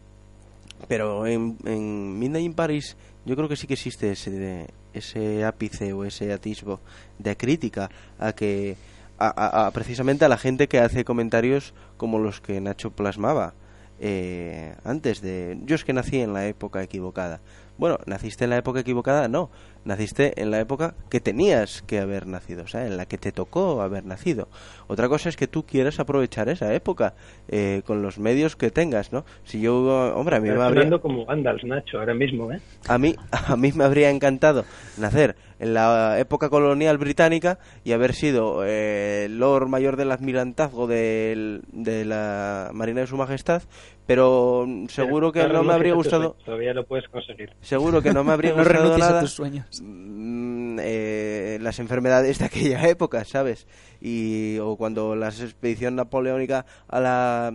Pero 0.87 1.25
en, 1.25 1.57
en 1.65 2.19
Midnight 2.19 2.45
in 2.45 2.53
Paris 2.53 2.95
yo 3.25 3.35
creo 3.35 3.49
que 3.49 3.55
sí 3.55 3.65
que 3.67 3.73
existe 3.73 4.11
ese 4.11 4.67
ese 4.93 5.43
ápice 5.43 5.93
o 5.93 6.03
ese 6.05 6.31
atisbo 6.31 6.79
de 7.19 7.35
crítica 7.35 7.89
a 8.19 8.33
que 8.33 8.77
a, 9.19 9.27
a- 9.27 9.67
a 9.67 9.71
precisamente 9.71 10.25
a 10.25 10.29
la 10.29 10.37
gente 10.37 10.67
que 10.67 10.79
hace 10.79 11.03
comentarios 11.03 11.73
como 11.97 12.19
los 12.19 12.39
que 12.41 12.61
Nacho 12.61 12.91
plasmaba 12.91 13.53
eh, 13.99 14.75
antes 14.83 15.21
de 15.21 15.57
yo 15.65 15.75
es 15.75 15.83
que 15.83 15.93
nací 15.93 16.19
en 16.19 16.33
la 16.33 16.47
época 16.47 16.83
equivocada 16.83 17.41
bueno 17.77 17.97
naciste 18.05 18.43
en 18.45 18.49
la 18.51 18.57
época 18.57 18.79
equivocada 18.81 19.27
no. 19.27 19.49
Naciste 19.85 20.41
en 20.41 20.51
la 20.51 20.59
época 20.59 20.95
que 21.09 21.21
tenías 21.21 21.81
que 21.83 21.99
haber 21.99 22.27
nacido 22.27 22.63
o 22.63 22.67
sea 22.67 22.85
en 22.85 22.97
la 22.97 23.05
que 23.05 23.17
te 23.17 23.31
tocó 23.31 23.81
haber 23.81 24.03
nacido. 24.05 24.49
Otra 24.87 25.07
cosa 25.07 25.29
es 25.29 25.37
que 25.37 25.47
tú 25.47 25.63
quieras 25.65 25.99
aprovechar 26.01 26.49
esa 26.49 26.73
época 26.73 27.13
eh, 27.47 27.83
con 27.85 28.01
los 28.01 28.19
medios 28.19 28.55
que 28.57 28.69
tengas 28.69 29.13
no 29.13 29.23
si 29.45 29.61
yo 29.61 29.77
hombre 30.15 30.35
a 30.35 30.39
mí 30.41 30.49
me 30.49 30.61
habría 30.61 30.99
como 30.99 31.25
Gandalf, 31.25 31.63
Nacho, 31.63 31.99
ahora 31.99 32.13
mismo, 32.13 32.51
¿eh? 32.51 32.59
a 32.87 32.97
mí, 32.97 33.15
a 33.31 33.55
mí 33.55 33.71
me 33.73 33.85
habría 33.85 34.09
encantado 34.09 34.65
nacer 34.97 35.35
en 35.59 35.73
la 35.73 36.19
época 36.19 36.49
colonial 36.49 36.97
británica 36.97 37.57
y 37.85 37.93
haber 37.93 38.13
sido 38.13 38.63
eh, 38.65 39.27
Lord 39.29 39.67
Mayor 39.69 39.95
del 39.95 40.11
Admirantazgo 40.11 40.85
del- 40.85 41.61
de 41.71 42.05
la 42.05 42.69
Marina 42.73 43.01
de 43.01 43.07
Su 43.07 43.17
Majestad, 43.17 43.63
pero 44.07 44.65
seguro 44.87 45.31
que 45.31 45.47
no 45.47 45.63
me 45.63 45.73
habría 45.73 45.93
gustado, 45.93 46.35
Todavía 46.45 46.73
lo 46.73 46.85
puedes 46.85 47.07
conseguir. 47.09 47.53
seguro 47.61 48.01
que 48.01 48.11
no 48.13 48.23
me 48.23 48.31
habría 48.31 48.51
No 48.55 48.63
gustado 48.63 48.95
a 48.95 48.97
nada 48.97 49.21
tus 49.21 49.31
sueños. 49.33 49.81
mm, 49.83 50.79
eh, 50.81 51.59
las 51.61 51.79
enfermedades 51.79 52.39
de 52.39 52.45
aquella 52.45 52.87
época, 52.89 53.23
¿sabes? 53.25 53.67
Y 54.01 54.57
o 54.59 54.75
cuando 54.77 55.15
la 55.15 55.27
expedición 55.29 55.95
napoleónica 55.95 56.65
a 56.87 56.99
la 56.99 57.53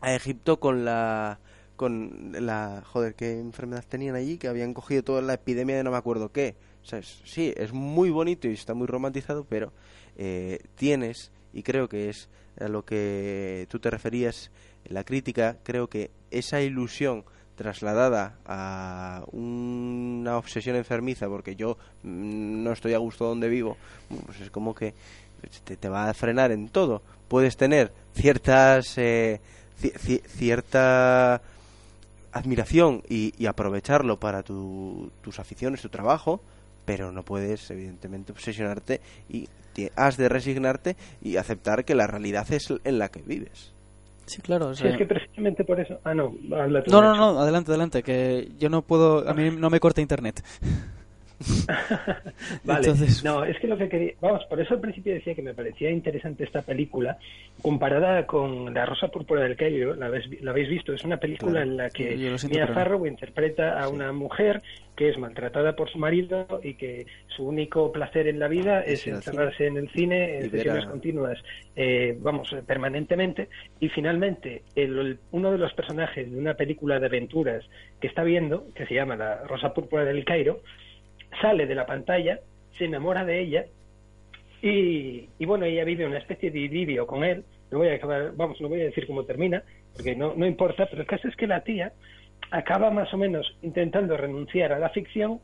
a 0.00 0.14
Egipto 0.14 0.58
con 0.60 0.84
la 0.84 1.38
con 1.76 2.32
la 2.40 2.82
joder 2.86 3.14
qué 3.14 3.38
enfermedad 3.38 3.84
tenían 3.86 4.14
allí 4.14 4.38
que 4.38 4.48
habían 4.48 4.72
cogido 4.72 5.02
toda 5.04 5.20
la 5.20 5.34
epidemia 5.34 5.76
de 5.76 5.84
no 5.84 5.90
me 5.90 5.98
acuerdo 5.98 6.32
qué 6.32 6.54
¿sabes? 6.82 7.20
sí 7.24 7.52
es 7.56 7.72
muy 7.74 8.08
bonito 8.10 8.48
y 8.48 8.52
está 8.52 8.72
muy 8.72 8.86
romantizado 8.86 9.44
pero 9.46 9.72
eh, 10.16 10.60
tienes 10.74 11.32
y 11.52 11.62
creo 11.62 11.86
que 11.88 12.08
es 12.08 12.30
a 12.58 12.68
lo 12.68 12.84
que 12.84 13.66
tú 13.68 13.78
te 13.78 13.90
referías 13.90 14.50
la 14.88 15.04
crítica 15.04 15.56
creo 15.62 15.88
que 15.88 16.10
esa 16.30 16.60
ilusión 16.60 17.24
trasladada 17.56 18.36
a 18.44 19.24
una 19.32 20.36
obsesión 20.36 20.76
enfermiza 20.76 21.26
porque 21.28 21.56
yo 21.56 21.78
mm, 22.02 22.62
no 22.62 22.72
estoy 22.72 22.92
a 22.94 22.98
gusto 22.98 23.24
donde 23.24 23.48
vivo 23.48 23.76
pues 24.26 24.40
es 24.40 24.50
como 24.50 24.74
que 24.74 24.92
te, 25.64 25.88
va 25.88 26.08
a 26.10 26.14
frenar 26.14 26.50
en 26.52 26.68
todo 26.68 27.02
puedes 27.28 27.56
tener 27.56 27.92
ciertas 28.14 28.98
eh, 28.98 29.40
ci- 29.80 29.94
ci- 29.94 30.22
cierta 30.26 31.40
admiración 32.32 33.02
y, 33.08 33.32
y 33.38 33.46
aprovecharlo 33.46 34.18
para 34.20 34.42
tu- 34.42 35.10
tus 35.22 35.38
aficiones, 35.38 35.80
tu 35.80 35.88
trabajo, 35.88 36.40
pero 36.84 37.10
no 37.12 37.22
puedes, 37.24 37.70
evidentemente, 37.70 38.32
obsesionarte 38.32 39.00
y 39.28 39.48
te- 39.72 39.90
has 39.96 40.16
de 40.18 40.28
resignarte 40.28 40.96
y 41.22 41.36
aceptar 41.36 41.84
que 41.84 41.94
la 41.94 42.06
realidad 42.06 42.46
es 42.52 42.72
en 42.84 42.98
la 42.98 43.08
que 43.08 43.22
vives. 43.22 43.72
Sí, 44.26 44.42
claro. 44.42 44.68
o 44.68 44.74
Sí, 44.74 44.82
sea- 44.82 44.90
es 44.92 44.98
que 44.98 45.06
precisamente 45.06 45.64
por 45.64 45.78
eso... 45.80 46.00
Ah, 46.04 46.14
no, 46.14 46.34
habla 46.56 46.82
tú, 46.82 46.90
No, 46.90 47.00
no, 47.00 47.14
no, 47.16 47.40
adelante, 47.40 47.70
adelante, 47.70 48.02
que 48.02 48.50
yo 48.58 48.68
no 48.68 48.82
puedo, 48.82 49.28
a 49.28 49.32
mí 49.34 49.50
no 49.50 49.70
me 49.70 49.80
corta 49.80 50.00
internet. 50.00 50.42
vale. 52.64 52.80
Entonces- 52.80 53.24
No, 53.24 53.44
es 53.44 53.58
que 53.58 53.66
lo 53.66 53.76
que 53.76 53.88
quería. 53.88 54.12
Vamos, 54.20 54.44
por 54.46 54.60
eso 54.60 54.74
al 54.74 54.80
principio 54.80 55.12
decía 55.14 55.34
que 55.34 55.42
me 55.42 55.54
parecía 55.54 55.90
interesante 55.90 56.44
esta 56.44 56.62
película, 56.62 57.18
comparada 57.62 58.26
con 58.26 58.72
La 58.74 58.86
Rosa 58.86 59.08
Púrpura 59.08 59.42
del 59.42 59.56
Cairo. 59.56 59.94
¿La 59.94 60.06
habéis, 60.06 60.42
la 60.42 60.50
habéis 60.52 60.68
visto? 60.68 60.92
Es 60.92 61.04
una 61.04 61.16
película 61.18 61.52
Claro. 61.52 61.70
en 61.70 61.76
la 61.76 61.90
que 61.90 62.16
Sí, 62.38 62.48
Mia 62.48 62.66
no. 62.66 62.74
Farrow 62.74 63.06
interpreta 63.06 63.80
a 63.80 63.88
una 63.88 64.12
mujer 64.12 64.62
que 64.96 65.10
es 65.10 65.18
maltratada 65.18 65.76
por 65.76 65.90
su 65.90 65.98
marido 65.98 66.46
y 66.62 66.72
que 66.74 67.06
su 67.28 67.46
único 67.46 67.92
placer 67.92 68.28
en 68.28 68.38
la 68.38 68.48
vida 68.48 68.80
Es 68.80 69.06
encerrarse 69.06 69.66
en 69.66 69.76
el 69.76 69.90
cine 69.90 70.36
en 70.38 70.40
ver 70.50 70.62
sesiones 70.62 70.86
continuas, 70.86 71.38
eh, 71.76 72.16
vamos, 72.20 72.50
eh, 72.54 72.62
permanentemente. 72.66 73.48
Y 73.78 73.90
finalmente, 73.90 74.62
el- 74.74 74.98
el- 74.98 75.18
uno 75.32 75.52
de 75.52 75.58
los 75.58 75.74
personajes 75.74 76.30
de 76.32 76.38
una 76.38 76.54
película 76.54 76.98
de 76.98 77.06
aventuras 77.06 77.62
que 78.00 78.06
está 78.06 78.22
viendo, 78.22 78.68
que 78.74 78.86
se 78.86 78.94
llama 78.94 79.16
La 79.16 79.42
Rosa 79.44 79.74
Púrpura 79.74 80.04
del 80.06 80.24
Cairo, 80.24 80.60
sale 81.40 81.66
de 81.66 81.74
la 81.74 81.86
pantalla, 81.86 82.40
se 82.76 82.84
enamora 82.84 83.24
de 83.24 83.40
ella 83.40 83.66
y, 84.62 85.28
y 85.38 85.46
bueno, 85.46 85.64
ella 85.64 85.84
vive 85.84 86.06
una 86.06 86.18
especie 86.18 86.50
de 86.50 86.60
idilio 86.60 87.06
con 87.06 87.24
él. 87.24 87.44
No 87.70 87.78
voy 87.78 87.88
a 87.88 87.94
acabar, 87.94 88.32
vamos, 88.36 88.60
no 88.60 88.68
voy 88.68 88.80
a 88.80 88.84
decir 88.84 89.06
cómo 89.06 89.24
termina, 89.24 89.62
porque 89.94 90.14
no, 90.14 90.34
no 90.34 90.46
importa, 90.46 90.86
pero 90.86 91.02
el 91.02 91.08
caso 91.08 91.28
es 91.28 91.36
que 91.36 91.46
la 91.46 91.62
tía 91.62 91.92
acaba 92.50 92.90
más 92.90 93.12
o 93.12 93.18
menos 93.18 93.56
intentando 93.62 94.16
renunciar 94.16 94.72
a 94.72 94.78
la 94.78 94.90
ficción 94.90 95.40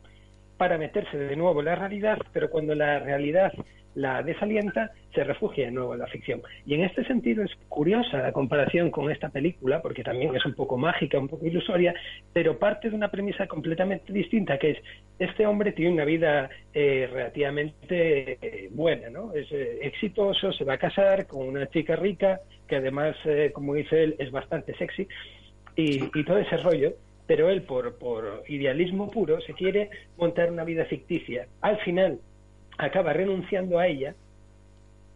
para 0.57 0.77
meterse 0.77 1.17
de 1.17 1.35
nuevo 1.35 1.59
en 1.59 1.65
la 1.65 1.75
realidad, 1.75 2.17
pero 2.31 2.49
cuando 2.49 2.75
la 2.75 2.99
realidad 2.99 3.53
la 3.95 4.23
desalienta, 4.23 4.91
se 5.13 5.23
refugia 5.23 5.65
de 5.65 5.71
nuevo 5.71 5.93
en 5.93 5.99
la 5.99 6.07
ficción. 6.07 6.41
Y 6.65 6.73
en 6.73 6.83
este 6.83 7.03
sentido 7.05 7.43
es 7.43 7.51
curiosa 7.69 8.17
la 8.17 8.31
comparación 8.31 8.89
con 8.89 9.11
esta 9.11 9.29
película, 9.29 9.81
porque 9.81 10.03
también 10.03 10.35
es 10.35 10.45
un 10.45 10.53
poco 10.53 10.77
mágica, 10.77 11.19
un 11.19 11.27
poco 11.27 11.45
ilusoria, 11.45 11.93
pero 12.31 12.57
parte 12.57 12.89
de 12.89 12.95
una 12.95 13.11
premisa 13.11 13.47
completamente 13.47 14.11
distinta, 14.11 14.57
que 14.57 14.71
es, 14.71 14.77
este 15.19 15.45
hombre 15.45 15.73
tiene 15.73 15.93
una 15.93 16.05
vida 16.05 16.49
eh, 16.73 17.07
relativamente 17.11 18.37
eh, 18.41 18.69
buena, 18.71 19.09
¿no? 19.09 19.33
Es 19.33 19.51
eh, 19.51 19.79
exitoso, 19.83 20.51
se 20.51 20.63
va 20.63 20.73
a 20.73 20.77
casar 20.77 21.27
con 21.27 21.47
una 21.47 21.67
chica 21.67 21.95
rica, 21.95 22.41
que 22.67 22.77
además, 22.77 23.15
eh, 23.25 23.51
como 23.53 23.75
dice 23.75 24.03
él, 24.03 24.15
es 24.17 24.31
bastante 24.31 24.75
sexy, 24.75 25.07
y, 25.75 26.03
y 26.17 26.23
todo 26.23 26.37
ese 26.37 26.57
rollo, 26.57 26.93
pero 27.27 27.49
él 27.49 27.63
por, 27.63 27.97
por 27.97 28.43
idealismo 28.47 29.09
puro 29.09 29.39
se 29.41 29.53
quiere 29.53 29.89
montar 30.17 30.51
una 30.51 30.63
vida 30.63 30.85
ficticia. 30.85 31.47
Al 31.61 31.77
final 31.79 32.19
acaba 32.77 33.13
renunciando 33.13 33.79
a 33.79 33.87
ella 33.87 34.15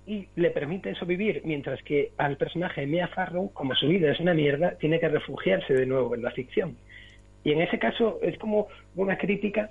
y 0.05 0.29
le 0.35 0.51
permite 0.51 0.91
eso 0.91 1.05
vivir, 1.05 1.41
mientras 1.43 1.83
que 1.83 2.11
al 2.17 2.37
personaje 2.37 2.81
de 2.81 2.87
Mia 2.87 3.09
Farrow, 3.09 3.51
como 3.51 3.75
su 3.75 3.89
vida 3.89 4.11
es 4.11 4.19
una 4.21 4.33
mierda, 4.33 4.77
tiene 4.77 4.99
que 4.99 5.09
refugiarse 5.09 5.73
de 5.73 5.85
nuevo 5.85 6.15
en 6.15 6.23
la 6.23 6.31
ficción. 6.31 6.77
Y 7.43 7.51
en 7.51 7.61
ese 7.61 7.77
caso 7.77 8.19
es 8.21 8.37
como 8.37 8.67
una 8.95 9.17
crítica 9.17 9.69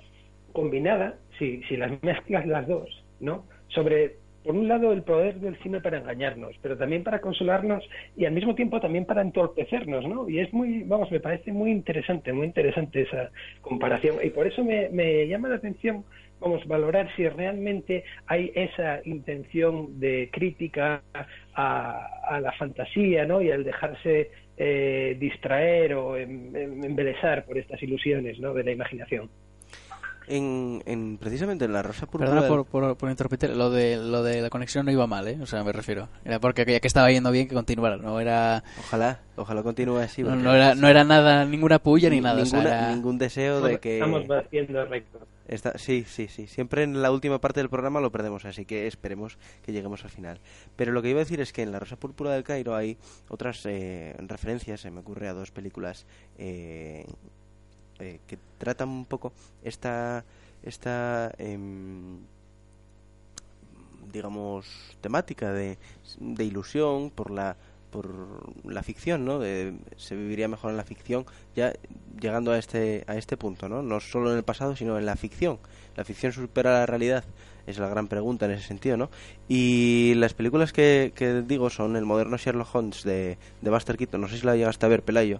combinada, 0.53 1.15
si, 1.39 1.63
si 1.63 1.75
las 1.75 1.91
mezclas 2.03 2.45
las 2.45 2.67
dos, 2.67 3.03
¿no? 3.19 3.45
Sobre, 3.69 4.17
por 4.47 4.55
un 4.55 4.69
lado, 4.69 4.93
el 4.93 5.03
poder 5.03 5.41
del 5.41 5.57
cine 5.57 5.81
para 5.81 5.97
engañarnos, 5.97 6.55
pero 6.61 6.77
también 6.77 7.03
para 7.03 7.19
consolarnos 7.19 7.83
y 8.15 8.23
al 8.23 8.31
mismo 8.31 8.55
tiempo 8.55 8.79
también 8.79 9.03
para 9.03 9.21
entorpecernos, 9.21 10.07
¿no? 10.07 10.29
Y 10.29 10.39
es 10.39 10.53
muy, 10.53 10.83
vamos, 10.83 11.11
me 11.11 11.19
parece 11.19 11.51
muy 11.51 11.69
interesante, 11.69 12.31
muy 12.31 12.47
interesante 12.47 13.01
esa 13.01 13.29
comparación. 13.59 14.15
Y 14.23 14.29
por 14.29 14.47
eso 14.47 14.63
me, 14.63 14.87
me 14.87 15.27
llama 15.27 15.49
la 15.49 15.55
atención, 15.55 16.05
vamos, 16.39 16.65
valorar 16.65 17.13
si 17.17 17.27
realmente 17.27 18.05
hay 18.25 18.53
esa 18.55 19.01
intención 19.03 19.99
de 19.99 20.29
crítica 20.31 21.01
a, 21.53 22.07
a 22.29 22.39
la 22.39 22.53
fantasía, 22.53 23.25
¿no? 23.25 23.41
Y 23.41 23.51
al 23.51 23.65
dejarse 23.65 24.31
eh, 24.55 25.17
distraer 25.19 25.93
o 25.95 26.15
em- 26.15 26.55
em- 26.55 26.85
embelesar 26.85 27.43
por 27.43 27.57
estas 27.57 27.83
ilusiones, 27.83 28.39
¿no? 28.39 28.53
De 28.53 28.63
la 28.63 28.71
imaginación. 28.71 29.29
En, 30.29 30.83
en, 30.85 31.17
precisamente 31.17 31.63
en 31.65 31.71
La 31.73 31.81
Rosa 31.81 32.05
Púrpura 32.05 32.25
Perdona 32.31 32.41
del- 32.41 32.49
por, 32.49 32.65
por, 32.65 32.97
por 32.97 33.09
interrumpirte, 33.09 33.47
lo 33.47 33.69
de, 33.69 33.95
lo 33.95 34.23
de 34.23 34.41
la 34.41 34.49
conexión 34.49 34.85
no 34.85 34.91
iba 34.91 35.07
mal, 35.07 35.25
¿eh? 35.27 35.37
O 35.41 35.45
sea, 35.45 35.63
me 35.63 35.71
refiero. 35.71 36.09
Era 36.25 36.39
porque 36.41 36.65
ya 36.65 36.79
que 36.81 36.87
estaba 36.87 37.09
yendo 37.11 37.31
bien 37.31 37.47
que 37.47 37.55
continuara, 37.55 37.95
no 37.95 38.19
era... 38.19 38.61
Ojalá, 38.79 39.21
ojalá 39.37 39.63
continúe 39.63 39.97
así. 39.99 40.23
No, 40.23 40.53
era, 40.53 40.75
no 40.75 40.87
era 40.89 41.05
nada, 41.05 41.45
ninguna 41.45 41.79
puya 41.79 42.09
ni 42.09 42.19
nada. 42.19 42.43
o 42.43 42.45
sea, 42.45 42.59
ninguna- 42.59 42.77
era- 42.77 42.95
Ningún 42.95 43.17
deseo 43.17 43.61
de 43.61 43.79
que... 43.79 43.95
Estamos 43.99 44.27
batiendo 44.27 44.83
récord. 44.85 45.23
Está- 45.47 45.77
sí, 45.77 46.03
sí, 46.05 46.27
sí. 46.27 46.45
Siempre 46.47 46.83
en 46.83 47.01
la 47.01 47.09
última 47.09 47.39
parte 47.39 47.61
del 47.61 47.69
programa 47.69 48.01
lo 48.01 48.11
perdemos, 48.11 48.43
así 48.43 48.65
que 48.65 48.85
esperemos 48.85 49.37
que 49.63 49.71
lleguemos 49.71 50.03
al 50.03 50.09
final. 50.09 50.41
Pero 50.75 50.91
lo 50.91 51.01
que 51.01 51.09
iba 51.09 51.19
a 51.19 51.23
decir 51.23 51.39
es 51.39 51.53
que 51.53 51.61
en 51.63 51.71
La 51.71 51.79
Rosa 51.79 51.95
Púrpura 51.95 52.31
del 52.31 52.43
Cairo 52.43 52.75
hay 52.75 52.97
otras 53.29 53.65
eh, 53.65 54.13
referencias, 54.27 54.81
se 54.81 54.91
me 54.91 54.99
ocurre 54.99 55.29
a 55.29 55.33
dos 55.33 55.51
películas 55.51 56.05
eh, 56.37 57.05
eh, 57.99 58.19
que 58.27 58.37
tratan 58.57 58.89
un 58.89 59.05
poco 59.05 59.33
esta, 59.63 60.23
esta 60.63 61.33
em, 61.37 62.19
digamos, 64.11 64.65
temática 65.01 65.51
de, 65.51 65.77
de 66.19 66.43
ilusión 66.43 67.09
por 67.11 67.31
la 67.31 67.55
por 67.89 68.53
la 68.65 68.83
ficción, 68.83 69.23
¿no? 69.23 69.39
De, 69.39 69.73
se 69.95 70.15
viviría 70.15 70.47
mejor 70.47 70.71
en 70.71 70.77
la 70.77 70.83
ficción, 70.83 71.25
ya 71.55 71.73
llegando 72.19 72.51
a 72.51 72.57
este 72.57 73.05
a 73.07 73.15
este 73.15 73.37
punto, 73.37 73.69
¿no? 73.69 73.81
No 73.81 73.99
solo 73.99 74.31
en 74.31 74.37
el 74.37 74.43
pasado, 74.43 74.75
sino 74.75 74.97
en 74.97 75.05
la 75.05 75.15
ficción. 75.15 75.57
La 75.95 76.03
ficción 76.03 76.33
supera 76.33 76.71
la 76.71 76.85
realidad, 76.85 77.23
es 77.65 77.79
la 77.79 77.87
gran 77.87 78.07
pregunta 78.07 78.45
en 78.45 78.51
ese 78.51 78.67
sentido, 78.67 78.97
¿no? 78.97 79.09
Y 79.47 80.13
las 80.15 80.33
películas 80.33 80.73
que, 80.73 81.11
que 81.15 81.41
digo 81.41 81.69
son 81.69 81.95
el 81.95 82.05
moderno 82.05 82.37
Sherlock 82.37 82.75
Holmes 82.75 83.03
de, 83.03 83.37
de 83.61 83.69
Buster 83.69 83.97
Keaton. 83.97 84.21
No 84.21 84.27
sé 84.27 84.37
si 84.37 84.45
la 84.45 84.55
llegaste 84.55 84.85
a 84.85 84.89
ver, 84.89 85.03
Pelayo. 85.03 85.39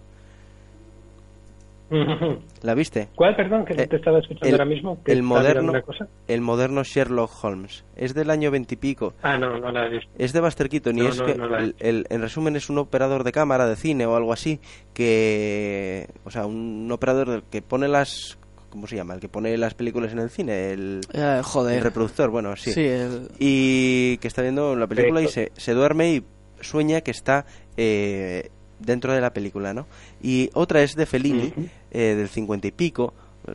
¿La 2.62 2.74
viste? 2.74 3.08
¿Cuál, 3.14 3.34
perdón, 3.34 3.64
que 3.64 3.72
Eh, 3.74 3.86
te 3.86 3.96
estaba 3.96 4.18
escuchando 4.18 4.46
el- 4.46 4.52
ahora 4.54 4.64
mismo? 4.66 5.02
que 5.02 5.12
el 5.12 5.22
moderno- 5.22 5.70
una 5.72 5.80
cosa? 5.82 6.06
El 6.26 6.40
moderno 6.42 6.82
Sherlock 6.84 7.30
Holmes. 7.42 7.84
Es 7.96 8.14
del 8.14 8.30
año 8.30 8.50
veintipico. 8.50 9.14
Ah, 9.22 9.38
no, 9.38 9.58
no 9.58 9.70
la 9.72 9.86
he 9.86 9.90
visto. 9.90 10.10
Es 10.18 10.32
de 10.32 10.40
Buster 10.40 10.68
Keaton 10.68 10.98
y 10.98 11.02
No, 11.02 11.08
es 11.08 11.18
no, 11.18 11.24
que, 11.24 11.34
no 11.36 11.56
el, 11.56 11.74
el- 11.78 12.06
en 12.10 12.20
resumen, 12.20 12.56
es 12.56 12.68
un 12.68 12.78
operador 12.78 13.24
de 13.24 13.32
cámara 13.32 13.66
de 13.66 13.76
cine 13.76 14.04
o 14.06 14.16
algo 14.16 14.32
así 14.32 14.60
que, 14.92 16.08
o 16.24 16.30
sea, 16.30 16.46
un 16.46 16.90
operador 16.92 17.30
del 17.30 17.42
que 17.44 17.62
pone 17.62 17.88
las, 17.88 18.38
¿cómo 18.70 18.86
se 18.86 18.96
llama? 18.96 19.14
El 19.14 19.20
que 19.20 19.28
pone 19.28 19.56
las 19.56 19.74
películas 19.74 20.12
en 20.12 20.18
el 20.18 20.30
cine, 20.30 20.72
el, 20.72 21.00
Eh, 21.12 21.36
el 21.38 21.42
joder. 21.42 21.82
reproductor, 21.82 22.30
bueno, 22.30 22.54
sí. 22.56 22.72
Sí, 22.72 22.84
el- 22.84 23.28
Y 23.38 24.18
que 24.18 24.28
está 24.28 24.42
viendo 24.42 24.76
la 24.76 24.86
película 24.86 25.22
y 25.22 25.28
se, 25.28 25.52
se 25.56 25.72
duerme 25.72 26.12
y 26.12 26.24
sueña 26.60 27.00
que 27.00 27.12
está 27.12 27.46
eh, 27.76 28.50
dentro 28.80 29.12
de 29.12 29.20
la 29.20 29.30
película, 29.32 29.72
¿no? 29.72 29.86
Y 30.20 30.50
otra 30.54 30.82
es 30.82 30.94
de 30.96 31.06
Fellini. 31.06 31.52
Eh, 31.90 32.14
del 32.14 32.28
cincuenta 32.28 32.66
y 32.68 32.72
pico, 32.72 33.14
eh, 33.46 33.52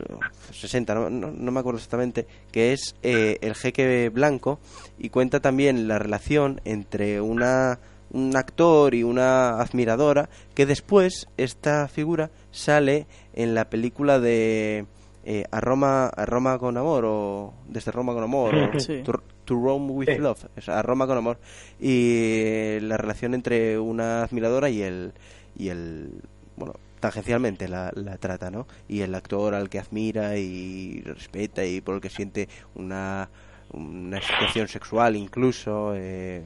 60, 0.52 0.94
no, 0.94 1.10
no, 1.10 1.30
no 1.30 1.52
me 1.52 1.60
acuerdo 1.60 1.78
exactamente, 1.78 2.26
que 2.52 2.72
es 2.72 2.96
eh, 3.02 3.38
El 3.40 3.54
jeque 3.54 4.08
blanco 4.10 4.58
y 4.98 5.08
cuenta 5.10 5.40
también 5.40 5.88
la 5.88 5.98
relación 5.98 6.60
entre 6.64 7.20
una 7.20 7.78
un 8.10 8.36
actor 8.36 8.94
y 8.94 9.02
una 9.02 9.60
admiradora 9.60 10.28
que 10.54 10.66
después 10.66 11.26
esta 11.36 11.88
figura 11.88 12.30
sale 12.52 13.06
en 13.32 13.54
la 13.56 13.68
película 13.70 14.20
de 14.20 14.86
eh, 15.24 15.44
a 15.50 15.60
Roma 15.60 16.06
a 16.06 16.24
Roma 16.24 16.58
con 16.58 16.76
amor 16.76 17.04
o 17.06 17.54
desde 17.66 17.90
Roma 17.90 18.12
con 18.14 18.22
amor 18.22 18.54
o 18.54 18.78
Sí. 18.78 19.02
to, 19.02 19.14
to 19.44 19.54
Rome 19.54 19.90
with 19.92 20.08
Sí. 20.10 20.18
Love 20.18 20.44
a 20.68 20.82
Roma 20.82 21.08
con 21.08 21.18
amor 21.18 21.38
y 21.80 22.20
eh, 22.20 22.78
la 22.82 22.96
relación 22.98 23.34
entre 23.34 23.80
una 23.80 24.22
admiradora 24.22 24.70
y 24.70 24.82
el 24.82 25.12
y 25.56 25.70
el 25.70 26.10
bueno 26.56 26.74
tangencialmente 27.04 27.68
la, 27.68 27.92
la 27.94 28.16
trata 28.16 28.50
no 28.50 28.66
y 28.88 29.02
el 29.02 29.14
actor 29.14 29.52
al 29.54 29.68
que 29.68 29.78
admira 29.78 30.38
y 30.38 31.02
respeta 31.02 31.62
y 31.62 31.82
por 31.82 31.96
el 31.96 32.00
que 32.00 32.08
siente 32.08 32.48
una 32.76 33.28
una 33.74 34.22
situación 34.22 34.68
sexual 34.68 35.14
incluso 35.16 35.92
eh, 35.94 36.42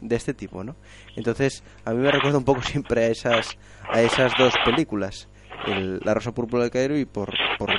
de 0.00 0.16
este 0.16 0.32
tipo 0.32 0.64
no 0.64 0.74
entonces 1.16 1.62
a 1.84 1.92
mí 1.92 1.98
me 1.98 2.10
recuerda 2.10 2.38
un 2.38 2.44
poco 2.44 2.62
siempre 2.72 3.04
a 3.04 3.08
esas 3.08 3.58
a 3.92 4.00
esas 4.00 4.32
dos 4.38 4.54
películas. 4.64 5.28
El- 5.66 6.00
la 6.02 6.14
rosa 6.14 6.32
púrpura 6.32 6.62
del 6.62 6.70
Cairo 6.70 6.96
y 6.96 7.04
por 7.04 7.28
por 7.58 7.70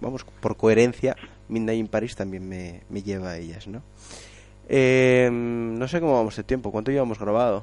vamos 0.00 0.24
por 0.40 0.56
coherencia 0.56 1.14
Midnight 1.48 1.80
in 1.80 1.88
Paris 1.88 2.16
también 2.16 2.48
me, 2.48 2.80
me 2.88 3.02
lleva 3.02 3.32
a 3.32 3.36
ellas 3.36 3.66
no 3.68 3.82
Eh, 4.70 5.28
no 5.30 5.86
sé 5.88 6.00
cómo 6.00 6.14
vamos 6.14 6.36
de 6.36 6.44
tiempo. 6.44 6.70
Cuánto 6.72 6.90
llevamos 6.90 7.18
grabado 7.18 7.62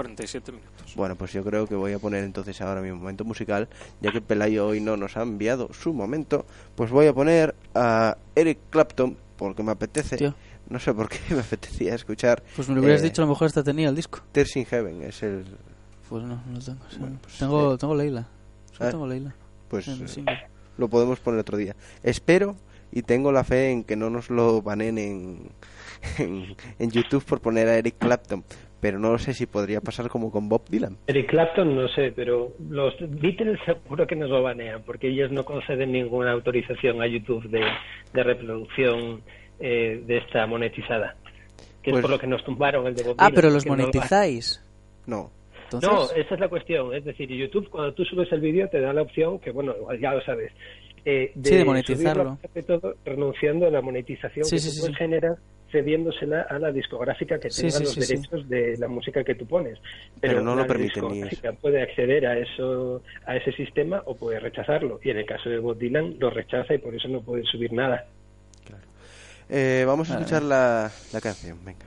47 0.00 0.52
minutos. 0.52 0.94
bueno, 0.96 1.14
pues 1.14 1.32
yo 1.32 1.44
creo 1.44 1.66
que 1.66 1.74
voy 1.74 1.92
a 1.92 1.98
poner 1.98 2.24
entonces 2.24 2.58
ahora 2.62 2.80
mi 2.80 2.90
momento 2.90 3.22
musical, 3.24 3.68
ya 4.00 4.10
que 4.10 4.22
Pelayo 4.22 4.66
hoy 4.68 4.80
no 4.80 4.96
nos 4.96 5.18
ha 5.18 5.22
enviado 5.22 5.70
su 5.74 5.92
momento, 5.92 6.46
pues 6.74 6.90
voy 6.90 7.06
a 7.06 7.12
poner 7.12 7.54
a 7.74 8.16
Eric 8.34 8.58
Clapton, 8.70 9.18
porque 9.36 9.62
me 9.62 9.72
apetece, 9.72 10.16
Tío. 10.16 10.34
no 10.70 10.78
sé 10.78 10.94
por 10.94 11.10
qué 11.10 11.18
me 11.34 11.40
apetecía 11.40 11.94
escuchar 11.94 12.42
Pues 12.56 12.66
me 12.70 12.76
lo 12.76 12.80
hubieras 12.80 13.02
eh, 13.02 13.04
dicho, 13.04 13.20
a 13.20 13.26
lo 13.26 13.32
mejor 13.32 13.46
hasta 13.48 13.62
tenía 13.62 13.90
el 13.90 13.94
disco. 13.94 14.20
Tears 14.32 14.56
in 14.56 14.64
Heaven, 14.64 15.02
es 15.02 15.22
el, 15.22 15.44
Pues 16.08 16.22
no, 16.24 16.42
no 16.46 16.52
lo 16.54 16.60
tengo. 16.60 16.80
sí. 16.90 16.96
Bueno, 16.98 17.18
pues, 17.20 17.38
tengo, 17.38 17.74
eh, 17.74 17.78
tengo 17.78 17.94
Leila. 17.94 18.26
Solo 18.72 18.88
ah, 18.88 18.90
tengo 18.90 19.06
Leila. 19.06 19.34
pues 19.68 19.86
eh, 19.86 20.24
lo 20.78 20.88
podemos 20.88 21.20
poner 21.20 21.40
otro 21.40 21.58
día. 21.58 21.76
Espero 22.02 22.56
y 22.90 23.02
tengo 23.02 23.32
la 23.32 23.44
fe 23.44 23.70
en 23.70 23.84
que 23.84 23.96
no 23.96 24.08
nos 24.08 24.30
lo 24.30 24.62
banen 24.62 24.96
en, 24.96 25.50
en, 26.18 26.56
en 26.78 26.90
YouTube 26.90 27.22
por 27.22 27.40
poner 27.42 27.68
a 27.68 27.76
Eric 27.76 27.96
Clapton, 27.98 28.42
pero 28.80 28.98
no 28.98 29.18
sé 29.18 29.34
si 29.34 29.46
podría 29.46 29.80
pasar 29.80 30.08
como 30.08 30.30
con 30.30 30.48
Bob 30.48 30.62
Dylan. 30.68 30.96
Eric 31.06 31.28
Clapton 31.30 31.74
no 31.76 31.86
sé, 31.88 32.12
pero 32.14 32.52
los 32.68 32.94
Beatles 33.00 33.58
seguro 33.64 34.06
que 34.06 34.16
nos 34.16 34.30
lo 34.30 34.42
banean, 34.42 34.82
porque 34.84 35.08
ellos 35.08 35.30
no 35.30 35.44
conceden 35.44 35.92
ninguna 35.92 36.32
autorización 36.32 37.02
a 37.02 37.06
YouTube 37.06 37.48
de, 37.50 37.62
de 38.12 38.22
reproducción 38.22 39.20
eh, 39.58 40.02
de 40.06 40.18
esta 40.18 40.46
monetizada. 40.46 41.16
Que 41.82 41.90
Pues- 41.90 41.96
es 41.96 42.02
por 42.02 42.10
lo 42.10 42.18
que 42.18 42.26
nos 42.26 42.42
tumbaron 42.44 42.86
el 42.86 42.94
de 42.94 43.02
Bob 43.04 43.16
Ah, 43.18 43.26
Dylan, 43.26 43.34
pero 43.34 43.50
los 43.50 43.64
que 43.64 43.70
no 43.70 43.76
lo- 43.76 43.82
monetizáis. 43.84 44.62
No. 45.06 45.30
Entonces, 45.64 45.88
No, 45.90 46.04
esa 46.20 46.34
es 46.34 46.40
la 46.40 46.48
cuestión. 46.48 46.94
Es 46.94 47.04
decir, 47.04 47.28
YouTube, 47.30 47.68
cuando 47.70 47.92
tú 47.94 48.04
subes 48.04 48.30
el 48.32 48.40
vídeo, 48.40 48.68
te 48.68 48.80
da 48.80 48.92
la 48.92 49.02
opción, 49.02 49.38
que 49.38 49.50
bueno, 49.52 49.74
ya 50.00 50.12
lo 50.14 50.20
sabes, 50.22 50.52
eh, 51.04 51.32
Sí, 51.42 51.54
de 51.56 51.64
monetizarlo. 51.64 52.36
subirlo, 52.40 52.50
de 52.54 52.62
todo, 52.64 52.94
renunciando 53.04 53.66
a 53.66 53.70
la 53.70 53.80
monetización 53.80 54.44
Sí, 54.44 54.56
que 54.56 54.60
sí, 54.60 54.74
tú 54.76 54.80
puedes 54.82 54.96
generar 54.98 55.36
cediéndosela 55.70 56.42
a 56.42 56.58
la 56.58 56.72
discográfica 56.72 57.38
que 57.38 57.50
Sí, 57.50 57.62
tenga 57.62 57.76
sí, 57.78 57.84
los 57.84 57.92
sí, 57.94 58.02
sí. 58.02 58.14
derechos 58.14 58.48
de 58.48 58.76
la 58.78 58.88
música 58.88 59.24
que 59.24 59.34
tú 59.34 59.46
pones. 59.46 59.78
Pero 60.20 60.40
no 60.42 60.54
lo 60.54 60.62
la 60.62 60.66
permiten 60.66 61.02
ni 61.08 61.22
discográfica 61.22 61.52
puede 61.52 61.82
acceder 61.82 62.26
a 62.26 62.38
eso 62.38 63.02
a 63.26 63.36
ese 63.36 63.52
sistema 63.52 64.02
o 64.06 64.16
puede 64.16 64.40
rechazarlo. 64.40 65.00
Y 65.02 65.10
en 65.10 65.18
el 65.18 65.26
caso 65.26 65.48
de 65.48 65.58
Bob 65.58 65.78
Dylan 65.78 66.16
lo 66.18 66.30
rechaza 66.30 66.74
y 66.74 66.78
por 66.78 66.94
eso 66.94 67.08
no 67.08 67.20
puede 67.22 67.44
subir 67.44 67.72
nada. 67.72 68.06
Eh, 69.48 69.84
vamos 69.86 70.08
a 70.10 70.14
escuchar 70.14 70.42
la, 70.42 70.90
la 71.12 71.20
canción, 71.20 71.58
venga. 71.64 71.86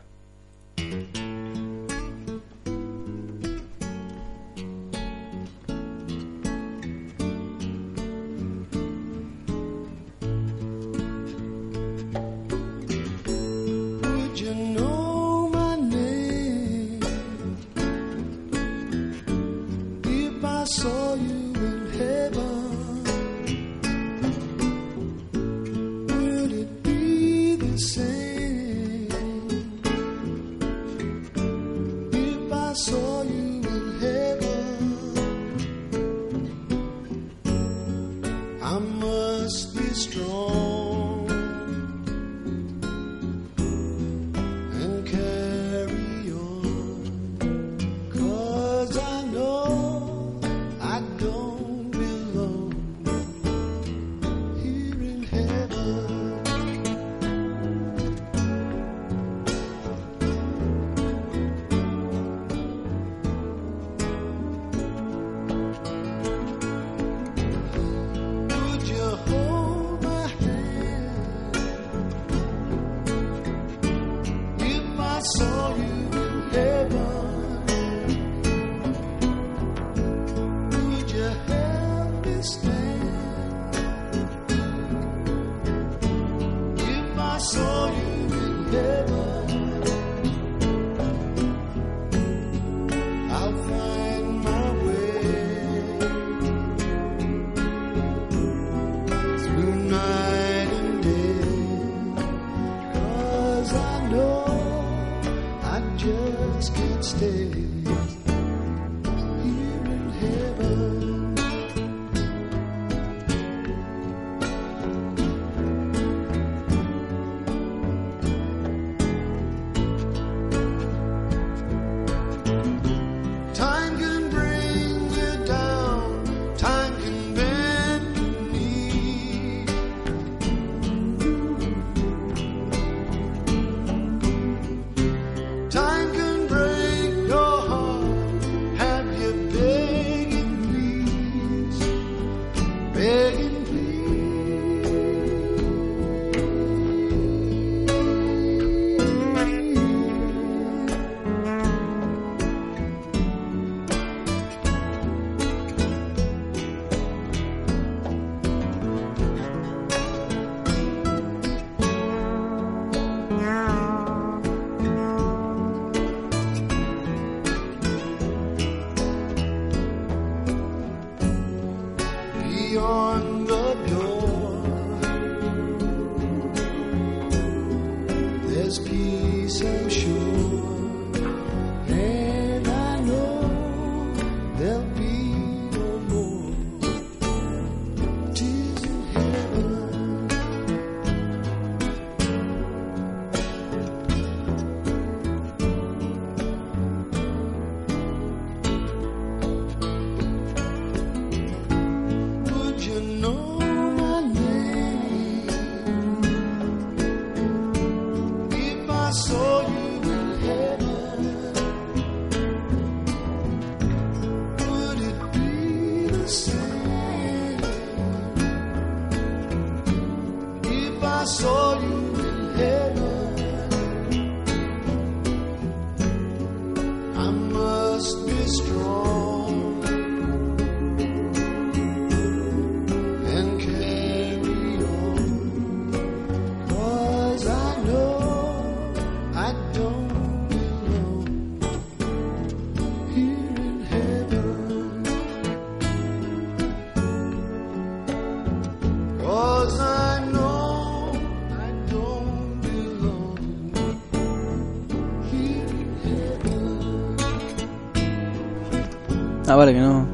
Ah, 259.53 259.55
vale, 259.55 259.71
que 259.71 259.79
no. 259.79 260.07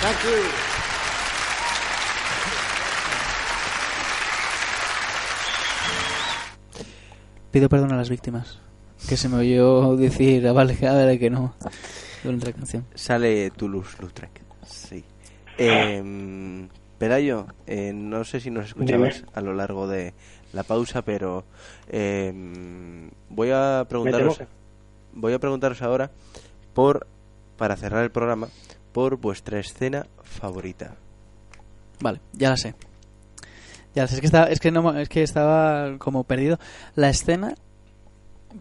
Thank 0.00 0.24
you. 0.24 0.30
Pido 7.50 7.68
perdón 7.68 7.92
a 7.92 7.96
las 7.96 8.08
víctimas. 8.08 8.60
Que 9.06 9.18
se 9.18 9.28
me 9.28 9.36
oyó 9.36 9.94
decir, 9.96 10.48
ah, 10.48 10.54
vale, 10.54 10.78
a 10.88 10.94
ver, 10.94 11.18
que 11.18 11.28
no. 11.28 11.54
Durante 12.24 12.46
la 12.46 12.52
canción. 12.54 12.86
Sale 12.94 13.50
Toulouse-Lautrec. 13.50 14.40
Sí. 14.64 15.04
Eh, 15.58 16.66
Pelayo, 17.00 17.46
eh, 17.66 17.94
no 17.94 18.24
sé 18.24 18.40
si 18.40 18.50
nos 18.50 18.66
escuchabas 18.66 19.22
Dime. 19.22 19.28
a 19.32 19.40
lo 19.40 19.54
largo 19.54 19.88
de 19.88 20.12
la 20.52 20.64
pausa, 20.64 21.00
pero 21.00 21.44
eh, 21.88 22.30
voy 23.30 23.50
a 23.54 23.86
preguntaros, 23.88 24.42
voy 25.14 25.32
a 25.32 25.38
preguntaros 25.38 25.80
ahora 25.80 26.10
por 26.74 27.06
para 27.56 27.76
cerrar 27.76 28.04
el 28.04 28.10
programa 28.10 28.48
por 28.92 29.16
vuestra 29.16 29.58
escena 29.58 30.08
favorita. 30.24 30.96
Vale, 32.00 32.20
ya 32.34 32.50
la 32.50 32.58
sé. 32.58 32.74
Ya 33.94 34.02
la 34.02 34.06
sé. 34.06 34.16
Es 34.16 34.20
que, 34.20 34.26
estaba, 34.26 34.46
es, 34.48 34.60
que 34.60 34.70
no, 34.70 34.98
es 34.98 35.08
que 35.08 35.22
estaba 35.22 35.96
como 35.96 36.24
perdido. 36.24 36.58
La 36.96 37.08
escena 37.08 37.54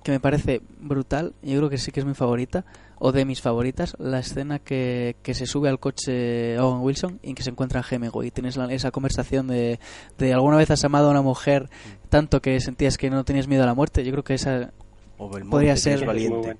que 0.01 0.11
me 0.13 0.21
parece 0.21 0.61
brutal, 0.79 1.33
yo 1.41 1.57
creo 1.57 1.69
que 1.69 1.77
sí 1.77 1.91
que 1.91 1.99
es 1.99 2.05
mi 2.05 2.13
favorita, 2.13 2.63
o 2.99 3.11
de 3.11 3.25
mis 3.25 3.41
favoritas, 3.41 3.95
la 3.97 4.19
escena 4.19 4.59
que, 4.59 5.15
que 5.23 5.33
se 5.33 5.45
sube 5.45 5.69
al 5.69 5.79
coche 5.79 6.59
Owen 6.59 6.81
Wilson 6.81 7.19
y 7.23 7.33
que 7.33 7.43
se 7.43 7.49
encuentra 7.49 7.79
a 7.79 7.85
Hemingway. 7.89 8.27
Y 8.27 8.31
tienes 8.31 8.57
la- 8.57 8.71
esa 8.73 8.91
conversación 8.91 9.47
de, 9.47 9.79
de 10.17 10.33
alguna 10.33 10.57
vez 10.57 10.69
has 10.71 10.83
amado 10.83 11.07
a 11.07 11.11
una 11.11 11.21
mujer 11.21 11.69
tanto 12.09 12.41
que 12.41 12.59
sentías 12.59 12.97
que 12.97 13.09
no 13.09 13.23
tenías 13.23 13.47
miedo 13.47 13.63
a 13.63 13.65
la 13.65 13.73
muerte. 13.73 14.03
Yo 14.03 14.11
creo 14.11 14.23
que 14.23 14.33
esa 14.33 14.71
O 15.17 15.29
Belmonte, 15.29 15.49
Podría 15.51 15.75
ser- 15.77 16.05
valiente. 16.05 16.57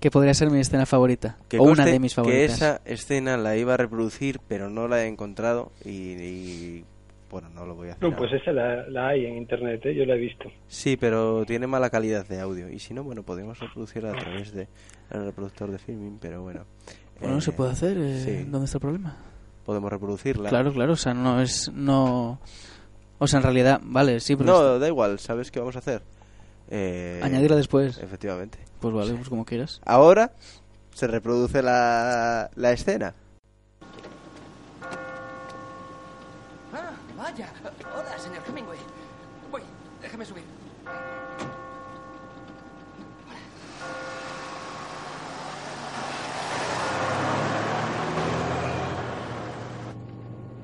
que 0.00 0.10
podría 0.10 0.32
ser 0.34 0.50
mi 0.50 0.60
escena 0.60 0.86
favorita. 0.86 1.36
Que 1.48 1.58
o 1.58 1.62
una 1.64 1.84
de 1.84 1.98
mis 1.98 2.14
favoritas. 2.14 2.46
Que 2.48 2.54
esa 2.54 2.80
escena 2.84 3.36
la 3.36 3.56
iba 3.56 3.74
a 3.74 3.76
reproducir, 3.76 4.40
pero 4.48 4.70
no 4.70 4.86
la 4.88 5.04
he 5.04 5.06
encontrado 5.08 5.72
y, 5.84 5.90
y, 5.90 6.84
bueno, 7.30 7.48
no 7.50 7.64
lo 7.64 7.74
voy 7.74 7.88
a 7.88 7.92
hacer. 7.92 8.08
No, 8.10 8.16
pues 8.16 8.32
esa 8.32 8.52
la, 8.52 8.88
la 8.88 9.08
hay 9.08 9.24
en 9.26 9.36
internet, 9.36 9.80
¿eh? 9.86 9.94
yo 9.94 10.04
la 10.04 10.14
he 10.14 10.18
visto. 10.18 10.50
Sí, 10.68 10.96
pero 10.96 11.44
tiene 11.46 11.66
mala 11.66 11.88
calidad 11.90 12.26
de 12.26 12.40
audio. 12.40 12.68
Y 12.68 12.78
si 12.78 12.92
no, 12.94 13.04
bueno, 13.04 13.22
podemos 13.22 13.58
reproducirla 13.58 14.10
a 14.10 14.16
través 14.16 14.52
de 14.52 14.68
el 15.10 15.24
reproductor 15.26 15.70
de 15.70 15.78
filming, 15.78 16.18
pero 16.20 16.42
bueno. 16.42 16.64
Bueno, 17.20 17.38
Eh, 17.38 17.40
se 17.40 17.52
puede 17.52 17.70
hacer. 17.70 17.96
eh, 17.98 18.22
sí. 18.24 18.50
¿Dónde 18.50 18.64
está 18.66 18.78
el 18.78 18.82
problema? 18.82 19.16
Podemos 19.64 19.90
reproducirla. 19.90 20.48
Claro, 20.48 20.72
claro. 20.72 20.92
O 20.94 20.96
sea, 20.96 21.14
no 21.14 21.40
es. 21.40 21.70
no 21.72 22.40
O 23.18 23.26
sea, 23.26 23.38
en 23.38 23.42
realidad, 23.44 23.80
vale, 23.84 24.18
sí, 24.20 24.34
pero. 24.36 24.50
No, 24.52 24.78
da 24.78 24.88
igual, 24.88 25.18
¿sabes 25.18 25.50
qué 25.50 25.60
vamos 25.60 25.76
a 25.76 25.80
hacer? 25.80 26.02
Eh, 26.70 27.20
Añadirla 27.22 27.56
después. 27.56 27.98
Efectivamente. 27.98 28.58
Pues 28.80 28.94
vale, 28.94 29.12
pues 29.14 29.28
como 29.28 29.44
quieras. 29.44 29.80
Ahora 29.84 30.32
se 30.94 31.06
reproduce 31.06 31.62
la, 31.62 32.50
la 32.56 32.72
escena. 32.72 33.14
Ah, 36.72 36.92
vaya. 37.20 37.52
Hola, 37.94 38.18
señor 38.18 38.42
Hemingway. 38.48 38.78
Voy, 39.50 39.62
déjame 40.00 40.24
subir. 40.24 40.44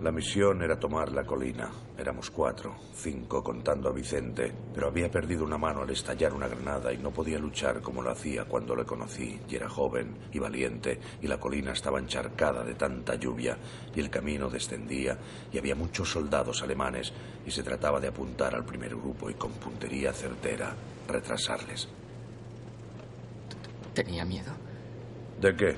La 0.07 0.13
misión 0.13 0.63
era 0.63 0.79
tomar 0.79 1.11
la 1.11 1.25
colina. 1.25 1.69
Éramos 1.99 2.31
cuatro, 2.31 2.77
cinco 2.95 3.43
contando 3.43 3.89
a 3.89 3.93
Vicente, 3.93 4.53
pero 4.73 4.87
había 4.87 5.11
perdido 5.11 5.45
una 5.45 5.59
mano 5.59 5.83
al 5.83 5.91
estallar 5.91 6.33
una 6.33 6.47
granada 6.47 6.93
y 6.93 6.99
no 6.99 7.11
podía 7.11 7.41
luchar 7.41 7.83
como 7.83 8.03
lo 8.03 8.13
hacía 8.13 8.45
cuando 8.45 8.77
le 8.77 8.85
conocí. 8.85 9.41
Y 9.49 9.57
era 9.57 9.69
joven 9.69 10.17
y 10.33 10.39
valiente, 10.39 11.01
y 11.21 11.27
la 11.27 11.41
colina 11.41 11.73
estaba 11.73 11.99
encharcada 11.99 12.63
de 12.63 12.77
tanta 12.77 13.17
lluvia, 13.17 13.59
y 13.97 13.99
el 13.99 14.09
camino 14.09 14.49
descendía, 14.49 15.19
y 15.53 15.59
había 15.59 15.75
muchos 15.75 16.09
soldados 16.09 16.63
alemanes, 16.63 17.13
y 17.45 17.51
se 17.51 17.65
trataba 17.65 17.99
de 17.99 18.07
apuntar 18.07 18.55
al 18.55 18.65
primer 18.65 18.95
grupo 18.95 19.29
y 19.29 19.35
con 19.35 19.51
puntería 19.55 20.13
certera 20.13 20.73
retrasarles. 21.09 21.89
Tenía 23.93 24.25
miedo 24.25 24.53
¿De 25.41 25.57
qué? 25.57 25.77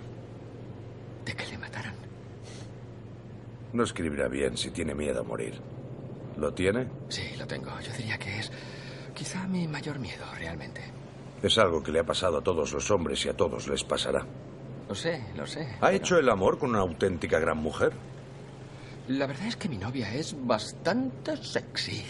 de 1.24 1.34
que 1.34 1.46
le 1.46 1.56
mataran. 1.56 1.97
No 3.72 3.82
escribirá 3.82 4.28
bien 4.28 4.56
si 4.56 4.70
tiene 4.70 4.94
miedo 4.94 5.20
a 5.20 5.24
morir. 5.24 5.60
¿Lo 6.36 6.52
tiene? 6.54 6.86
Sí, 7.08 7.22
lo 7.38 7.46
tengo. 7.46 7.70
Yo 7.80 7.92
diría 7.92 8.18
que 8.18 8.38
es 8.38 8.50
quizá 9.14 9.46
mi 9.46 9.66
mayor 9.66 9.98
miedo, 9.98 10.24
realmente. 10.36 10.82
Es 11.42 11.58
algo 11.58 11.82
que 11.82 11.92
le 11.92 12.00
ha 12.00 12.04
pasado 12.04 12.38
a 12.38 12.42
todos 12.42 12.72
los 12.72 12.90
hombres 12.90 13.24
y 13.26 13.28
a 13.28 13.36
todos 13.36 13.68
les 13.68 13.84
pasará. 13.84 14.24
Lo 14.88 14.94
sé, 14.94 15.22
lo 15.36 15.46
sé. 15.46 15.62
¿Ha 15.76 15.80
pero 15.80 15.96
hecho 15.96 16.18
el 16.18 16.28
amor 16.28 16.58
con 16.58 16.70
una 16.70 16.80
auténtica 16.80 17.38
gran 17.38 17.58
mujer? 17.58 17.92
La 19.08 19.26
verdad 19.26 19.46
es 19.46 19.56
que 19.56 19.68
mi 19.68 19.78
novia 19.78 20.12
es 20.14 20.34
bastante 20.46 21.36
sexy. 21.36 22.04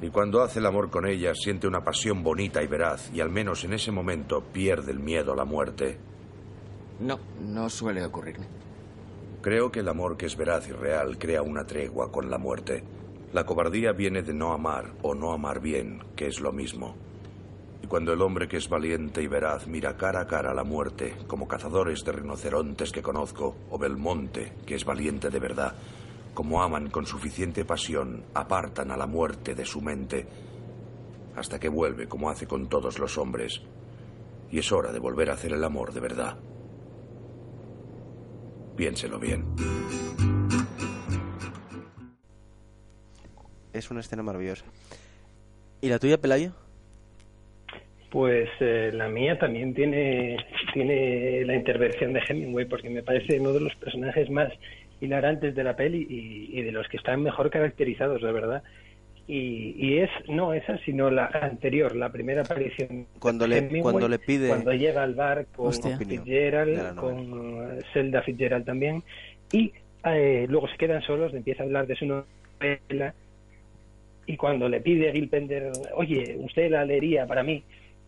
Y 0.00 0.08
cuando 0.08 0.42
hace 0.42 0.58
el 0.58 0.66
amor 0.66 0.90
con 0.90 1.06
ella 1.06 1.32
siente 1.34 1.66
una 1.66 1.84
pasión 1.84 2.22
bonita 2.22 2.62
y 2.62 2.66
veraz 2.66 3.10
y 3.14 3.20
al 3.20 3.30
menos 3.30 3.64
en 3.64 3.72
ese 3.72 3.92
momento 3.92 4.42
pierde 4.42 4.92
el 4.92 4.98
miedo 4.98 5.32
a 5.32 5.36
la 5.36 5.44
muerte. 5.44 5.98
No, 7.00 7.18
no 7.40 7.68
suele 7.70 8.04
ocurrirme. 8.04 8.46
Creo 9.42 9.72
que 9.72 9.80
el 9.80 9.88
amor 9.88 10.16
que 10.16 10.26
es 10.26 10.36
veraz 10.36 10.68
y 10.68 10.72
real 10.72 11.18
crea 11.18 11.42
una 11.42 11.66
tregua 11.66 12.12
con 12.12 12.30
la 12.30 12.38
muerte. 12.38 12.84
La 13.32 13.44
cobardía 13.44 13.90
viene 13.90 14.22
de 14.22 14.32
no 14.32 14.52
amar 14.52 14.92
o 15.02 15.16
no 15.16 15.32
amar 15.32 15.60
bien, 15.60 16.00
que 16.14 16.28
es 16.28 16.38
lo 16.38 16.52
mismo. 16.52 16.94
Y 17.82 17.88
cuando 17.88 18.12
el 18.12 18.22
hombre 18.22 18.46
que 18.46 18.58
es 18.58 18.68
valiente 18.68 19.20
y 19.20 19.26
veraz 19.26 19.66
mira 19.66 19.96
cara 19.96 20.20
a 20.20 20.26
cara 20.28 20.52
a 20.52 20.54
la 20.54 20.62
muerte, 20.62 21.16
como 21.26 21.48
cazadores 21.48 22.04
de 22.04 22.12
rinocerontes 22.12 22.92
que 22.92 23.02
conozco, 23.02 23.56
o 23.68 23.78
Belmonte, 23.78 24.52
que 24.64 24.76
es 24.76 24.84
valiente 24.84 25.28
de 25.28 25.40
verdad, 25.40 25.74
como 26.34 26.62
aman 26.62 26.88
con 26.88 27.04
suficiente 27.04 27.64
pasión, 27.64 28.22
apartan 28.34 28.92
a 28.92 28.96
la 28.96 29.08
muerte 29.08 29.56
de 29.56 29.64
su 29.64 29.80
mente, 29.80 30.24
hasta 31.34 31.58
que 31.58 31.68
vuelve 31.68 32.06
como 32.06 32.30
hace 32.30 32.46
con 32.46 32.68
todos 32.68 33.00
los 33.00 33.18
hombres. 33.18 33.60
Y 34.52 34.60
es 34.60 34.70
hora 34.70 34.92
de 34.92 35.00
volver 35.00 35.30
a 35.30 35.34
hacer 35.34 35.52
el 35.52 35.64
amor 35.64 35.92
de 35.92 36.00
verdad. 36.00 36.38
Piénselo 38.82 39.20
bien. 39.20 39.44
Es 43.72 43.88
una 43.92 44.00
escena 44.00 44.24
maravillosa. 44.24 44.64
¿Y 45.80 45.88
la 45.88 46.00
tuya, 46.00 46.18
Pelayo? 46.18 46.50
Pues 48.10 48.48
eh, 48.58 48.90
la 48.92 49.06
mía 49.06 49.38
también 49.38 49.72
tiene, 49.72 50.36
tiene 50.74 51.44
la 51.44 51.54
intervención 51.54 52.12
de 52.12 52.22
Hemingway, 52.28 52.64
porque 52.64 52.90
me 52.90 53.04
parece 53.04 53.38
uno 53.38 53.52
de 53.52 53.60
los 53.60 53.74
personajes 53.76 54.28
más 54.30 54.52
hilarantes 55.00 55.54
de 55.54 55.62
la 55.62 55.76
peli 55.76 56.04
y, 56.10 56.58
y 56.58 56.62
de 56.62 56.72
los 56.72 56.88
que 56.88 56.96
están 56.96 57.22
mejor 57.22 57.50
caracterizados, 57.50 58.20
la 58.20 58.32
verdad. 58.32 58.64
Y, 59.28 59.74
y 59.78 59.98
es, 59.98 60.10
no 60.28 60.52
esa, 60.52 60.76
sino 60.78 61.10
la 61.10 61.26
anterior, 61.26 61.94
la 61.94 62.10
primera 62.10 62.42
aparición. 62.42 63.06
Cuando 63.20 63.46
le- 63.46 63.58
Hemingway, 63.58 63.82
cuando 63.82 64.08
le 64.08 64.18
pide- 64.18 64.48
Cuando 64.48 64.72
llega 64.72 65.02
al 65.04 65.14
bar 65.14 65.46
con 65.54 65.68
Hostia. 65.68 65.96
Fitzgerald, 65.96 66.96
con 66.96 67.78
Zelda 67.92 68.22
Fitzgerald 68.22 68.64
también, 68.66 69.02
y 69.52 69.72
eh, 70.04 70.46
luego 70.48 70.66
se 70.68 70.76
quedan 70.76 71.02
solos, 71.02 71.30
le 71.32 71.38
empieza 71.38 71.62
a 71.62 71.66
hablar 71.66 71.86
de 71.86 71.94
su 71.94 72.04
novela, 72.06 73.14
y 74.26 74.36
cuando 74.36 74.68
le 74.68 74.80
pide 74.80 75.08
a 75.10 75.12
Gil 75.12 75.28
Pender, 75.28 75.70
oye, 75.94 76.36
usted 76.40 76.70
la 76.70 76.84
leería 76.84 77.26
para 77.26 77.42
mí, 77.42 77.62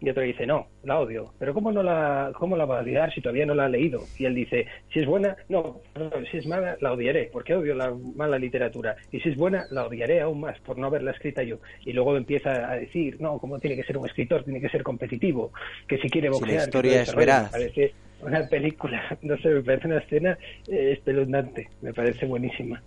y 0.05 0.11
otro 0.11 0.23
dice, 0.23 0.47
no, 0.47 0.67
la 0.83 1.01
odio. 1.01 1.33
Pero 1.39 1.55
¿cómo 1.55 1.73
no 1.73 1.83
la, 1.83 2.33
cómo 2.35 2.57
la 2.57 2.65
va 2.65 2.79
a 2.79 2.83
odiar 2.83 3.13
si 3.13 3.21
todavía 3.21 3.47
no 3.47 3.55
la 3.55 3.67
ha 3.67 3.69
leído? 3.69 4.01
Y 4.19 4.25
él 4.25 4.35
dice, 4.35 4.67
si 4.93 5.01
es 5.01 5.07
buena, 5.07 5.37
no, 5.49 5.81
perdón, 5.93 6.25
si 6.31 6.39
es 6.39 6.47
mala, 6.47 6.77
la 6.81 6.93
odiaré, 6.93 7.31
porque 7.33 7.55
odio 7.55 7.75
la 7.75 7.93
mala 8.15 8.39
literatura. 8.39 8.97
Y 9.13 9.21
si 9.21 9.31
es 9.31 9.37
buena, 9.37 9.65
la 9.71 9.87
odiaré 9.87 10.21
aún 10.21 10.41
más 10.41 10.59
por 10.61 10.79
no 10.79 10.87
haberla 10.87 11.13
escrita 11.13 11.43
yo. 11.43 11.59
Y 11.85 11.93
luego 11.93 12.17
empieza 12.17 12.71
a 12.71 12.77
decir, 12.77 13.21
no, 13.21 13.39
como 13.39 13.59
tiene 13.59 13.77
que 13.77 13.85
ser 13.85 13.97
un 13.99 14.07
escritor, 14.07 14.45
tiene 14.45 14.61
que 14.61 14.69
ser 14.69 14.83
competitivo, 14.83 15.53
que 15.87 15.99
si 15.99 16.09
quiere 16.09 16.29
Si 16.29 16.33
la 16.33 16.39
boxear... 16.39 16.63
historia 16.63 17.03
es 17.03 17.15
veraz. 17.15 17.51
Parece 17.51 17.93
una 18.21 18.47
película, 18.49 19.19
no 19.23 19.37
sé, 19.39 19.49
me 19.49 19.63
parece 19.63 19.87
una 19.87 19.99
escena 19.99 20.39
eh, 20.69 20.93
espeluznante, 20.93 21.69
me 21.83 21.93
parece 21.93 22.27
buenísima. 22.27 22.83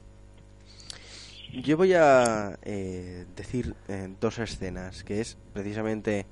Yo 1.53 1.78
voy 1.78 1.93
a 1.93 2.57
eh, 2.63 3.26
decir 3.36 3.74
eh, 3.88 4.09
dos 4.20 4.38
escenas, 4.39 5.03
que 5.03 5.22
es 5.22 5.38
precisamente 5.53 6.26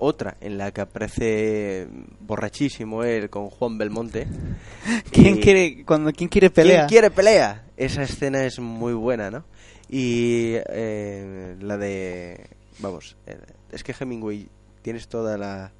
otra 0.00 0.36
en 0.40 0.58
la 0.58 0.72
que 0.72 0.80
aparece 0.80 1.86
borrachísimo 2.20 3.04
él 3.04 3.30
con 3.30 3.48
Juan 3.50 3.78
Belmonte. 3.78 4.26
¿Quién 5.12 5.36
Y- 5.36 5.40
quiere, 5.40 5.84
cuando, 5.84 6.12
¿quién 6.12 6.28
quiere 6.28 6.50
pelea? 6.50 6.80
¿Quién 6.86 6.88
quiere 6.88 7.10
pelea? 7.10 7.64
Esa 7.76 8.02
escena 8.02 8.44
es 8.44 8.58
muy 8.58 8.92
buena, 8.94 9.30
¿no? 9.30 9.44
Y 9.88 10.54
eh, 10.68 11.56
la 11.60 11.76
de... 11.76 12.48
Vamos, 12.80 13.16
eh, 13.26 13.38
es 13.72 13.82
que 13.84 13.94
Hemingway 13.98 14.48
tienes 14.82 15.08
toda 15.08 15.36
la, 15.36 15.72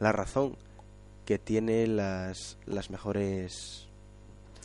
la 0.00 0.12
razón 0.12 0.56
que 1.24 1.38
tiene 1.38 1.86
las, 1.86 2.56
las 2.66 2.90
mejores 2.90 3.88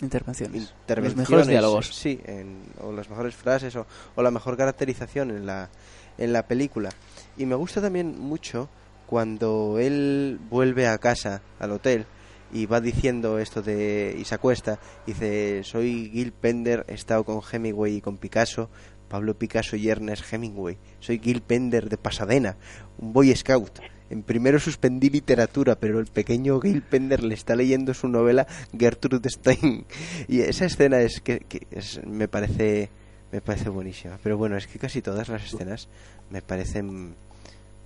Intervenciones. 0.01 0.71
intervenciones, 0.81 1.17
Los 1.17 1.29
mejores 1.29 1.47
diálogos. 1.47 1.87
sí, 1.95 2.19
en- 2.25 2.63
o 2.81 2.91
las 2.91 3.09
mejores 3.09 3.35
frases 3.35 3.75
o, 3.75 3.85
o 4.15 4.21
la 4.23 4.31
mejor 4.31 4.57
caracterización 4.57 5.29
en 5.31 5.45
la, 5.45 5.69
en 6.17 6.33
la 6.33 6.47
película. 6.47 6.89
Y 7.37 7.45
me 7.45 7.55
gusta 7.55 7.81
también 7.81 8.19
mucho 8.19 8.67
cuando 9.11 9.75
él 9.77 10.39
vuelve 10.49 10.87
a 10.87 10.97
casa, 10.99 11.41
al 11.59 11.71
hotel, 11.71 12.05
y 12.53 12.65
va 12.65 12.79
diciendo 12.79 13.39
esto 13.39 13.61
de 13.61 14.15
y 14.17 14.23
se 14.23 14.35
acuesta, 14.35 14.79
dice, 15.05 15.65
soy 15.65 16.09
Gil 16.13 16.31
Pender, 16.31 16.85
he 16.87 16.93
estado 16.93 17.25
con 17.25 17.41
Hemingway 17.41 17.97
y 17.97 18.01
con 18.01 18.17
Picasso, 18.17 18.69
Pablo 19.09 19.37
Picasso 19.37 19.75
y 19.75 19.89
Ernest 19.89 20.31
Hemingway, 20.31 20.77
soy 21.01 21.19
Gil 21.19 21.41
Pender 21.41 21.89
de 21.89 21.97
Pasadena, 21.97 22.55
un 22.99 23.11
boy 23.11 23.35
scout. 23.35 23.79
En 24.09 24.23
primero 24.23 24.59
suspendí 24.59 25.09
literatura, 25.09 25.75
pero 25.77 25.99
el 25.99 26.05
pequeño 26.07 26.61
Gil 26.61 26.81
Pender 26.81 27.21
le 27.21 27.33
está 27.33 27.53
leyendo 27.57 27.93
su 27.93 28.07
novela 28.07 28.47
Gertrude 28.77 29.29
Stein. 29.29 29.85
Y 30.29 30.39
esa 30.39 30.65
escena 30.65 31.01
es 31.01 31.19
que, 31.19 31.39
que 31.41 31.67
es- 31.71 31.99
me 32.05 32.29
parece 32.29 32.89
me 33.33 33.41
parece 33.41 33.67
buenísima. 33.69 34.19
Pero 34.23 34.37
bueno, 34.37 34.55
es 34.57 34.67
que 34.67 34.79
casi 34.79 35.01
todas 35.01 35.27
las 35.29 35.43
escenas 35.45 35.87
me 36.29 36.41
parecen 36.41 37.15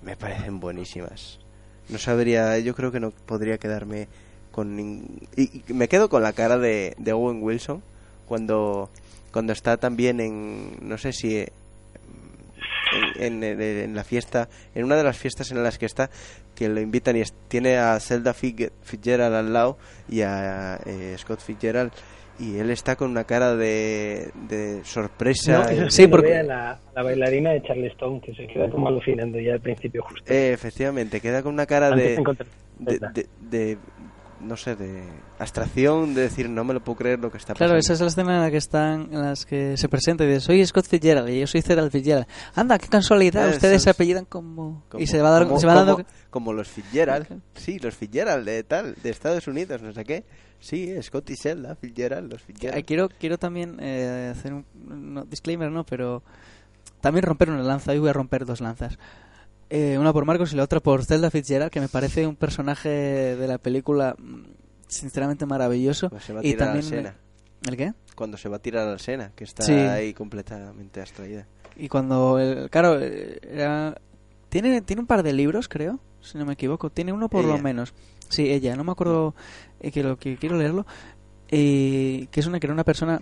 me 0.05 0.15
parecen 0.15 0.59
buenísimas. 0.59 1.39
No 1.89 1.97
sabría, 1.97 2.57
yo 2.59 2.73
creo 2.75 2.91
que 2.91 2.99
no 2.99 3.11
podría 3.11 3.57
quedarme 3.57 4.07
con 4.51 4.79
y, 5.35 5.63
me 5.73 5.89
quedo 5.89 6.07
con 6.07 6.23
la 6.23 6.31
cara 6.31 6.57
de, 6.57 6.95
de 6.97 7.11
Owen 7.11 7.43
Wilson 7.43 7.83
cuando 8.25 8.89
cuando 9.31 9.51
está 9.51 9.75
también 9.75 10.21
en 10.21 10.77
no 10.87 10.97
sé 10.97 11.11
si 11.11 11.45
en, 13.17 13.95
la 13.95 14.03
fiesta, 14.03 14.47
en 14.73 14.85
una 14.85 14.95
de 14.95 15.03
las 15.03 15.17
fiestas 15.17 15.51
en 15.51 15.61
las 15.61 15.77
que 15.77 15.85
está, 15.85 16.09
que 16.53 16.69
lo 16.69 16.79
invitan 16.79 17.17
y 17.17 17.23
tiene 17.47 17.77
a 17.77 17.99
Zelda 17.99 18.33
Fitzgerald 18.33 19.35
al 19.35 19.51
lado 19.51 19.77
y 20.07 20.21
a 20.21 20.79
eh, 20.85 21.15
Scott 21.17 21.41
Fitzgerald 21.41 21.91
y 22.39 22.57
él 22.57 22.69
está 22.69 22.95
con 22.95 23.11
una 23.11 23.23
cara 23.23 23.55
de, 23.55 24.31
de 24.49 24.83
sorpresa. 24.83 25.71
No, 25.73 25.89
sí, 25.89 26.07
porque... 26.07 26.43
la, 26.43 26.77
la 26.95 27.03
bailarina 27.03 27.51
de 27.51 27.61
Charleston, 27.63 28.19
que 28.21 28.33
se 28.35 28.47
queda 28.47 28.69
como 28.69 28.87
alucinando 28.87 29.39
ya 29.39 29.53
al 29.53 29.61
principio 29.61 30.03
justo. 30.03 30.31
Eh, 30.31 30.51
efectivamente, 30.53 31.21
queda 31.21 31.41
con 31.43 31.53
una 31.53 31.65
cara 31.65 31.91
de- 31.91 32.17
no 34.45 34.55
sé, 34.57 34.75
de 34.75 35.03
abstracción, 35.39 36.13
de 36.13 36.21
decir, 36.21 36.49
no 36.49 36.63
me 36.63 36.73
lo 36.73 36.83
puedo 36.83 36.97
creer 36.97 37.19
lo 37.19 37.31
que 37.31 37.37
está 37.37 37.53
pasando. 37.53 37.67
Claro, 37.69 37.79
esa 37.79 37.93
es 37.93 38.01
la 38.01 38.07
escena 38.07 38.35
en 38.35 38.41
la 38.41 38.51
que 38.51 38.57
están, 38.57 39.09
en 39.11 39.21
las 39.21 39.45
que 39.45 39.75
se 39.77 39.89
presenta 39.89 40.23
y 40.23 40.27
dice, 40.27 40.39
soy 40.41 40.65
Scott 40.65 40.85
Fitzgerald 40.87 41.29
y 41.29 41.39
yo 41.41 41.47
soy 41.47 41.61
Gerald 41.61 41.91
Fitzgerald. 41.91 42.27
Anda, 42.55 42.77
qué 42.77 42.87
casualidad, 42.87 43.47
Eh, 43.47 43.51
ustedes 43.51 43.81
se 43.83 43.89
apellidan 43.89 44.25
como... 44.25 44.83
Como- 44.89 45.03
y 45.03 45.07
se 45.07 45.21
va, 45.21 45.29
dar- 45.31 45.47
como- 45.47 45.59
se 45.59 45.67
va 45.67 45.73
dando... 45.73 46.03
como- 46.29 46.53
los 46.53 46.67
Fitzgerald, 46.67 47.41
sí, 47.55 47.79
los 47.79 47.95
Fitzgerald 47.95 48.45
de 48.45 48.63
tal, 48.63 48.95
de 49.01 49.09
Estados 49.09 49.47
Unidos, 49.47 49.81
no 49.81 49.91
sé 49.93 50.03
qué. 50.03 50.23
Sí, 50.59 50.91
Scott 51.01 51.29
y 51.29 51.35
Zelda, 51.35 51.75
Fitzgerald, 51.75 52.31
los 52.31 52.41
Eh, 52.41 52.45
Fitzgerald. 52.47 52.85
quiero, 52.85 53.09
quiero 53.19 53.37
también 53.37 53.77
eh, 53.79 54.31
hacer 54.35 54.53
un 54.53 54.65
no, 55.13 55.25
disclaimer, 55.25 55.69
¿no? 55.71 55.85
Pero 55.85 56.23
también 57.01 57.23
romper 57.23 57.49
una 57.51 57.61
lanza. 57.61 57.91
Hoy 57.91 57.99
voy 57.99 58.09
a 58.09 58.13
romper 58.13 58.45
dos 58.45 58.61
lanzas. 58.61 58.97
Eh, 59.69 59.97
una 59.97 60.13
por 60.13 60.25
Marcos 60.25 60.53
y 60.53 60.55
la 60.55 60.63
otra 60.63 60.79
por 60.79 61.03
Zelda 61.05 61.31
Fitzgerald, 61.31 61.71
que 61.71 61.79
me 61.79 61.87
parece 61.87 62.27
un 62.27 62.35
personaje 62.35 62.89
de 62.89 63.47
la 63.47 63.57
película 63.57 64.15
sinceramente 64.87 65.45
maravilloso. 65.45 66.09
Pues 66.09 66.23
se 66.23 66.33
va 66.33 66.41
a 66.41 66.43
y 66.45 66.51
tirar 66.51 66.67
también 66.67 66.85
al 66.85 66.89
Sena. 66.89 67.15
¿El 67.67 67.77
qué? 67.77 67.93
Cuando 68.15 68.37
se 68.37 68.47
va 68.47 68.57
a 68.57 68.59
tirar 68.59 68.87
al 68.87 68.99
Sena, 68.99 69.31
que 69.35 69.43
está 69.43 69.63
Sí. 69.63 69.73
ahí 69.73 70.13
completamente 70.13 71.01
abstraída. 71.01 71.47
Y 71.77 71.89
cuando, 71.89 72.39
el, 72.39 72.69
claro, 72.69 72.99
eh, 73.01 73.39
era- 73.41 73.99
tiene, 74.49 74.81
tiene 74.81 75.01
un 75.01 75.07
par 75.07 75.23
de 75.23 75.33
libros, 75.33 75.67
creo, 75.67 75.99
si 76.21 76.37
no 76.37 76.45
me 76.45 76.53
equivoco. 76.53 76.89
Tiene 76.91 77.11
uno 77.11 77.27
por 77.27 77.43
lo 77.43 77.57
menos. 77.57 77.93
Sí, 78.29 78.49
ella, 78.51 78.75
no 78.75 78.83
me 78.83 78.91
acuerdo 78.91 79.35
eh, 79.79 79.91
que 79.91 80.03
lo 80.03 80.17
que 80.17 80.37
quiero 80.37 80.57
leerlo. 80.57 80.85
Y 81.51 82.27
que 82.27 82.39
es 82.39 82.47
una 82.47 82.59
que 82.59 82.67
era 82.67 82.73
una 82.73 82.83
persona 82.83 83.21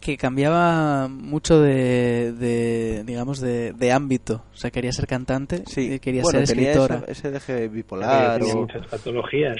que 0.00 0.16
cambiaba 0.16 1.08
mucho 1.08 1.60
de, 1.60 2.32
de 2.32 3.02
digamos, 3.04 3.40
de, 3.40 3.72
de 3.72 3.92
ámbito. 3.92 4.42
O 4.54 4.56
sea, 4.56 4.70
quería 4.70 4.92
ser 4.92 5.06
cantante, 5.06 5.64
y 5.76 5.98
quería 5.98 6.22
bueno, 6.22 6.44
ser 6.46 6.58
escritora. 6.58 6.96
esa- 6.96 7.10
ese 7.12 7.30
deje 7.30 7.68
bipolar. 7.68 8.40
O- 8.42 8.56
muchas 8.60 8.86
patologías. 8.86 9.56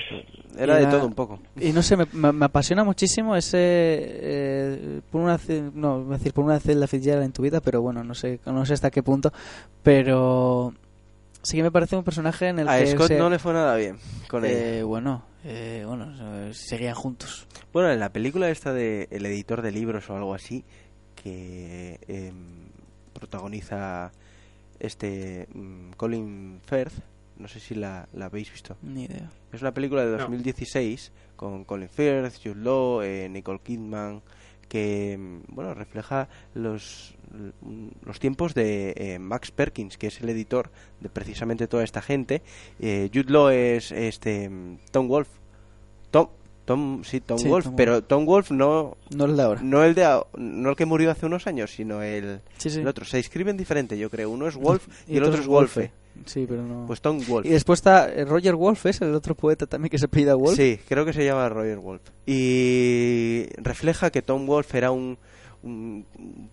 Era 0.56 0.76
de 0.76 0.86
todo 0.86 1.06
un 1.06 1.14
poco. 1.14 1.38
Y 1.60 1.70
no 1.72 1.82
sé, 1.82 1.96
me, 1.96 2.06
me- 2.32 2.44
apasiona 2.46 2.82
muchísimo 2.84 3.36
ese. 3.36 3.58
eh, 3.60 5.00
por 5.10 5.20
una, 5.22 5.38
no, 5.74 6.06
a 6.10 6.16
decir 6.18 6.32
por 6.32 6.44
una 6.44 6.58
celda 6.60 6.86
Fitzgerald 6.86 7.24
en 7.24 7.32
tu 7.32 7.42
vida, 7.42 7.60
pero 7.60 7.82
bueno, 7.82 8.02
no 8.04 8.14
sé, 8.14 8.40
no 8.46 8.64
sé 8.66 8.74
hasta 8.74 8.90
qué 8.90 9.02
punto. 9.02 9.32
Pero 9.82 10.72
sí 11.42 11.56
que 11.56 11.62
me 11.62 11.70
parece 11.70 11.96
un 11.96 12.04
personaje 12.04 12.48
en 12.48 12.58
el 12.60 12.68
A 12.68 12.78
que. 12.78 12.86
Scott 12.88 13.08
se- 13.08 13.18
no 13.18 13.30
le 13.30 13.38
fue 13.38 13.52
nada 13.52 13.76
bien 13.76 13.96
con 14.28 14.44
Eh, 14.44 14.76
ella. 14.76 14.84
bueno, 14.84 15.22
eh, 15.44 15.84
bueno, 15.86 16.12
eh, 16.48 16.54
seguían 16.54 16.94
juntos. 16.94 17.46
Bueno, 17.72 17.90
en 17.90 18.00
la 18.00 18.12
película 18.12 18.50
esta 18.50 18.72
de 18.72 19.08
El 19.10 19.26
editor 19.26 19.62
de 19.62 19.72
libros 19.72 20.08
o 20.10 20.16
algo 20.16 20.34
así, 20.34 20.64
que 21.14 22.00
em, 22.08 22.68
protagoniza 23.12 24.12
este 24.78 25.48
mm, 25.52 25.90
Colin 25.96 26.60
Firth, 26.64 26.94
no 27.36 27.48
sé 27.48 27.60
si 27.60 27.74
la, 27.74 28.08
la 28.14 28.26
habéis 28.26 28.50
visto. 28.50 28.76
Ni 28.82 29.04
idea. 29.04 29.30
Es 29.52 29.62
una 29.62 29.72
película 29.72 30.04
de 30.04 30.12
No. 30.12 30.18
2016 30.18 31.12
con 31.36 31.64
Colin 31.64 31.88
Firth, 31.88 32.34
Jude 32.42 32.56
Law, 32.62 33.02
eh, 33.02 33.28
Nicole 33.28 33.60
Kidman, 33.60 34.22
que 34.68 35.16
mm, 35.18 35.54
bueno 35.54 35.74
refleja 35.74 36.28
los 36.54 37.14
los 38.04 38.18
tiempos 38.18 38.54
de 38.54 38.94
eh, 38.96 39.18
Max 39.18 39.50
Perkins, 39.50 39.98
que 39.98 40.08
es 40.08 40.20
el 40.20 40.28
editor 40.28 40.70
de 41.00 41.08
precisamente 41.08 41.68
toda 41.68 41.84
esta 41.84 42.02
gente. 42.02 42.42
Eh, 42.80 43.10
Jude 43.12 43.30
Law 43.30 43.48
es 43.50 43.92
este 43.92 44.50
Tom 44.90 45.08
Wolf. 45.08 45.28
Tom 46.10 46.28
Tom 46.64 47.02
sí 47.02 47.20
Tom 47.20 47.38
Sí, 47.38 47.48
Wolf, 47.48 47.64
Tom 47.64 47.76
pero 47.76 48.02
Tom 48.02 48.26
Wolf 48.26 48.50
no 48.50 48.98
No 49.16 49.24
el 49.24 49.36
de 49.36 49.42
ahora. 49.42 49.62
no 49.62 49.84
el 49.84 49.94
de 49.94 50.20
no 50.36 50.70
el 50.70 50.76
que 50.76 50.84
murió 50.84 51.10
hace 51.10 51.24
unos 51.24 51.46
años, 51.46 51.70
sino 51.70 52.02
el, 52.02 52.40
Sí, 52.58 52.68
sí. 52.68 52.80
el 52.80 52.86
otro. 52.88 53.04
Se 53.04 53.18
escriben 53.18 53.56
diferente, 53.56 53.96
yo 53.96 54.10
creo. 54.10 54.30
Uno 54.30 54.46
es 54.48 54.56
Wolf 54.56 54.86
y, 55.08 55.16
el 55.16 55.24
otro 55.24 55.40
es 55.40 55.46
Wolfe. 55.46 55.92
Sí, 56.26 56.46
pero 56.48 56.62
no. 56.62 56.84
Pues 56.86 57.00
Tom 57.00 57.20
Wolf. 57.26 57.46
Y 57.46 57.50
después 57.50 57.78
está 57.78 58.12
eh, 58.12 58.24
Roger 58.24 58.54
Wolf, 58.56 58.84
es 58.86 59.00
el 59.00 59.14
otro 59.14 59.34
poeta 59.34 59.66
también 59.66 59.90
que 59.90 59.98
se 59.98 60.06
apellida 60.06 60.34
Wolf. 60.34 60.56
Sí, 60.56 60.78
creo 60.88 61.04
que 61.04 61.12
se 61.12 61.24
llama 61.24 61.48
Roger 61.48 61.78
Wolf. 61.78 62.02
Y 62.26 63.46
refleja 63.56 64.10
que 64.10 64.20
Tom 64.20 64.46
Wolf 64.46 64.74
era 64.74 64.90
un, 64.90 65.16
un- 65.62 66.06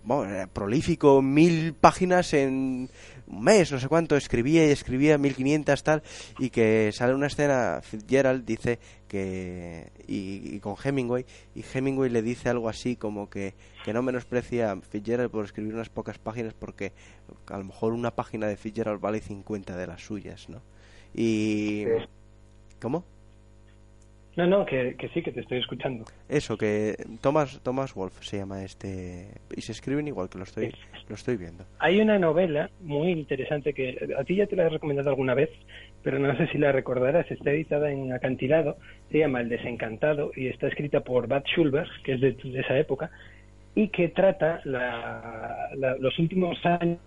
bueno, 0.04 0.34
era 0.34 0.48
prolífico, 0.48 1.22
mil 1.22 1.74
páginas 1.74 2.34
en 2.34 2.90
un 3.28 3.44
mes, 3.44 3.72
no 3.72 3.80
sé 3.80 3.88
cuánto, 3.88 4.16
escribía 4.16 4.66
y 4.68 4.72
escribía, 4.72 5.18
mil 5.18 5.36
quinientas 5.36 5.84
tal, 5.84 6.04
y 6.40 6.50
que 6.50 6.92
sale 6.94 7.14
una 7.14 7.28
escena, 7.28 7.80
Fitzgerald 7.84 8.46
dice 8.46 8.80
que, 9.08 9.92
y, 10.08 10.56
y 10.56 10.60
con 10.60 10.76
Hemingway, 10.84 11.26
y 11.56 11.64
Hemingway 11.74 12.10
le 12.10 12.22
dice 12.22 12.50
algo 12.50 12.70
así 12.70 12.96
como 12.96 13.30
que, 13.30 13.54
que 13.84 13.94
no 13.94 14.02
menosprecia 14.02 14.72
a 14.72 14.82
Fitzgerald 14.82 15.32
por 15.32 15.46
escribir 15.46 15.74
unas 15.74 15.90
pocas 15.90 16.18
páginas 16.20 16.54
porque 16.54 16.92
a 17.48 17.58
lo 17.58 17.64
mejor 17.66 17.94
una 17.94 18.12
página 18.12 18.48
de 18.48 18.58
Fitzgerald 18.58 19.00
vale 19.02 19.22
50 19.22 19.76
de 19.78 19.88
las 19.88 20.02
suyas, 20.02 20.50
¿no? 20.50 20.62
Y... 21.14 21.86
¿Cómo? 22.82 23.06
No, 24.36 24.46
no, 24.46 24.66
que, 24.66 24.96
que 24.98 25.08
sí, 25.10 25.22
que 25.22 25.32
te 25.32 25.40
estoy 25.40 25.60
escuchando. 25.60 26.04
Eso, 26.28 26.58
que 26.58 26.96
Thomas, 27.22 27.62
Thomas 27.64 27.94
Wolf 27.94 28.22
se 28.22 28.38
llama 28.38 28.64
este. 28.64 29.30
Y 29.56 29.62
se 29.62 29.72
escriben 29.72 30.08
igual 30.10 30.28
que 30.30 30.38
lo 30.38 30.44
estoy, 30.44 30.74
lo 31.08 31.16
estoy 31.16 31.38
viendo. 31.38 31.64
Hay 31.80 32.02
una 32.02 32.20
novela 32.20 32.70
muy 32.82 33.12
interesante 33.12 33.74
que 33.74 33.98
a 34.18 34.24
ti 34.26 34.36
ya 34.36 34.46
te 34.48 34.56
la 34.58 34.64
he 34.66 34.70
recomendado 34.70 35.10
alguna 35.10 35.34
vez, 35.36 35.50
pero 36.04 36.20
no 36.20 36.36
sé 36.36 36.48
si 36.48 36.58
la 36.58 36.72
recordarás. 36.74 37.32
Está 37.32 37.52
editada 37.52 37.90
en 37.92 38.12
acantilado, 38.12 38.78
se 39.10 39.20
llama 39.20 39.40
El 39.40 39.48
Desencantado 39.50 40.32
y 40.36 40.48
está 40.48 40.68
escrita 40.68 41.00
por 41.00 41.28
Bad 41.28 41.44
Schulberg, 41.46 41.88
que 42.04 42.16
es 42.16 42.22
de, 42.22 42.34
de 42.34 42.60
esa 42.60 42.78
época, 42.78 43.12
y 43.74 43.88
que 43.88 44.10
trata 44.10 44.60
la- 44.66 45.70
la- 45.76 45.96
los 45.98 46.18
últimos 46.20 46.58
años 46.66 47.00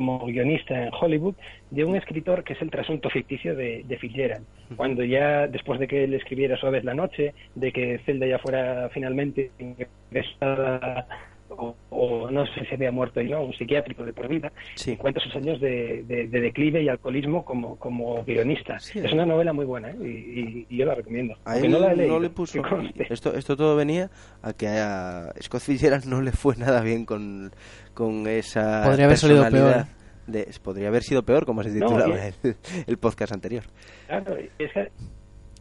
como 0.00 0.24
guionista 0.24 0.82
en 0.82 0.90
Hollywood 0.98 1.34
de 1.70 1.84
un 1.84 1.94
escritor 1.94 2.42
que 2.42 2.54
es 2.54 2.62
el 2.62 2.70
trasunto 2.70 3.10
ficticio 3.10 3.54
de, 3.54 3.84
de 3.86 3.98
Fitzgerald. 3.98 4.46
Cuando 4.74 5.04
ya, 5.04 5.46
después 5.46 5.78
de 5.78 5.86
que 5.88 6.04
él 6.04 6.14
escribiera 6.14 6.56
Suaves 6.56 6.84
la 6.84 6.94
noche, 6.94 7.34
de 7.54 7.70
que 7.70 7.98
Zelda 8.06 8.26
ya 8.26 8.38
fuera 8.38 8.88
finalmente 8.94 9.50
ingresada 9.58 11.06
o, 11.50 11.74
o 11.90 12.30
no 12.30 12.46
sé 12.46 12.64
si 12.66 12.74
había 12.74 12.90
muerto 12.90 13.20
y 13.20 13.28
no, 13.28 13.42
un 13.42 13.52
psiquiátrico 13.52 14.04
de 14.04 14.12
por 14.12 14.28
vida, 14.28 14.52
y 14.86 14.96
cuenta 14.96 15.20
sus 15.20 15.34
años 15.36 15.60
de, 15.60 16.04
de- 16.06 16.28
de 16.28 16.40
declive 16.40 16.82
y 16.82 16.88
alcoholismo 16.88 17.44
como, 17.44 17.76
como 17.76 18.24
guionista. 18.24 18.76
es 18.76 19.12
una 19.12 19.26
novela 19.26 19.52
muy 19.52 19.64
buena 19.64 19.90
¿eh? 19.90 19.96
y, 20.00 20.06
y- 20.40 20.66
y 20.68 20.76
yo 20.78 20.86
la 20.86 20.94
recomiendo. 20.94 21.34
A 21.44 21.58
él 21.58 21.70
no 21.70 21.78
la 21.78 21.88
he 21.88 21.90
no 21.90 21.96
leído, 21.96 22.20
le 22.20 22.30
puso. 22.30 22.62
Esto, 23.10 23.34
esto 23.34 23.56
todo 23.56 23.76
venía 23.76 24.10
a 24.42 24.52
que 24.52 24.68
a 24.68 25.32
Scott 25.42 25.60
Fitzgerald 25.62 26.04
no 26.06 26.20
le 26.22 26.32
fue 26.32 26.56
nada 26.56 26.80
bien 26.82 27.04
con, 27.04 27.50
con 27.94 28.26
esa. 28.26 28.84
Podría 28.84 29.06
haber 29.06 29.16
salido 29.18 29.42
personalidad 29.42 29.88
de- 30.26 30.46
podría 30.62 30.88
haber 30.88 31.02
sido 31.02 31.24
peor, 31.24 31.44
como 31.44 31.62
se 31.64 31.70
No, 31.70 31.86
titulaba 31.86 32.16
y- 32.16 32.30
el, 32.44 32.56
el 32.86 32.98
podcast 32.98 33.32
anterior. 33.32 33.64
Claro, 34.06 34.36
es 34.36 34.72
que 34.72 34.90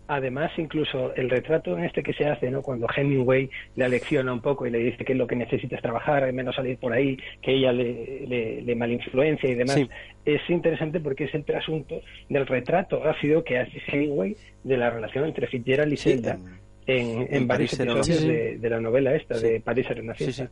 además 0.09 0.51
incluso 0.57 1.13
el 1.15 1.29
retrato 1.29 1.77
en 1.77 1.85
este 1.85 2.01
que 2.03 2.13
se 2.13 2.25
hace, 2.25 2.49
¿no? 2.51 2.61
Cuando 2.61 2.87
Hemingway 2.93 3.49
le 3.75 3.85
alecciona 3.85 4.33
un 4.33 4.41
poco 4.41 4.65
y 4.65 4.71
le 4.71 4.79
dice 4.79 5.05
que 5.05 5.13
lo 5.15 5.27
que 5.27 5.35
necesita 5.35 5.75
es 5.75 5.81
trabajar, 5.81 6.31
menos 6.33 6.55
salir 6.55 6.77
por 6.77 6.91
ahí, 6.91 7.17
que 7.41 7.53
ella 7.53 7.71
le, 7.71 8.25
le, 8.27 8.61
le 8.63 8.75
malinfluencia 8.75 9.49
y 9.49 9.55
demás, 9.55 9.75
Sí. 9.75 9.87
es 10.25 10.41
interesante 10.49 10.99
porque 10.99 11.25
es 11.25 11.33
el 11.35 11.45
trasunto 11.45 12.01
del 12.27 12.45
retrato 12.47 13.03
ácido 13.05 13.43
que 13.43 13.59
hace 13.59 13.81
Hemingway 13.87 14.35
de 14.63 14.77
la 14.77 14.89
relación 14.89 15.25
entre 15.25 15.47
Fitzgerald 15.47 15.93
y 15.93 15.97
Sí, 15.97 16.09
Zelda. 16.11 16.33
en- 16.33 16.59
en, 16.87 17.21
en 17.21 17.33
En 17.35 17.47
varios 17.47 17.77
París 17.77 17.79
episodios 17.95 18.23
de, 18.27 18.57
de 18.57 18.69
la 18.69 18.79
novela 18.81 19.15
esta, 19.15 19.37
de 19.39 19.61
París 19.61 19.85
sí. 20.17 20.43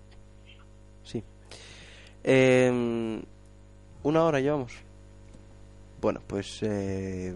Sí. 1.03 1.23
Eh, 2.23 3.19
una 4.03 4.23
hora 4.23 4.39
llevamos. 4.39 4.73
Bueno, 5.99 6.21
pues 6.27 6.61
eh, 6.61 7.33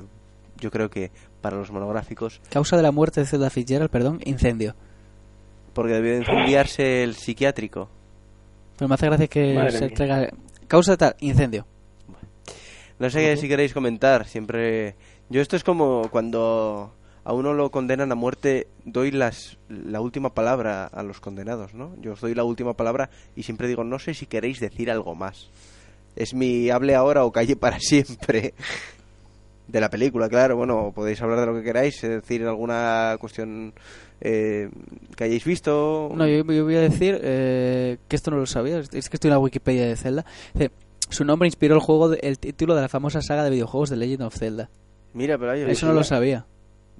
yo 0.59 0.69
creo 0.69 0.89
que 0.89 1.09
para 1.41 1.57
los 1.57 1.71
monográficos, 1.71 2.41
Causa 2.49 2.77
de 2.77 2.83
la 2.83 2.91
muerte 2.91 3.21
de 3.21 3.25
Zelda 3.27 3.49
Fitzgerald, 3.49 3.89
perdón, 3.89 4.19
incendio. 4.25 4.75
porque 5.73 5.93
debió 5.93 6.11
de 6.13 6.19
incendiarse 6.19 7.03
el 7.03 7.15
psiquiátrico. 7.15 7.89
Pero 8.77 8.87
me 8.89 8.95
hace 8.95 9.05
gracia 9.07 9.27
que 9.27 9.53
Madre 9.53 9.71
se 9.71 9.85
mía. 9.85 9.93
traiga... 9.95 10.29
Causa 10.67 10.91
de 10.91 10.97
tal, 10.97 11.15
incendio. 11.19 11.65
No 12.99 13.09
sé 13.09 13.35
si 13.37 13.47
queréis 13.47 13.73
comentar, 13.73 14.27
siempre... 14.27 14.95
Yo 15.29 15.41
esto 15.41 15.55
es 15.55 15.63
como 15.63 16.09
cuando 16.11 16.93
a 17.23 17.33
uno 17.33 17.53
lo 17.53 17.71
condenan 17.71 18.11
a 18.11 18.15
muerte, 18.15 18.67
doy 18.85 19.11
las, 19.11 19.57
la 19.69 20.01
última 20.01 20.33
palabra 20.33 20.85
a 20.85 21.03
los 21.03 21.19
condenados, 21.19 21.73
¿no? 21.73 21.95
Yo 22.01 22.13
os 22.13 22.21
doy 22.21 22.33
la 22.35 22.43
última 22.43 22.73
palabra 22.73 23.09
y 23.35 23.43
siempre 23.43 23.67
digo, 23.67 23.83
no 23.83 23.97
sé 23.99 24.13
si 24.13 24.25
queréis 24.25 24.59
decir 24.59 24.91
algo 24.91 25.15
más. 25.15 25.49
Es 26.15 26.33
mi 26.33 26.69
hable 26.69 26.95
ahora 26.95 27.23
o 27.23 27.31
calle 27.31 27.55
para 27.55 27.79
siempre. 27.81 28.53
De 29.72 29.80
la 29.80 29.89
película, 29.89 30.28
claro, 30.28 30.57
bueno, 30.57 30.91
podéis 30.93 31.22
hablar 31.22 31.39
de 31.39 31.45
lo 31.45 31.53
que 31.55 31.63
queráis, 31.63 32.03
es 32.03 32.09
decir, 32.09 32.43
alguna 32.45 33.15
cuestión 33.22 33.74
eh, 34.19 34.69
que 35.15 35.24
hayáis 35.24 35.45
visto. 35.45 36.11
No, 36.13 36.28
yo, 36.28 36.43
yo 36.43 36.63
voy 36.65 36.76
a 36.76 36.82
decir 36.82 37.17
eh, 37.24 37.97
que 38.09 38.15
esto 38.17 38.32
no 38.32 38.38
lo 38.38 38.45
sabía. 38.45 38.80
Es 38.80 39.09
que 39.09 39.15
estoy 39.15 39.30
en 39.30 39.34
la 39.36 39.39
Wikipedia 39.39 39.88
de 39.88 39.95
Zelda. 39.95 40.26
Dice, 40.53 40.72
su 41.09 41.24
nombre 41.24 41.47
inspiró 41.47 41.76
el 41.76 41.82
juego, 41.82 42.09
de- 42.09 42.19
el 42.22 42.38
título 42.38 42.76
de 42.76 42.82
la 42.82 42.89
famosa 42.89 43.22
saga 43.22 43.43
de 43.45 43.49
videojuegos 43.51 43.89
de 43.89 43.95
Legend 43.95 44.24
of 44.24 44.36
Zelda. 44.38 44.69
Mira, 45.13 45.38
pero 45.38 45.55
yo, 45.55 45.67
Eso 45.67 45.86
no 45.88 45.93
lo 45.93 46.03
sabía. 46.03 46.45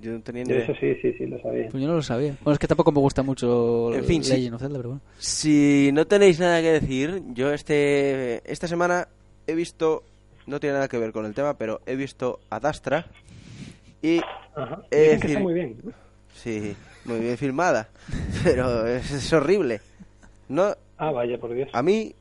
yo 0.01 0.11
no 0.13 0.22
tenía 0.22 0.43
ni. 0.45 0.53
Eso 0.53 0.74
sí, 0.80 0.95
sí, 1.01 1.13
sí, 1.17 1.26
lo 1.28 1.41
sabía. 1.41 1.67
Pues 1.69 1.82
yo 1.84 1.89
no 1.89 1.95
lo 1.95 2.01
sabía. 2.01 2.38
Bueno, 2.41 2.53
es 2.53 2.59
que 2.59 2.67
tampoco 2.67 2.91
me 2.93 2.99
gusta 2.99 3.22
mucho 3.24 3.93
En 3.93 4.05
fin, 4.05 4.24
sí. 4.24 4.32
Legend 4.34 4.55
of 4.55 4.61
Zelda, 4.61 4.78
pero 4.80 4.89
bueno. 4.89 5.01
Si 5.19 5.91
no 5.93 6.07
tenéis 6.07 6.39
nada 6.39 6.61
que 6.61 6.72
decir, 6.72 7.22
yo 7.34 7.51
este 7.53 8.41
esta 8.51 8.67
semana 8.67 9.07
he 9.47 9.55
visto, 9.55 10.03
no 10.47 10.59
tiene 10.59 10.73
nada 10.75 10.87
que 10.87 10.97
ver 10.97 11.11
con 11.11 11.25
el 11.25 11.33
tema, 11.33 11.57
pero 11.57 11.81
he 11.85 11.95
visto 11.95 12.39
Ad 12.49 12.65
Astra 12.65 13.05
y 14.01 14.19
Ajá. 14.55 14.81
Que 14.89 14.97
decir- 15.17 15.25
está 15.31 15.39
muy 15.39 15.53
bien. 15.53 15.77
sí, 16.35 16.75
muy 17.05 17.19
bien 17.19 17.37
filmada, 17.37 17.89
pero 18.43 18.85
es, 18.87 19.11
es 19.11 19.31
horrible. 19.33 19.81
No, 20.49 20.75
Ah, 20.97 21.11
vaya, 21.11 21.39
por 21.39 21.53
Dios. 21.53 21.69
a 21.73 21.81
mí 21.81 22.13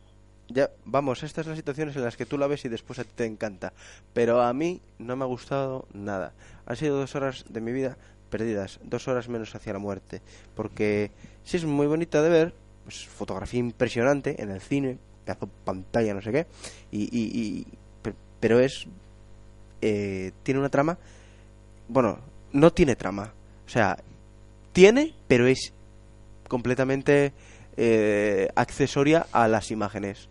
ya 0.49 0.71
vamos, 0.85 1.23
estas 1.23 1.45
son 1.45 1.53
las 1.53 1.59
situaciones 1.59 1.95
en 1.97 2.03
las 2.03 2.17
que 2.17 2.27
tú 2.27 2.39
la 2.39 2.47
ves 2.47 2.65
y 2.65 2.69
después 2.69 2.99
a 2.99 3.05
ti 3.05 3.11
te 3.15 3.25
encanta, 3.27 3.73
pero 4.15 4.41
a 4.43 4.53
mí 4.53 4.81
no 4.99 5.15
me 5.17 5.25
ha 5.25 5.29
gustado 5.29 5.87
nada. 5.93 6.33
Han 6.67 6.77
sido 6.77 6.97
dos 6.99 7.15
horas 7.15 7.45
de 7.49 7.61
mi 7.61 7.73
vida 7.73 7.97
perdidas, 8.31 8.79
dos 8.85 9.07
horas 9.09 9.29
menos 9.29 9.55
hacia 9.55 9.73
la 9.73 9.79
muerte, 9.81 10.23
porque 10.55 11.11
sí 11.45 11.57
es 11.57 11.65
muy 11.65 11.87
bonita 11.87 12.23
de 12.23 12.29
ver, 12.31 12.55
pues 12.85 13.07
fotografía 13.07 13.61
impresionante 13.61 14.41
en 14.43 14.51
el 14.51 14.61
cine, 14.61 14.99
pedazo 15.25 15.49
pantalla, 15.65 16.15
no 16.15 16.23
sé 16.23 16.33
qué, 16.33 16.47
y, 16.93 17.67
pero 18.41 18.59
es 18.61 18.87
eh, 19.83 20.33
tiene 20.43 20.61
una 20.61 20.69
trama, 20.69 20.99
bueno, 21.89 22.19
no 22.53 22.73
tiene 22.73 22.97
trama, 22.97 23.33
o 23.67 23.69
sea, 23.69 23.97
tiene, 24.73 25.15
pero 25.29 25.47
es 25.47 25.73
completamente 26.49 27.33
eh, 27.77 28.49
accesoria 28.57 29.27
a 29.33 29.49
las 29.49 29.71
imágenes. 29.71 30.29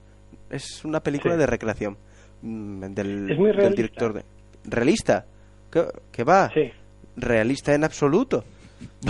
Es 0.49 0.83
una 0.83 1.01
película 1.01 1.35
Sí. 1.35 1.39
de 1.39 1.45
recreación 1.47 1.97
mm, 2.41 2.83
del, 2.93 3.31
Es 3.31 3.37
muy 3.37 3.51
del 3.55 3.75
director 3.75 4.13
de 4.13 4.23
realista. 4.65 5.25
¿Qué, 5.71 5.85
qué 6.11 6.23
va? 6.23 6.49
Sí. 6.53 6.71
Realista 7.15 7.73
en 7.73 7.83
absoluto. 7.83 8.43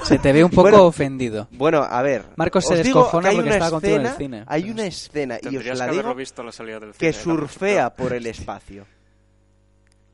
Se 0.04 0.20
te 0.20 0.34
ve 0.34 0.44
un 0.44 0.52
poco 0.52 0.64
Bueno, 0.64 0.86
ofendido. 0.86 1.48
Bueno, 1.52 1.84
a 1.84 2.02
ver. 2.02 2.26
Marcos 2.36 2.66
se 2.66 2.76
descojona 2.76 3.32
porque 3.32 3.50
estaba 3.50 3.72
contigo 3.72 3.96
en 3.96 4.06
el 4.06 4.14
cine. 4.14 4.44
Hay 4.48 4.70
una 4.70 4.86
escena, 4.86 5.38
y 5.42 5.58
os 5.58 5.66
la 5.78 5.90
que 5.90 5.96
digo, 5.96 6.16
visto 6.16 6.44
la 6.44 6.52
salida 6.52 6.80
del 6.80 6.92
que 6.92 7.14
cine, 7.14 7.24
surfea 7.24 7.94
por 7.94 8.14
el 8.14 8.26
espacio. 8.26 8.86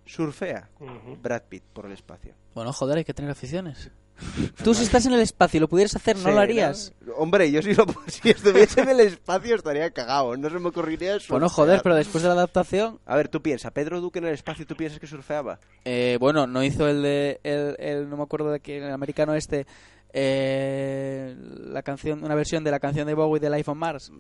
Surfea. 0.06 0.70
Brad 1.22 1.44
Pitt 1.50 1.64
por 1.74 1.86
el 1.86 1.94
espacio. 1.94 2.34
Bueno, 2.54 2.72
joder, 2.72 2.98
hay 3.00 3.06
que 3.06 3.14
tener 3.14 3.32
aficiones. 3.32 3.92
Tú 4.64 4.74
si 4.74 4.84
estás 4.84 5.06
en 5.06 5.14
el 5.14 5.20
espacio 5.20 5.58
y 5.58 5.62
lo 5.62 5.68
pudieras 5.68 5.96
hacer, 5.96 6.16
no 6.18 6.30
Sí, 6.30 6.32
lo 6.32 6.40
harías. 6.40 6.94
¿no? 7.06 7.14
Hombre, 7.16 7.52
yo 7.52 7.62
si, 7.62 7.74
lo, 7.74 7.86
si 8.08 8.30
estuviese 8.30 8.82
en 8.82 8.90
el 8.90 9.00
espacio 9.02 9.56
estaría 9.56 9.90
cagado. 9.92 10.36
No 10.38 10.50
se 10.50 10.60
me 10.60 10.70
ocurriría 10.70 11.16
eso. 11.18 11.28
Bueno, 11.34 11.50
joder, 11.50 11.82
pero 11.84 11.96
después 11.96 12.22
de 12.24 12.30
la 12.30 12.36
adaptación... 12.36 13.00
A 13.06 13.16
ver, 13.16 13.28
tú 13.28 13.42
piensas, 13.42 13.72
Pedro 13.72 14.00
Duque 14.02 14.20
en 14.20 14.26
el 14.26 14.34
espacio, 14.34 14.66
¿tú 14.66 14.76
piensas 14.76 15.00
que 15.00 15.08
surfeaba? 15.08 15.60
Eh, 15.84 16.18
bueno, 16.20 16.48
no 16.48 16.64
hizo 16.64 16.88
el 16.88 17.02
de... 17.04 17.40
El, 17.44 17.76
el- 17.80 18.10
no 18.10 18.18
me 18.18 18.24
acuerdo 18.24 18.52
de 18.52 18.60
quién, 18.60 18.84
el 18.84 18.92
americano 18.94 19.36
este... 19.36 19.66
eh, 20.14 21.36
la 21.38 21.84
canción, 21.84 22.24
una 22.24 22.36
versión 22.36 22.64
de 22.64 22.72
la 22.72 22.80
canción 22.80 23.08
de 23.08 23.14
Bowie 23.14 23.40
de 23.40 23.50
Life 23.50 23.70
on 23.70 23.78
Mars. 23.78 24.12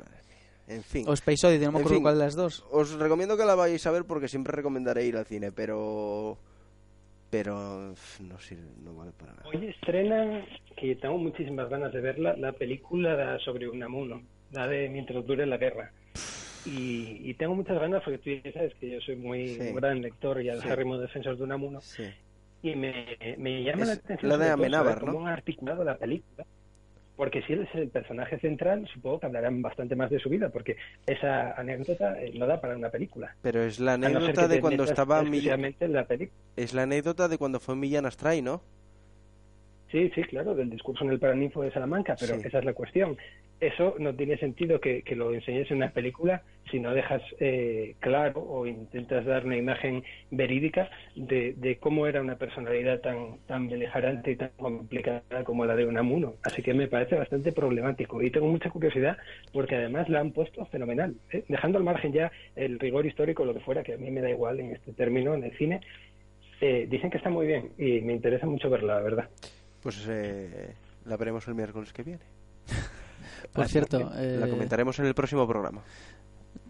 En 0.67 0.83
fin. 0.83 1.05
O 1.07 1.13
Space 1.13 1.45
Oddity, 1.45 1.65
no 1.65 1.71
me 1.71 1.77
En 1.79 1.81
acuerdo 1.83 1.95
fin. 1.97 2.03
cuál 2.03 2.17
de 2.17 2.23
las 2.25 2.35
dos. 2.35 2.65
Os 2.71 2.91
recomiendo 2.93 3.37
que 3.37 3.45
la 3.45 3.55
vayáis 3.55 3.85
a 3.85 3.91
ver 3.91 4.03
porque 4.05 4.27
siempre 4.27 4.51
recomendaré 4.53 5.05
ir 5.05 5.15
al 5.17 5.25
cine, 5.25 5.51
pero... 5.51 6.37
Pero... 7.29 7.93
No 8.21 8.39
sirve, 8.39 8.69
no 8.83 8.95
vale 8.95 9.11
para 9.11 9.33
nada. 9.33 9.47
Hoy 9.47 9.67
estrenan, 9.67 10.45
que 10.77 10.95
tengo 10.95 11.17
muchísimas 11.17 11.69
ganas 11.69 11.91
de 11.93 12.01
verla, 12.01 12.35
la 12.37 12.51
película 12.53 13.37
sobre 13.39 13.67
Unamuno, 13.67 14.21
la 14.51 14.67
de 14.67 14.89
Mientras 14.89 15.25
dure 15.25 15.45
la 15.45 15.57
guerra. 15.57 15.91
Y, 16.65 17.29
y 17.29 17.33
tengo 17.35 17.53
muchas 17.55 17.79
ganas 17.79 18.01
porque 18.03 18.17
tú 18.17 18.29
ya 18.47 18.51
sabes 18.53 18.73
que 18.75 18.89
yo 18.89 18.99
soy 19.01 19.15
muy 19.17 19.49
Sí. 19.49 19.71
gran 19.73 20.01
lector 20.01 20.39
y 20.41 20.45
Sí. 20.45 20.49
acérrimo 20.49 20.97
defensor 20.97 21.37
de 21.37 21.43
Unamuno. 21.43 21.81
Sí. 21.81 22.05
Y 22.63 22.75
me, 22.75 23.17
me 23.37 23.63
llama 23.63 23.83
Es 23.83 23.87
la 23.89 23.93
atención 23.93 24.29
la 24.29 24.37
de 24.37 24.49
Amenábar, 24.49 24.93
saber 24.95 25.05
cómo 25.05 25.19
¿no? 25.21 25.27
han 25.27 25.33
articulado 25.33 25.83
la 25.83 25.97
película. 25.97 26.45
Porque 27.15 27.41
si 27.43 27.53
él 27.53 27.67
es 27.69 27.75
el 27.75 27.89
personaje 27.89 28.39
central, 28.39 28.87
supongo 28.93 29.19
que 29.19 29.25
hablarán 29.27 29.61
bastante 29.61 29.95
más 29.95 30.09
de 30.09 30.19
su 30.19 30.29
vida, 30.29 30.49
porque 30.49 30.75
esa 31.05 31.51
anécdota 31.53 32.21
eh, 32.21 32.33
no 32.35 32.45
da 32.45 32.59
para 32.59 32.75
una 32.75 32.89
película. 32.89 33.35
Pero 33.41 33.63
es 33.63 33.79
la 33.79 33.97
no 33.97 34.07
anécdota 34.07 34.47
de 34.47 34.59
cuando 34.59 34.83
estaba 34.83 35.23
Millán... 35.23 35.75
la 35.79 36.05
película. 36.05 36.39
Es 36.55 36.73
la 36.73 36.83
anécdota 36.83 37.27
de 37.27 37.37
cuando 37.37 37.59
fue 37.59 37.75
Millán 37.75 38.05
Astray, 38.05 38.41
¿no? 38.41 38.61
Sí, 39.95 40.11
sí, 40.13 40.23
claro, 40.23 40.53
del 40.55 40.69
discurso 40.69 41.05
en 41.05 41.11
el 41.11 41.19
Paraninfo 41.19 41.61
de 41.61 41.71
Salamanca, 41.71 42.17
pero 42.19 42.35
Sí. 42.35 42.41
esa 42.45 42.59
es 42.59 42.65
la 42.65 42.73
cuestión. 42.73 43.15
Eso 43.61 43.95
no 43.97 44.13
tiene 44.13 44.35
sentido 44.37 44.81
que, 44.81 45.03
que 45.03 45.15
lo 45.15 45.33
enseñes 45.33 45.71
en 45.71 45.77
una 45.77 45.91
película 45.91 46.41
si 46.69 46.81
no 46.81 46.93
dejas 46.93 47.21
eh, 47.39 47.95
claro 48.01 48.41
o 48.41 48.67
intentas 48.67 49.23
dar 49.23 49.45
una 49.45 49.55
imagen 49.55 50.03
verídica 50.31 50.89
de, 51.15 51.53
de 51.53 51.77
cómo 51.77 52.07
era 52.07 52.19
una 52.19 52.35
personalidad 52.35 52.99
tan, 52.99 53.37
tan 53.47 53.69
beligerante 53.69 54.31
y 54.31 54.35
tan 54.35 54.49
complicada 54.57 55.45
como 55.45 55.63
la 55.65 55.77
de 55.77 55.85
Unamuno. 55.85 56.33
Así 56.43 56.61
que 56.61 56.73
me 56.73 56.89
parece 56.89 57.15
bastante 57.15 57.53
problemático 57.53 58.21
y 58.21 58.31
tengo 58.31 58.47
mucha 58.47 58.69
curiosidad 58.69 59.15
porque 59.53 59.75
además 59.75 60.09
la 60.09 60.19
han 60.19 60.31
puesto 60.33 60.65
fenomenal. 60.65 61.15
¿eh? 61.31 61.45
Dejando 61.47 61.77
al 61.77 61.85
margen 61.85 62.11
ya 62.11 62.33
el 62.57 62.79
rigor 62.79 63.05
histórico, 63.05 63.45
lo 63.45 63.53
que 63.53 63.61
fuera, 63.61 63.81
que 63.81 63.93
a 63.93 63.97
mí 63.97 64.11
me 64.11 64.19
da 64.19 64.29
igual 64.29 64.59
en 64.59 64.73
este 64.73 64.91
término, 64.91 65.33
en 65.35 65.45
el 65.45 65.57
cine, 65.57 65.79
eh, 66.59 66.85
dicen 66.89 67.09
que 67.09 67.17
está 67.17 67.29
muy 67.29 67.47
bien 67.47 67.69
y 67.77 68.01
me 68.01 68.11
interesa 68.11 68.45
mucho 68.45 68.69
verla, 68.69 68.95
la 68.95 69.01
verdad. 69.01 69.29
Pues 69.85 70.03
eh, 70.07 70.73
la 71.05 71.15
veremos 71.15 71.47
el 71.47 71.53
miércoles 71.53 71.93
que 71.93 72.01
viene. 72.01 72.23
Por 73.53 73.65
Así 73.65 73.73
cierto, 73.73 73.99
la 74.15 74.47
eh, 74.47 74.49
comentaremos 74.49 74.97
en 74.97 75.05
el 75.05 75.13
próximo 75.13 75.47
programa. 75.47 75.83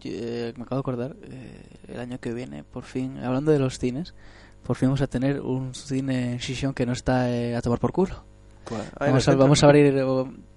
Yo, 0.00 0.10
eh, 0.12 0.52
me 0.54 0.64
acabo 0.64 0.76
de 0.76 0.80
acordar, 0.80 1.16
eh, 1.22 1.62
el 1.88 1.98
año 1.98 2.20
que 2.20 2.34
viene, 2.34 2.62
por 2.62 2.84
fin, 2.84 3.16
hablando 3.24 3.52
de 3.52 3.58
los 3.58 3.78
cines, 3.78 4.14
por 4.62 4.76
fin 4.76 4.88
vamos 4.88 5.00
a 5.00 5.06
tener 5.06 5.40
un 5.40 5.74
cine 5.74 6.32
en 6.32 6.36
Shishon 6.36 6.74
que 6.74 6.84
no 6.84 6.92
está 6.92 7.30
eh, 7.30 7.56
a 7.56 7.62
tomar 7.62 7.78
por 7.78 7.92
culo. 7.92 8.22
En 8.70 8.76
el 8.76 8.86
Vamos 8.98 9.28
a, 9.28 9.34
vamos 9.34 9.62
a 9.62 9.66
abrir, 9.66 10.04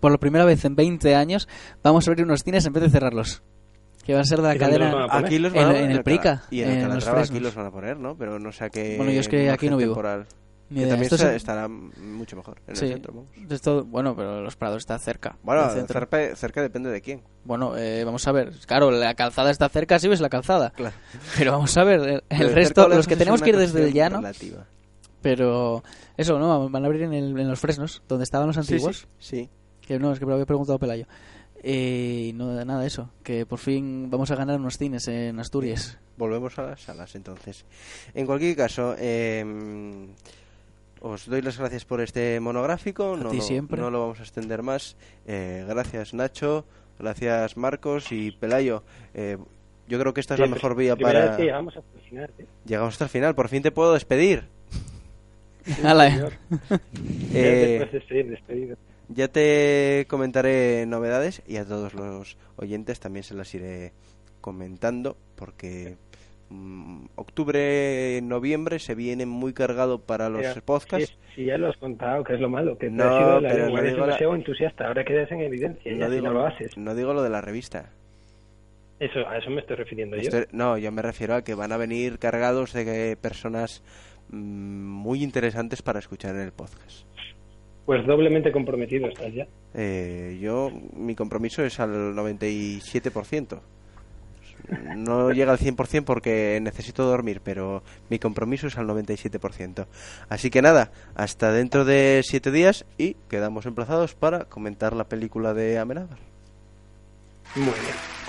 por 0.01 0.12
la 0.12 0.18
primera 0.18 0.43
vez 0.43 0.66
en 0.66 0.76
20 0.76 1.16
años, 1.16 1.47
vamos 1.82 2.05
a 2.05 2.12
abrir 2.12 2.26
unos 2.26 2.43
cines 2.43 2.66
en 2.66 2.74
vez 2.74 2.84
de 2.84 2.89
cerrarlos. 2.89 3.41
Que 4.03 4.12
van 4.12 4.24
a 4.24 4.26
ser 4.26 4.41
de 4.41 4.47
la 4.49 4.55
¿Y 4.55 4.57
dónde 4.57 4.80
los 4.80 4.91
van 4.91 5.07
cadena? 5.07 5.28
Aquí 5.28 5.39
los 5.39 5.53
en, 5.53 5.62
van 5.62 5.66
a 5.66 5.70
en 5.70 5.82
poner 5.84 5.95
el 5.95 6.03
Prica, 6.03 6.43
Y 6.51 6.62
en, 6.62 6.70
el 6.72 6.76
en 6.76 6.82
Calatrava 6.89 7.22
aquí 7.22 7.39
los 7.39 7.55
van 7.55 7.68
a 7.68 7.72
poner, 7.72 7.97
¿no? 7.97 8.18
Pero 8.18 8.38
no 8.38 8.51
sé 8.51 8.66
a 8.66 8.70
qué. 8.70 8.97
Bueno, 8.97 9.14
yo 9.14 9.22
es 9.22 9.30
que 9.30 9.49
aquí 9.49 9.70
no 9.70 9.78
vivo. 9.78 9.93
temporal. 9.93 10.26
Que 10.70 10.76
idea. 10.82 10.89
también 10.89 11.11
es- 11.13 11.22
estará 11.22 11.67
mucho 11.67 12.36
mejor 12.36 12.61
en 12.67 12.76
Sí, 12.76 12.86
el 12.86 12.91
centro. 12.93 13.13
vamos. 13.13 13.30
esto- 13.51 13.84
bueno, 13.86 14.15
pero 14.15 14.41
los 14.41 14.55
Prados 14.55 14.78
está 14.78 14.97
cerca. 14.99 15.38
Bueno, 15.43 15.67
cerca, 15.87 16.36
cerca 16.36 16.62
depende 16.62 16.89
de 16.91 17.01
quién. 17.01 17.24
Bueno, 17.43 17.75
eh, 17.78 18.04
vamos 18.04 18.28
a 18.28 18.32
ver. 18.32 18.51
Claro, 18.67 18.91
la 18.91 19.16
calzada 19.16 19.50
está 19.51 19.67
cerca, 19.70 19.97
sí 20.00 20.08
ves 20.08 20.21
la 20.21 20.29
calzada. 20.29 20.70
Claro. 20.71 20.96
Pero 21.37 21.51
vamos 21.54 21.75
a 21.75 21.83
ver, 21.83 22.24
el, 22.29 22.54
resto, 22.54 22.87
los 22.87 23.08
que 23.08 23.16
tenemos 23.16 23.41
que 23.41 23.50
ir 23.50 23.58
desde 23.58 23.83
el 23.83 23.93
llano, 23.93 24.17
relativa. 24.17 24.66
pero 25.21 25.83
eso, 26.17 26.37
¿no? 26.39 26.70
Van 26.70 26.83
a 26.83 26.87
abrir 26.87 27.01
en, 27.04 27.13
el- 27.13 27.39
en 27.39 27.47
los 27.50 27.59
fresnos, 27.59 28.01
donde 28.08 28.24
estaban 28.24 28.47
los 28.47 28.58
antiguos. 28.58 29.08
sí, 29.17 29.37
sí. 29.41 29.50
Que 29.82 29.97
no, 29.97 30.12
es 30.13 30.20
que 30.20 30.25
me 30.25 30.29
lo 30.29 30.36
había 30.36 30.46
preguntado 30.46 30.78
Pelayo. 30.78 31.05
Y 31.63 32.32
no, 32.36 32.63
nada, 32.63 32.86
eso. 32.86 33.09
Que 33.24 33.46
por 33.46 33.59
fin 33.59 34.09
vamos 34.09 34.29
a 34.32 34.36
ganar 34.36 34.59
unos 34.59 34.78
cines 34.78 35.08
en 35.08 35.39
Asturias. 35.39 35.97
Volvemos 36.16 36.58
a 36.59 36.63
las 36.63 36.82
salas 36.82 37.16
entonces. 37.16 37.66
En 38.13 38.25
cualquier 38.25 38.55
caso, 38.55 38.96
eh, 38.97 39.43
os 41.01 41.26
doy 41.28 41.42
las 41.42 41.58
gracias 41.58 41.86
por 41.86 42.01
este 42.01 42.39
monográfico. 42.39 43.16
no, 43.17 43.30
ti 43.30 43.38
lo- 43.38 43.43
siempre. 43.43 43.80
no 43.80 43.89
lo 43.92 44.00
vamos 44.01 44.20
a 44.20 44.24
extender 44.24 44.62
más. 44.63 44.96
Eh, 45.28 45.66
gracias 45.67 46.13
Nacho, 46.13 46.66
gracias 47.00 47.58
Marcos 47.58 48.12
y 48.12 48.32
Pelayo. 48.32 48.84
Eh, 49.13 49.38
yo 49.88 50.00
creo 50.00 50.13
que 50.13 50.21
esta 50.21 50.36
es 50.36 50.39
la 50.39 50.46
Sí, 50.47 50.54
mejor 50.54 50.76
vía 50.76 50.96
para... 50.96 51.28
vez 51.30 51.38
que 51.38 51.43
llegamos 51.46 51.76
hasta 51.76 51.97
el 51.97 52.01
final, 52.04 52.32
¿eh? 52.38 52.46
Llegamos 52.66 52.93
hasta 52.93 53.05
el 53.05 53.09
final, 53.09 53.34
por 53.36 53.47
fin 53.50 53.63
te 53.63 53.71
puedo 53.71 53.93
despedir. 53.93 54.43
Señor. 55.66 56.34
Eh, 57.34 57.88
Ya 59.09 59.28
te 59.28 60.05
comentaré 60.08 60.86
novedades 60.86 61.42
y 61.47 61.58
a 61.58 61.66
todos 61.66 61.93
los 61.96 62.38
oyentes 62.58 63.00
también 63.00 63.24
se 63.24 63.34
las 63.34 63.54
iré 63.55 63.92
comentando 64.42 65.17
porque 65.36 65.97
octubre, 67.16 68.20
noviembre 68.24 68.80
se 68.80 68.96
viene 68.96 69.26
muy 69.26 69.54
cargado 69.54 70.00
para 70.01 70.30
los 70.30 70.46
podcasts. 70.62 71.17
Sí, 71.36 71.46
ya 71.46 71.58
lo 71.58 71.67
has 71.70 71.78
contado, 71.78 72.24
que 72.24 72.34
es 72.34 72.39
lo 72.39 72.50
malo, 72.50 72.78
que 72.78 72.88
te 72.88 72.92
No, 72.92 73.04
has 73.04 73.21
ido 73.21 73.36
de 73.36 73.42
la 73.42 73.50
pero 73.50 73.63
no 73.70 73.82
digo 73.82 73.97
la- 73.97 74.05
demasiado 74.05 74.36
entusiasta, 74.36 74.88
ahora 74.88 75.04
quedas 75.05 75.32
en 75.32 75.42
evidencia, 75.42 75.92
ya 75.92 75.97
No 76.00 76.05
si 76.09 76.16
digo, 76.16 76.28
no 76.28 76.34
lo 76.34 76.46
haces. 76.46 76.78
no 76.78 76.96
digo 76.96 77.13
lo 77.13 77.21
de 77.24 77.30
la 77.30 77.42
revista. 77.42 77.92
Eso, 79.00 79.20
a 79.30 79.38
eso 79.38 79.50
me 79.50 79.62
estoy 79.62 79.78
refiriendo 79.78 80.17
yo. 80.17 80.30
No, 80.51 80.78
yo 80.78 80.92
me 80.92 81.01
refiero 81.01 81.36
a 81.36 81.42
que 81.43 81.54
van 81.54 81.71
a 81.71 81.78
venir 81.78 82.20
cargados 82.20 82.74
de 82.74 83.16
personas 83.21 83.82
mm, 84.30 84.36
muy 84.38 85.24
interesantes 85.24 85.82
para 85.82 86.00
escuchar 86.00 86.36
en 86.36 86.42
el 86.42 86.51
podcast. 86.51 87.05
Pues 87.86 88.05
doblemente 88.05 88.51
comprometido 88.51 89.08
estás 89.08 89.34
ya. 89.34 89.47
Eh, 89.74 90.38
yo, 90.42 90.70
mi 90.93 91.16
compromiso 91.16 91.63
es 91.63 91.80
al 91.80 92.13
97%. 92.13 93.62
No 94.96 95.32
llega 95.32 95.51
al 95.51 95.59
100% 95.59 96.04
porque 96.04 96.59
necesito 96.62 97.04
dormir, 97.04 97.41
pero 97.43 97.83
mi 98.09 98.20
compromiso 98.20 98.67
es 98.67 98.78
al 98.78 98.87
97%. 98.87 99.87
Así 100.29 100.50
que 100.50 100.62
nada, 100.62 100.91
hasta 101.16 101.51
dentro 101.51 101.86
de 101.86 102.21
7 102.24 102.51
días 102.51 102.86
y 102.97 103.16
quedamos 103.29 103.66
emplazados 103.66 104.13
para 104.13 104.46
comentar 104.46 104.96
la 104.96 105.05
película 105.05 105.54
de 105.54 105.79
Amenábar. 105.79 106.20
Muy 107.55 107.66
bien. 107.66 108.29